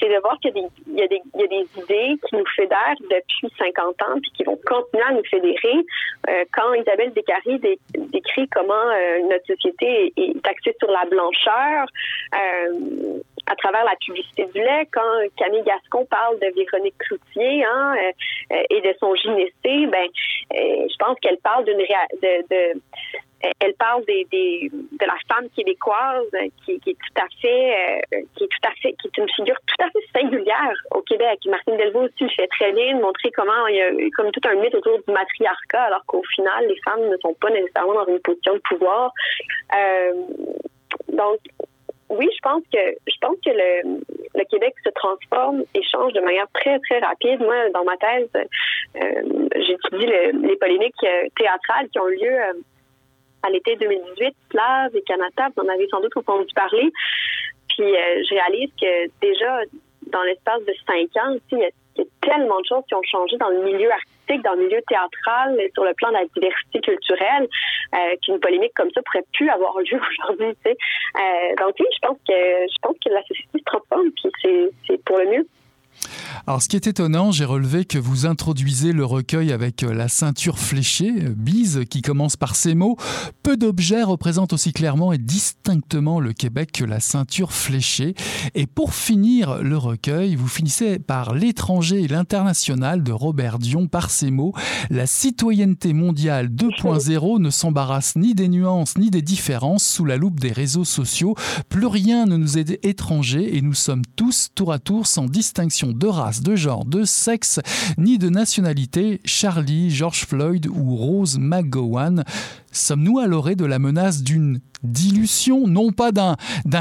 c'est 0.00 0.08
de 0.08 0.20
voir 0.20 0.38
qu'il 0.40 0.56
y, 0.56 0.98
y, 0.98 1.02
a 1.02 1.06
des, 1.06 1.82
idées 1.82 2.18
qui 2.26 2.36
nous 2.36 2.46
fédèrent 2.56 2.96
depuis 3.02 3.52
50 3.58 4.02
ans 4.02 4.18
puis 4.22 4.30
qui 4.34 4.44
vont 4.44 4.58
continuer 4.66 5.04
à 5.04 5.12
nous 5.12 5.24
fédérer. 5.24 5.84
Euh, 6.28 6.44
quand 6.52 6.72
Isabelle 6.72 7.12
Descaries 7.12 7.58
dé, 7.58 7.78
décrit 7.94 8.48
comment 8.48 8.72
euh, 8.72 9.18
notre 9.30 9.46
société 9.46 10.12
est, 10.16 10.18
est 10.18 10.46
axée 10.46 10.74
sur 10.78 10.90
la 10.90 11.04
blancheur, 11.04 11.86
à 13.50 13.56
travers 13.56 13.84
la 13.84 13.96
publicité 13.96 14.46
du 14.54 14.60
lait, 14.60 14.86
quand 14.92 15.00
Camille 15.36 15.64
Gascon 15.64 16.06
parle 16.06 16.38
de 16.38 16.46
Véronique 16.54 16.96
Cloutier 16.98 17.64
hein, 17.64 17.96
euh, 18.52 18.62
et 18.70 18.80
de 18.80 18.94
son 19.00 19.14
gynécée, 19.16 19.86
ben, 19.86 20.06
euh, 20.54 20.86
je 20.88 20.96
pense 20.98 21.18
qu'elle 21.20 21.38
parle 21.38 21.64
d'une 21.64 21.78
de, 21.78 22.74
de 22.74 22.80
elle 23.60 23.74
parle 23.74 24.04
des, 24.04 24.26
de 24.70 25.06
la 25.06 25.16
femme 25.28 25.48
québécoise 25.56 26.28
qui, 26.64 26.72
est 26.72 26.92
tout 26.92 27.22
à 27.22 27.26
fait, 27.40 28.02
euh, 28.12 28.20
qui 28.36 28.44
est 28.44 28.48
tout 28.48 28.68
à 28.68 28.72
fait, 28.82 28.92
qui 29.00 29.08
est 29.08 29.18
une 29.18 29.30
figure 29.30 29.56
tout 29.66 29.84
à 29.84 29.90
fait 29.90 30.20
singulière 30.20 30.74
au 30.90 31.00
Québec. 31.02 31.40
Martine 31.46 31.76
Delvaux 31.76 32.02
aussi 32.02 32.24
le 32.24 32.28
fait 32.28 32.48
très 32.48 32.72
bien 32.72 32.96
de 32.96 33.00
montrer 33.00 33.30
comment 33.30 33.66
il 33.68 33.76
y 33.76 33.80
a 33.80 33.90
comme 34.16 34.30
tout 34.30 34.46
un 34.46 34.56
mythe 34.56 34.74
autour 34.74 34.98
du 34.98 35.12
matriarcat, 35.12 35.84
alors 35.84 36.04
qu'au 36.06 36.22
final, 36.34 36.66
les 36.68 36.78
femmes 36.84 37.08
ne 37.08 37.16
sont 37.18 37.34
pas 37.34 37.50
nécessairement 37.50 37.94
dans 37.94 38.06
une 38.06 38.20
position 38.20 38.54
de 38.54 38.60
pouvoir. 38.60 39.12
Euh, 39.74 40.12
donc, 41.08 41.38
oui, 42.10 42.28
je 42.34 42.40
pense 42.42 42.62
que 42.72 42.78
je 43.06 43.18
pense 43.20 43.36
que 43.44 43.50
le, 43.50 44.00
le 44.34 44.44
Québec 44.50 44.74
se 44.84 44.90
transforme 44.90 45.62
et 45.74 45.82
change 45.82 46.12
de 46.12 46.20
manière 46.20 46.46
très 46.52 46.78
très 46.80 46.98
rapide. 46.98 47.40
Moi, 47.40 47.70
dans 47.72 47.84
ma 47.84 47.96
thèse, 47.96 48.28
euh, 48.34 49.48
j'étudie 49.54 50.06
le, 50.06 50.48
les 50.48 50.56
polémiques 50.56 51.04
euh, 51.04 51.28
théâtrales 51.38 51.88
qui 51.88 52.00
ont 52.00 52.06
lieu 52.06 52.34
euh, 52.34 52.52
à 53.44 53.50
l'été 53.50 53.76
2018. 53.76 54.34
Slav 54.50 54.96
et 54.96 55.02
Canada, 55.02 55.48
vous 55.56 55.62
en 55.62 55.68
avez 55.68 55.86
sans 55.88 56.00
doute 56.00 56.16
entendu 56.16 56.52
parler. 56.54 56.90
Puis 57.68 57.86
je 57.86 58.34
réalise 58.34 58.70
que 58.80 59.06
déjà 59.20 59.60
dans 60.08 60.22
l'espace 60.22 60.64
de 60.64 60.74
cinq 60.86 61.16
ans, 61.22 61.32
a, 61.32 61.38
il 61.52 61.58
y 61.58 61.64
a 61.64 62.04
tellement 62.20 62.60
de 62.60 62.66
choses 62.66 62.82
qui 62.88 62.94
ont 62.94 63.02
changé 63.04 63.36
dans 63.36 63.48
le 63.48 63.62
milieu 63.62 63.90
artistique, 63.92 64.09
dans 64.38 64.54
le 64.54 64.64
milieu 64.64 64.80
théâtral, 64.88 65.58
sur 65.74 65.84
le 65.84 65.94
plan 65.94 66.08
de 66.08 66.14
la 66.14 66.24
diversité 66.34 66.80
culturelle, 66.80 67.48
euh, 67.94 68.16
qu'une 68.22 68.40
polémique 68.40 68.72
comme 68.74 68.90
ça 68.94 69.02
pourrait 69.02 69.24
plus 69.32 69.48
avoir 69.50 69.76
lieu 69.78 70.00
aujourd'hui. 70.10 70.54
Tu 70.64 70.70
sais. 70.70 70.76
euh, 71.16 71.54
donc 71.56 71.74
oui, 71.78 71.86
je 71.92 72.06
pense 72.06 72.18
que 72.26 72.34
je 72.34 72.78
pense 72.82 72.96
que 73.04 73.12
la 73.12 73.22
société 73.22 73.58
se 73.58 73.64
transforme, 73.64 74.10
puis 74.12 74.70
c'est 74.86 75.04
pour 75.04 75.18
le 75.18 75.26
mieux. 75.26 75.46
Alors 76.46 76.62
ce 76.62 76.68
qui 76.68 76.76
est 76.76 76.86
étonnant, 76.86 77.32
j'ai 77.32 77.44
relevé 77.44 77.84
que 77.84 77.98
vous 77.98 78.26
introduisez 78.26 78.92
le 78.92 79.04
recueil 79.04 79.52
avec 79.52 79.82
la 79.82 80.08
ceinture 80.08 80.58
fléchée, 80.58 81.12
bise, 81.36 81.82
qui 81.88 82.02
commence 82.02 82.36
par 82.36 82.56
ces 82.56 82.74
mots. 82.74 82.96
Peu 83.42 83.56
d'objets 83.56 84.02
représentent 84.02 84.52
aussi 84.52 84.72
clairement 84.72 85.12
et 85.12 85.18
distinctement 85.18 86.20
le 86.20 86.32
Québec 86.32 86.72
que 86.72 86.84
la 86.84 87.00
ceinture 87.00 87.52
fléchée. 87.52 88.14
Et 88.54 88.66
pour 88.66 88.94
finir 88.94 89.62
le 89.62 89.76
recueil, 89.76 90.34
vous 90.34 90.48
finissez 90.48 90.98
par 90.98 91.34
l'étranger 91.34 92.02
et 92.02 92.08
l'international 92.08 93.02
de 93.02 93.12
Robert 93.12 93.58
Dion 93.58 93.86
par 93.86 94.10
ces 94.10 94.30
mots. 94.30 94.54
La 94.88 95.06
citoyenneté 95.06 95.92
mondiale 95.92 96.48
2.0 96.48 97.40
ne 97.40 97.50
s'embarrasse 97.50 98.16
ni 98.16 98.34
des 98.34 98.48
nuances 98.48 98.96
ni 98.98 99.10
des 99.10 99.22
différences 99.22 99.84
sous 99.84 100.04
la 100.04 100.16
loupe 100.16 100.40
des 100.40 100.52
réseaux 100.52 100.84
sociaux. 100.84 101.34
Plus 101.68 101.86
rien 101.86 102.26
ne 102.26 102.36
nous 102.36 102.58
est 102.58 102.84
étranger 102.84 103.56
et 103.56 103.62
nous 103.62 103.74
sommes 103.74 104.02
tous 104.16 104.48
tour 104.54 104.72
à 104.72 104.78
tour 104.78 105.06
sans 105.06 105.26
distinction 105.26 105.89
de 105.94 106.06
race, 106.06 106.42
de 106.42 106.56
genre, 106.56 106.84
de 106.84 107.04
sexe, 107.04 107.60
ni 107.98 108.18
de 108.18 108.28
nationalité, 108.28 109.20
Charlie, 109.24 109.90
George 109.90 110.26
Floyd 110.26 110.66
ou 110.66 110.96
Rose 110.96 111.38
McGowan. 111.38 112.24
Sommes-nous 112.72 113.18
à 113.18 113.26
l'orée 113.26 113.56
de 113.56 113.64
la 113.64 113.78
menace 113.78 114.22
d'une 114.22 114.60
dilution, 114.82 115.66
non 115.66 115.92
pas 115.92 116.12
d'un 116.12 116.36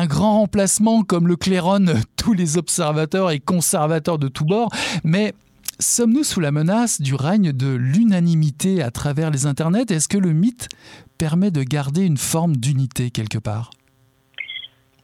grand 0.05 0.39
remplacement 0.39 1.03
comme 1.03 1.27
le 1.27 1.35
claironne 1.35 2.01
tous 2.15 2.33
les 2.33 2.57
observateurs 2.57 3.31
et 3.31 3.39
conservateurs 3.39 4.19
de 4.19 4.27
tous 4.27 4.45
bords, 4.45 4.71
mais 5.03 5.33
sommes-nous 5.79 6.23
sous 6.23 6.39
la 6.39 6.51
menace 6.51 7.01
du 7.01 7.15
règne 7.15 7.51
de 7.51 7.67
l'unanimité 7.67 8.81
à 8.81 8.91
travers 8.91 9.31
les 9.31 9.45
internets? 9.45 9.91
Est-ce 9.91 10.07
que 10.07 10.17
le 10.17 10.33
mythe 10.33 10.69
permet 11.17 11.51
de 11.51 11.63
garder 11.63 12.03
une 12.03 12.17
forme 12.17 12.55
d'unité 12.55 13.11
quelque 13.11 13.37
part? 13.37 13.71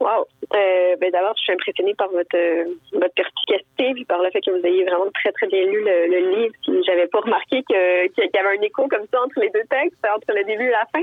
Wow. 0.00 0.26
Euh, 0.54 0.96
ben 1.00 1.10
D'abord, 1.10 1.34
je 1.38 1.42
suis 1.44 1.52
impressionnée 1.52 1.94
par 1.94 2.08
votre, 2.08 2.36
votre 2.92 3.14
perspicacité 3.14 3.94
puis 3.94 4.04
par 4.04 4.22
le 4.22 4.30
fait 4.30 4.40
que 4.40 4.50
vous 4.50 4.64
ayez 4.66 4.84
vraiment 4.84 5.10
très, 5.14 5.32
très 5.32 5.46
bien 5.46 5.64
lu 5.64 5.82
le, 5.84 6.36
livre. 6.36 6.54
Puis 6.62 6.82
j'avais 6.86 7.06
pas 7.06 7.20
remarqué 7.20 7.62
qu'il 7.62 7.76
y, 7.76 8.38
avait 8.38 8.58
un 8.58 8.62
écho 8.62 8.86
comme 8.88 9.06
ça 9.12 9.22
entre 9.22 9.40
les 9.40 9.50
deux 9.50 9.64
textes, 9.70 10.04
entre 10.14 10.32
le 10.34 10.44
début 10.44 10.66
et 10.66 10.70
la 10.70 10.86
fin. 10.92 11.02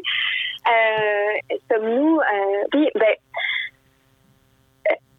Euh, 0.67 1.55
Sommes-nous... 1.71 2.19
Euh, 2.19 2.63
oui, 2.75 2.89
ben, 2.95 3.15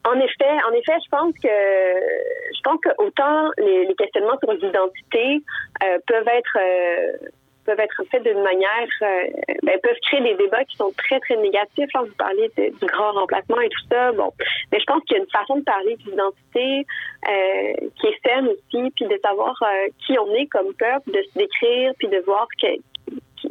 En 0.06 0.18
effet, 0.20 0.54
en 0.68 0.72
effet, 0.72 0.98
je 1.04 1.10
pense 1.10 1.34
que 1.42 1.48
je 1.48 2.60
pense 2.62 2.80
que 2.80 2.90
autant 2.98 3.50
les, 3.58 3.86
les 3.86 3.94
questionnements 3.94 4.38
sur 4.38 4.52
l'identité 4.52 5.42
euh, 5.82 5.98
peuvent 6.06 6.28
être 6.28 6.58
euh, 6.58 7.28
peuvent 7.64 7.80
être 7.80 8.02
faits 8.10 8.22
d'une 8.22 8.42
manière, 8.42 8.88
euh, 9.02 9.26
ben, 9.62 9.78
peuvent 9.82 9.98
créer 10.02 10.20
des 10.20 10.34
débats 10.34 10.64
qui 10.64 10.76
sont 10.76 10.92
très 10.96 11.20
très 11.20 11.36
négatifs. 11.36 11.92
Là, 11.94 12.02
vous 12.02 12.14
parlez 12.16 12.50
du 12.56 12.86
grand 12.86 13.12
remplacement 13.12 13.60
et 13.60 13.68
tout 13.68 13.86
ça. 13.90 14.12
Bon, 14.12 14.32
mais 14.72 14.80
je 14.80 14.84
pense 14.84 15.02
qu'il 15.04 15.16
y 15.16 15.20
a 15.20 15.22
une 15.22 15.30
façon 15.30 15.56
de 15.56 15.64
parler 15.64 15.96
d'identité 15.96 16.86
euh, 17.28 17.88
qui 18.00 18.06
est 18.06 18.20
saine 18.26 18.48
aussi, 18.48 18.90
puis 18.96 19.06
de 19.06 19.18
savoir 19.24 19.54
euh, 19.62 19.88
qui 20.06 20.18
on 20.18 20.32
est 20.34 20.46
comme 20.46 20.74
peuple, 20.74 21.10
de 21.10 21.22
se 21.22 21.38
décrire, 21.38 21.92
puis 21.98 22.08
de 22.08 22.18
voir 22.26 22.46
que, 22.60 22.66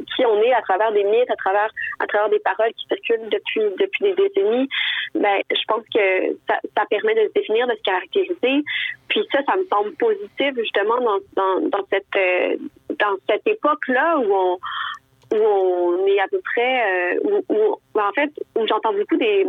qui 0.03 0.25
on 0.25 0.41
est 0.41 0.53
à 0.53 0.61
travers 0.61 0.91
des 0.91 1.03
mythes, 1.03 1.29
à 1.29 1.35
travers 1.35 1.69
à 1.99 2.07
travers 2.07 2.29
des 2.29 2.39
paroles 2.39 2.73
qui 2.73 2.85
circulent 2.87 3.29
depuis 3.29 3.61
depuis 3.79 4.03
des 4.03 4.13
décennies, 4.13 4.69
ben 5.15 5.41
je 5.49 5.63
pense 5.67 5.83
que 5.93 6.35
ça, 6.47 6.85
permet 6.89 7.15
de 7.15 7.27
se 7.27 7.33
définir, 7.33 7.67
de 7.67 7.75
se 7.75 7.81
caractériser. 7.83 8.63
Puis 9.07 9.21
ça, 9.31 9.39
ça 9.47 9.55
me 9.55 9.65
semble 9.65 9.93
positif 9.95 10.55
justement 10.57 10.99
dans 11.35 11.59
dans, 11.61 11.85
cette 11.91 12.05
euh, 12.15 12.57
dans 12.99 13.15
cette 13.29 13.47
époque 13.47 13.87
là 13.87 14.17
où 14.17 14.33
on 14.33 14.57
où 15.33 15.37
on 15.37 16.05
est 16.05 16.19
à 16.19 16.27
peu 16.27 16.39
près 16.43 17.15
euh, 17.15 17.19
où, 17.23 17.53
où, 17.53 17.99
en 17.99 18.11
fait 18.13 18.31
où 18.55 18.67
j'entends 18.67 18.93
beaucoup 18.93 19.17
des 19.17 19.45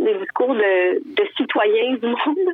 des 0.00 0.14
discours 0.18 0.54
de, 0.54 1.24
citoyens 1.36 1.94
du 1.94 2.06
monde, 2.06 2.50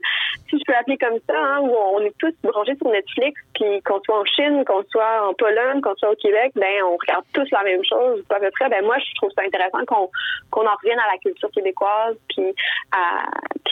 si 0.49 0.59
je 0.59 0.65
peux 0.67 0.73
l'appeler 0.73 0.99
comme 0.99 1.19
ça, 1.29 1.35
hein, 1.39 1.61
où 1.63 1.71
on 1.71 2.01
est 2.01 2.15
tous 2.19 2.35
branchés 2.43 2.77
sur 2.77 2.91
Netflix, 2.91 3.41
puis 3.55 3.83
qu'on 3.83 4.01
soit 4.03 4.21
en 4.21 4.25
Chine, 4.25 4.65
qu'on 4.65 4.83
soit 4.91 5.29
en 5.29 5.35
Pologne, 5.35 5.81
qu'on 5.81 5.95
soit 5.97 6.11
au 6.11 6.17
Québec, 6.17 6.53
ben 6.55 6.83
on 6.85 6.97
regarde 6.97 7.25
tous 7.33 7.49
la 7.51 7.63
même 7.65 7.85
chose, 7.85 8.23
à 8.31 8.41
peu 8.41 8.51
près. 8.51 8.69
Ben 8.69 8.85
moi, 8.85 8.97
je 8.99 9.15
trouve 9.17 9.31
ça 9.37 9.43
intéressant 9.43 9.85
qu'on 9.87 10.67
en 10.67 10.75
revienne 10.83 10.99
à 10.99 11.13
la 11.13 11.19
culture 11.19 11.51
québécoise, 11.51 12.17
puis 12.29 12.55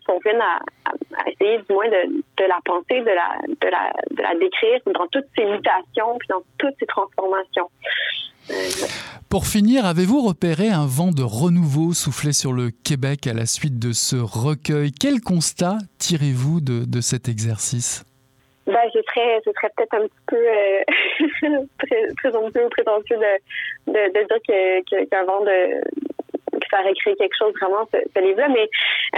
qu'on 0.06 0.16
revienne 0.16 0.40
à, 0.40 0.60
essayer 1.30 1.58
du 1.58 1.72
moins 1.72 1.88
de, 1.88 2.44
la 2.44 2.58
penser, 2.64 3.00
de 3.00 3.10
la 3.10 4.34
décrire 4.38 4.80
dans 4.86 5.06
toutes 5.08 5.26
ses 5.36 5.44
mutations, 5.44 6.18
puis 6.18 6.28
dans 6.28 6.42
toutes 6.58 6.74
ses 6.78 6.86
transformations. 6.86 7.70
Pour 9.30 9.46
finir, 9.46 9.86
avez-vous 9.86 10.20
repéré 10.20 10.68
un 10.68 10.86
vent 10.86 11.10
de 11.10 11.22
renouveau 11.22 11.92
soufflé 11.92 12.32
sur 12.32 12.52
le 12.52 12.70
Québec 12.70 13.26
à 13.26 13.32
la 13.32 13.46
suite 13.46 13.63
de 13.70 13.92
ce 13.92 14.16
recueil. 14.16 14.92
Quel 14.92 15.20
constat 15.20 15.78
tirez-vous 15.98 16.60
de, 16.60 16.84
de, 16.84 17.00
cet 17.00 17.28
exercice? 17.28 18.04
Ben, 18.66 18.88
ce 18.92 19.00
serait, 19.02 19.40
ce 19.44 19.52
serait 19.52 19.70
peut-être 19.76 19.94
un 19.94 20.06
petit 20.06 20.24
peu 20.26 20.36
euh, 20.36 20.80
peu 22.52 22.68
prétentieux 22.70 23.16
de, 23.16 23.92
dire 23.92 24.38
que, 24.48 25.04
que, 25.04 25.26
vent 25.26 25.44
de 25.44 25.80
que 26.58 26.66
ça 26.70 26.80
aurait 26.80 26.94
créé 26.94 27.16
quelque 27.16 27.36
chose 27.38 27.52
vraiment 27.60 27.86
ce, 27.92 27.98
ce 28.14 28.20
livre-là, 28.22 28.48
mais 28.48 28.68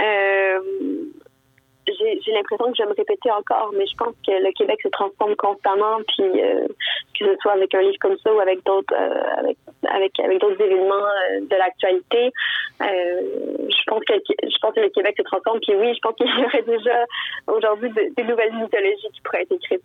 euh, 0.01 0.59
j'ai 1.87 2.31
l'impression 2.33 2.71
que 2.71 2.77
je 2.77 2.83
vais 2.83 2.89
me 2.89 2.95
répéter 2.95 3.31
encore, 3.31 3.71
mais 3.77 3.85
je 3.85 3.95
pense 3.95 4.13
que 4.25 4.31
le 4.31 4.51
Québec 4.53 4.79
se 4.83 4.89
transforme 4.89 5.35
constamment, 5.35 5.99
puis 6.07 6.41
euh, 6.41 6.67
que 7.17 7.25
ce 7.25 7.35
soit 7.41 7.53
avec 7.53 7.73
un 7.73 7.81
livre 7.81 7.97
comme 7.99 8.17
ça 8.19 8.33
ou 8.33 8.39
avec 8.39 8.63
d'autres 8.65 8.93
avec 9.89 10.13
d'autres 10.39 10.61
événements 10.61 10.95
euh, 10.95 11.41
de 11.41 11.55
l'actualité, 11.55 12.31
euh, 12.81 13.21
je 13.69 13.83
pense 13.87 14.03
que 14.05 14.79
le 14.79 14.89
Québec 14.89 15.15
se 15.17 15.23
transforme. 15.23 15.59
Puis 15.59 15.75
oui, 15.75 15.93
je 15.93 15.99
pense 15.99 16.15
qu'il 16.15 16.27
y 16.27 16.45
aurait 16.45 16.63
déjà 16.63 17.05
aujourd'hui 17.47 17.91
des 17.91 18.23
nouvelles 18.23 18.53
mythologies 18.53 19.09
qui 19.13 19.21
pourraient 19.21 19.43
être 19.43 19.53
écrites. 19.53 19.83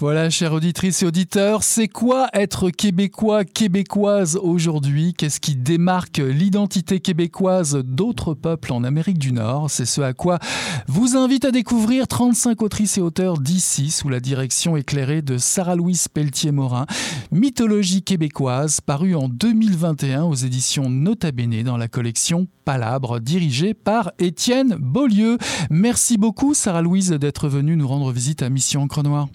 Voilà, 0.00 0.30
chère 0.30 0.52
auditrice 0.52 1.02
et 1.02 1.06
auditeur, 1.06 1.64
c'est 1.64 1.88
quoi 1.88 2.28
être 2.32 2.70
québécois, 2.70 3.44
québécoise 3.44 4.38
aujourd'hui? 4.40 5.12
Qu'est-ce 5.12 5.40
qui 5.40 5.56
démarque 5.56 6.18
l'identité 6.18 7.00
québécoise 7.00 7.82
d'autres 7.84 8.34
peuples 8.34 8.72
en 8.72 8.84
Amérique 8.84 9.18
du 9.18 9.32
Nord? 9.32 9.72
C'est 9.72 9.86
ce 9.86 10.00
à 10.00 10.12
quoi 10.12 10.38
vous 10.86 11.16
invite 11.16 11.44
à 11.44 11.50
découvrir 11.50 12.06
35 12.06 12.62
autrices 12.62 12.96
et 12.98 13.00
auteurs 13.00 13.38
d'ici, 13.38 13.90
sous 13.90 14.08
la 14.08 14.20
direction 14.20 14.76
éclairée 14.76 15.20
de 15.20 15.36
Sarah-Louise 15.36 16.06
Pelletier-Morin, 16.06 16.86
Mythologie 17.32 18.02
québécoise, 18.02 18.80
parue 18.80 19.16
en 19.16 19.28
2021 19.28 20.22
aux 20.22 20.34
éditions 20.34 20.90
Nota 20.90 21.32
Bene 21.32 21.64
dans 21.64 21.76
la 21.76 21.88
collection 21.88 22.46
Palabre, 22.64 23.18
dirigée 23.18 23.74
par 23.74 24.12
Étienne 24.20 24.76
Beaulieu. 24.78 25.38
Merci 25.70 26.18
beaucoup, 26.18 26.54
Sarah-Louise, 26.54 27.10
d'être 27.10 27.48
venue 27.48 27.76
nous 27.76 27.88
rendre 27.88 28.12
visite 28.12 28.42
à 28.42 28.48
Mission 28.48 28.82
Encre 28.82 29.02
Noire. 29.02 29.28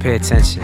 Pay 0.00 0.14
attention. 0.14 0.62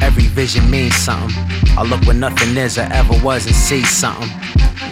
Every 0.00 0.26
vision 0.28 0.70
means 0.70 0.94
something. 0.94 1.30
I 1.76 1.82
look 1.82 2.04
where 2.06 2.14
nothing 2.14 2.56
is 2.56 2.78
or 2.78 2.88
ever 2.92 3.14
was 3.24 3.46
and 3.46 3.54
see 3.54 3.82
something. 3.82 4.28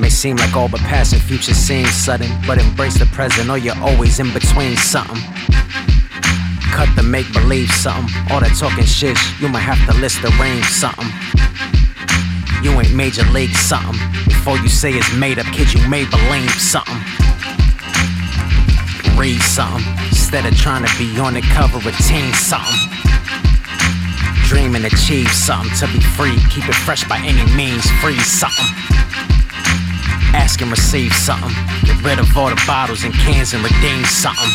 May 0.01 0.09
seem 0.09 0.37
like 0.37 0.57
all 0.57 0.69
but 0.69 0.81
past 0.81 1.13
and 1.13 1.23
future 1.23 1.55
seems 1.55 1.93
sudden, 1.93 2.31
but 2.47 2.59
embrace 2.59 2.99
the 2.99 3.07
present 3.07 3.49
or 3.49 3.59
you're 3.59 3.79
always 3.79 4.19
in 4.19 4.33
between 4.33 4.77
something. 4.77 5.23
Cut 6.73 6.89
the 6.97 7.03
make 7.03 7.33
believe 7.33 7.71
something. 7.71 8.13
All 8.31 8.41
that 8.41 8.57
talking 8.59 8.85
shit, 8.85 9.17
you 9.41 9.49
might 9.49 9.61
have 9.61 9.79
to 9.93 10.01
list 10.01 10.21
the 10.23 10.31
range 10.41 10.67
something. 10.67 11.07
You 12.63 12.79
ain't 12.79 12.95
major 12.95 13.25
league 13.33 13.57
something. 13.57 13.97
Before 14.27 14.59
you 14.59 14.69
say 14.69 14.93
it's 14.93 15.15
made 15.17 15.39
up, 15.39 15.47
kid, 15.47 15.73
you 15.73 15.81
may 15.89 16.05
believe 16.05 16.51
something. 16.61 17.01
Read 19.17 19.41
something 19.41 19.81
instead 20.09 20.45
of 20.45 20.55
trying 20.57 20.85
to 20.85 20.93
be 20.99 21.19
on 21.19 21.35
the 21.35 21.41
cover 21.41 21.79
of 21.79 21.97
Teen 22.05 22.33
something. 22.35 22.77
Dream 24.45 24.75
and 24.75 24.85
achieve 24.85 25.33
something 25.33 25.73
to 25.79 25.87
be 25.93 26.01
free. 26.01 26.37
Keep 26.51 26.69
it 26.69 26.75
fresh 26.85 27.09
by 27.09 27.19
any 27.25 27.45
means. 27.57 27.89
free 28.03 28.19
something. 28.19 28.67
Ask 30.37 30.61
and 30.61 30.71
receive 30.71 31.15
something. 31.15 31.53
Get 31.85 32.03
rid 32.05 32.19
of 32.19 32.37
all 32.37 32.51
the 32.51 32.63
bottles 32.67 33.05
and 33.05 33.15
cans 33.15 33.55
and 33.55 33.65
redeem 33.65 34.05
something. 34.05 34.53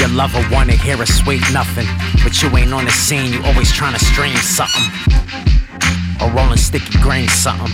Your 0.00 0.08
lover 0.08 0.44
wanna 0.50 0.72
hear 0.72 1.00
a 1.00 1.06
sweet 1.06 1.42
nothing, 1.52 1.86
but 2.24 2.42
you 2.42 2.50
ain't 2.56 2.72
on 2.74 2.84
the 2.84 2.90
scene. 2.90 3.32
You 3.32 3.44
always 3.44 3.70
trying 3.70 3.94
to 3.94 4.04
stream 4.04 4.36
something 4.36 5.16
or 6.20 6.30
rolling 6.30 6.56
sticky 6.56 6.98
grain 7.00 7.28
something. 7.28 7.72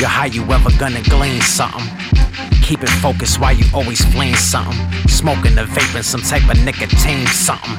You're 0.00 0.08
how 0.08 0.26
you 0.26 0.42
ever 0.52 0.70
gonna 0.78 1.02
glean 1.02 1.40
something. 1.40 1.86
Keep 2.62 2.82
it 2.82 2.90
focused 3.00 3.40
while 3.40 3.52
you 3.52 3.64
always 3.72 4.04
fleeing 4.12 4.34
something. 4.34 4.76
Smoking 5.08 5.54
the 5.54 5.62
vaping 5.62 6.02
some 6.04 6.20
type 6.20 6.48
of 6.50 6.62
nicotine 6.64 7.26
something. 7.28 7.76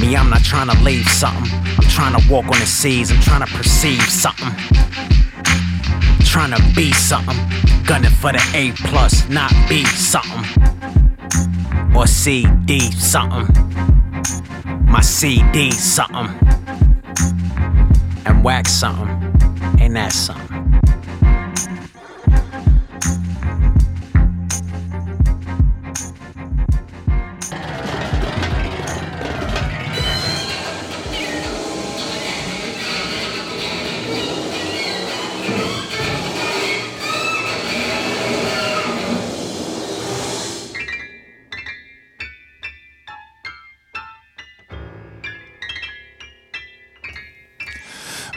Me, 0.00 0.16
I'm 0.16 0.28
not 0.28 0.42
trying 0.42 0.68
to 0.68 0.82
leave 0.82 1.08
something. 1.08 1.50
I'm 1.78 1.88
trying 1.88 2.20
to 2.20 2.28
walk 2.30 2.46
on 2.46 2.58
the 2.58 2.66
seas. 2.66 3.10
I'm 3.10 3.20
trying 3.20 3.46
to 3.46 3.52
perceive 3.54 4.02
something. 4.02 4.52
Trying 6.24 6.50
to 6.50 6.62
be 6.74 6.92
something. 6.92 7.36
Gunning 7.84 8.10
for 8.10 8.32
the 8.32 8.42
A 8.54 8.72
plus, 8.88 9.28
not 9.28 9.52
B 9.68 9.84
something. 9.84 10.44
Or 11.96 12.06
C 12.06 12.46
D 12.64 12.90
something. 12.92 13.46
My 14.86 15.00
CD 15.00 15.70
something 15.70 16.43
and 18.26 18.44
wax 18.44 18.72
something. 18.72 19.08
Ain't 19.80 19.94
that 19.94 20.12
something? 20.12 20.53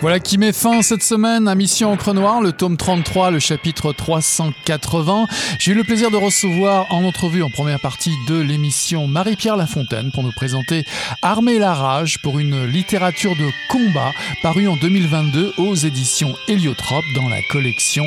Voilà 0.08 0.22
qui 0.22 0.38
met 0.38 0.54
fin 0.54 0.82
cette 0.82 1.04
semaine 1.04 1.50
à 1.50 1.56
Mission 1.56 1.92
Encre 1.92 2.14
Noire, 2.14 2.40
le 2.40 2.54
tome 2.54 2.78
33, 2.78 3.30
le 3.30 3.40
chapitre 3.40 3.92
380. 3.92 5.26
J'ai 5.60 5.74
eu 5.74 5.76
le 5.76 5.84
plaisir 5.84 6.10
de 6.12 6.16
recevoir 6.16 6.86
en 6.94 7.04
entrevue 7.04 7.44
en 7.44 7.50
première 7.50 7.82
partie 7.82 8.14
de 8.30 8.40
l'émission 8.40 9.06
Marie-Pierre 9.06 9.58
Lafontaine 9.58 10.14
pour 10.14 10.24
nous 10.24 10.32
présenter 10.32 10.86
Armée 11.22 11.60
la 11.60 11.74
rage 11.74 12.22
pour 12.22 12.40
une 12.40 12.64
littérature 12.64 13.36
de 13.36 13.50
combat 13.68 14.14
parue 14.42 14.70
en 14.70 14.78
2022 14.78 15.56
aux 15.58 15.76
éditions 15.76 16.34
Héliotrope 16.48 17.04
dans 17.14 17.28
la 17.28 17.42
collection 17.52 18.06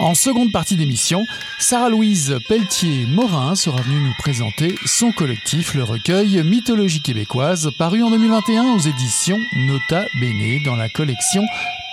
En 0.00 0.14
seconde 0.14 0.50
partie 0.50 0.76
d'émission, 0.76 1.24
Sarah-Louise 1.58 2.38
Pelletier-Morin 2.48 3.54
sera 3.54 3.80
venue 3.82 4.00
nous 4.00 4.14
présenter 4.18 4.74
son 4.86 5.12
collectif, 5.12 5.74
le 5.74 5.84
recueil 5.84 6.42
Mythologie 6.42 7.00
québécoise, 7.00 7.70
paru 7.78 8.02
en 8.02 8.10
2021 8.10 8.74
aux 8.74 8.78
éditions 8.78 9.38
Nota 9.54 10.04
Bene 10.20 10.62
dans 10.64 10.74
la 10.74 10.88
collection 10.88 11.44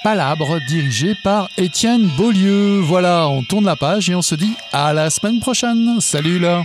Palabre, 0.04 0.60
dirigée 0.68 1.16
par 1.24 1.50
Étienne 1.58 2.10
Beaulieu. 2.18 2.80
Voilà, 2.80 3.28
on 3.28 3.44
tourne 3.44 3.66
la 3.66 3.76
page 3.76 4.10
et 4.10 4.16
on 4.16 4.22
se 4.22 4.36
dit 4.36 4.54
à 4.72 4.94
la 4.94 5.10
semaine 5.10 5.40
prochaine. 5.40 5.98
Salut 6.00 6.40
là 6.40 6.64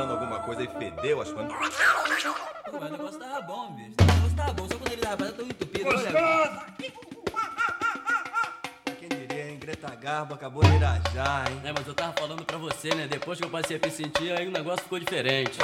alguma 0.00 0.40
coisa 0.40 0.62
e 0.62 0.68
fedeu 0.68 1.20
as. 1.20 1.30
Pô, 1.30 1.42
mas 2.80 2.90
o 2.90 2.92
negócio 2.92 3.18
tava 3.18 3.40
bom, 3.42 3.72
bicho. 3.72 3.94
O 4.00 4.04
negócio 4.04 4.36
tava 4.36 4.52
bom, 4.52 4.68
só 4.68 4.78
quando 4.78 4.92
ele 4.92 5.02
tava 5.02 5.32
tão 5.32 5.44
entupido. 5.46 5.88
Olha, 5.88 6.66
Quem 8.98 9.08
diria, 9.08 9.50
hein? 9.50 9.58
Greta 9.58 9.94
Garbo 9.96 10.34
acabou 10.34 10.62
de 10.62 10.74
irajar, 10.76 11.50
hein? 11.50 11.60
É, 11.64 11.72
mas 11.72 11.86
eu 11.86 11.94
tava 11.94 12.12
falando 12.12 12.44
pra 12.44 12.58
você, 12.58 12.94
né? 12.94 13.06
Depois 13.08 13.38
que 13.38 13.44
eu 13.46 13.50
passei 13.50 13.76
a 13.76 13.86
me 13.86 13.90
sentir, 13.90 14.32
aí 14.32 14.46
o 14.46 14.50
negócio 14.50 14.82
ficou 14.82 14.98
diferente. 14.98 15.58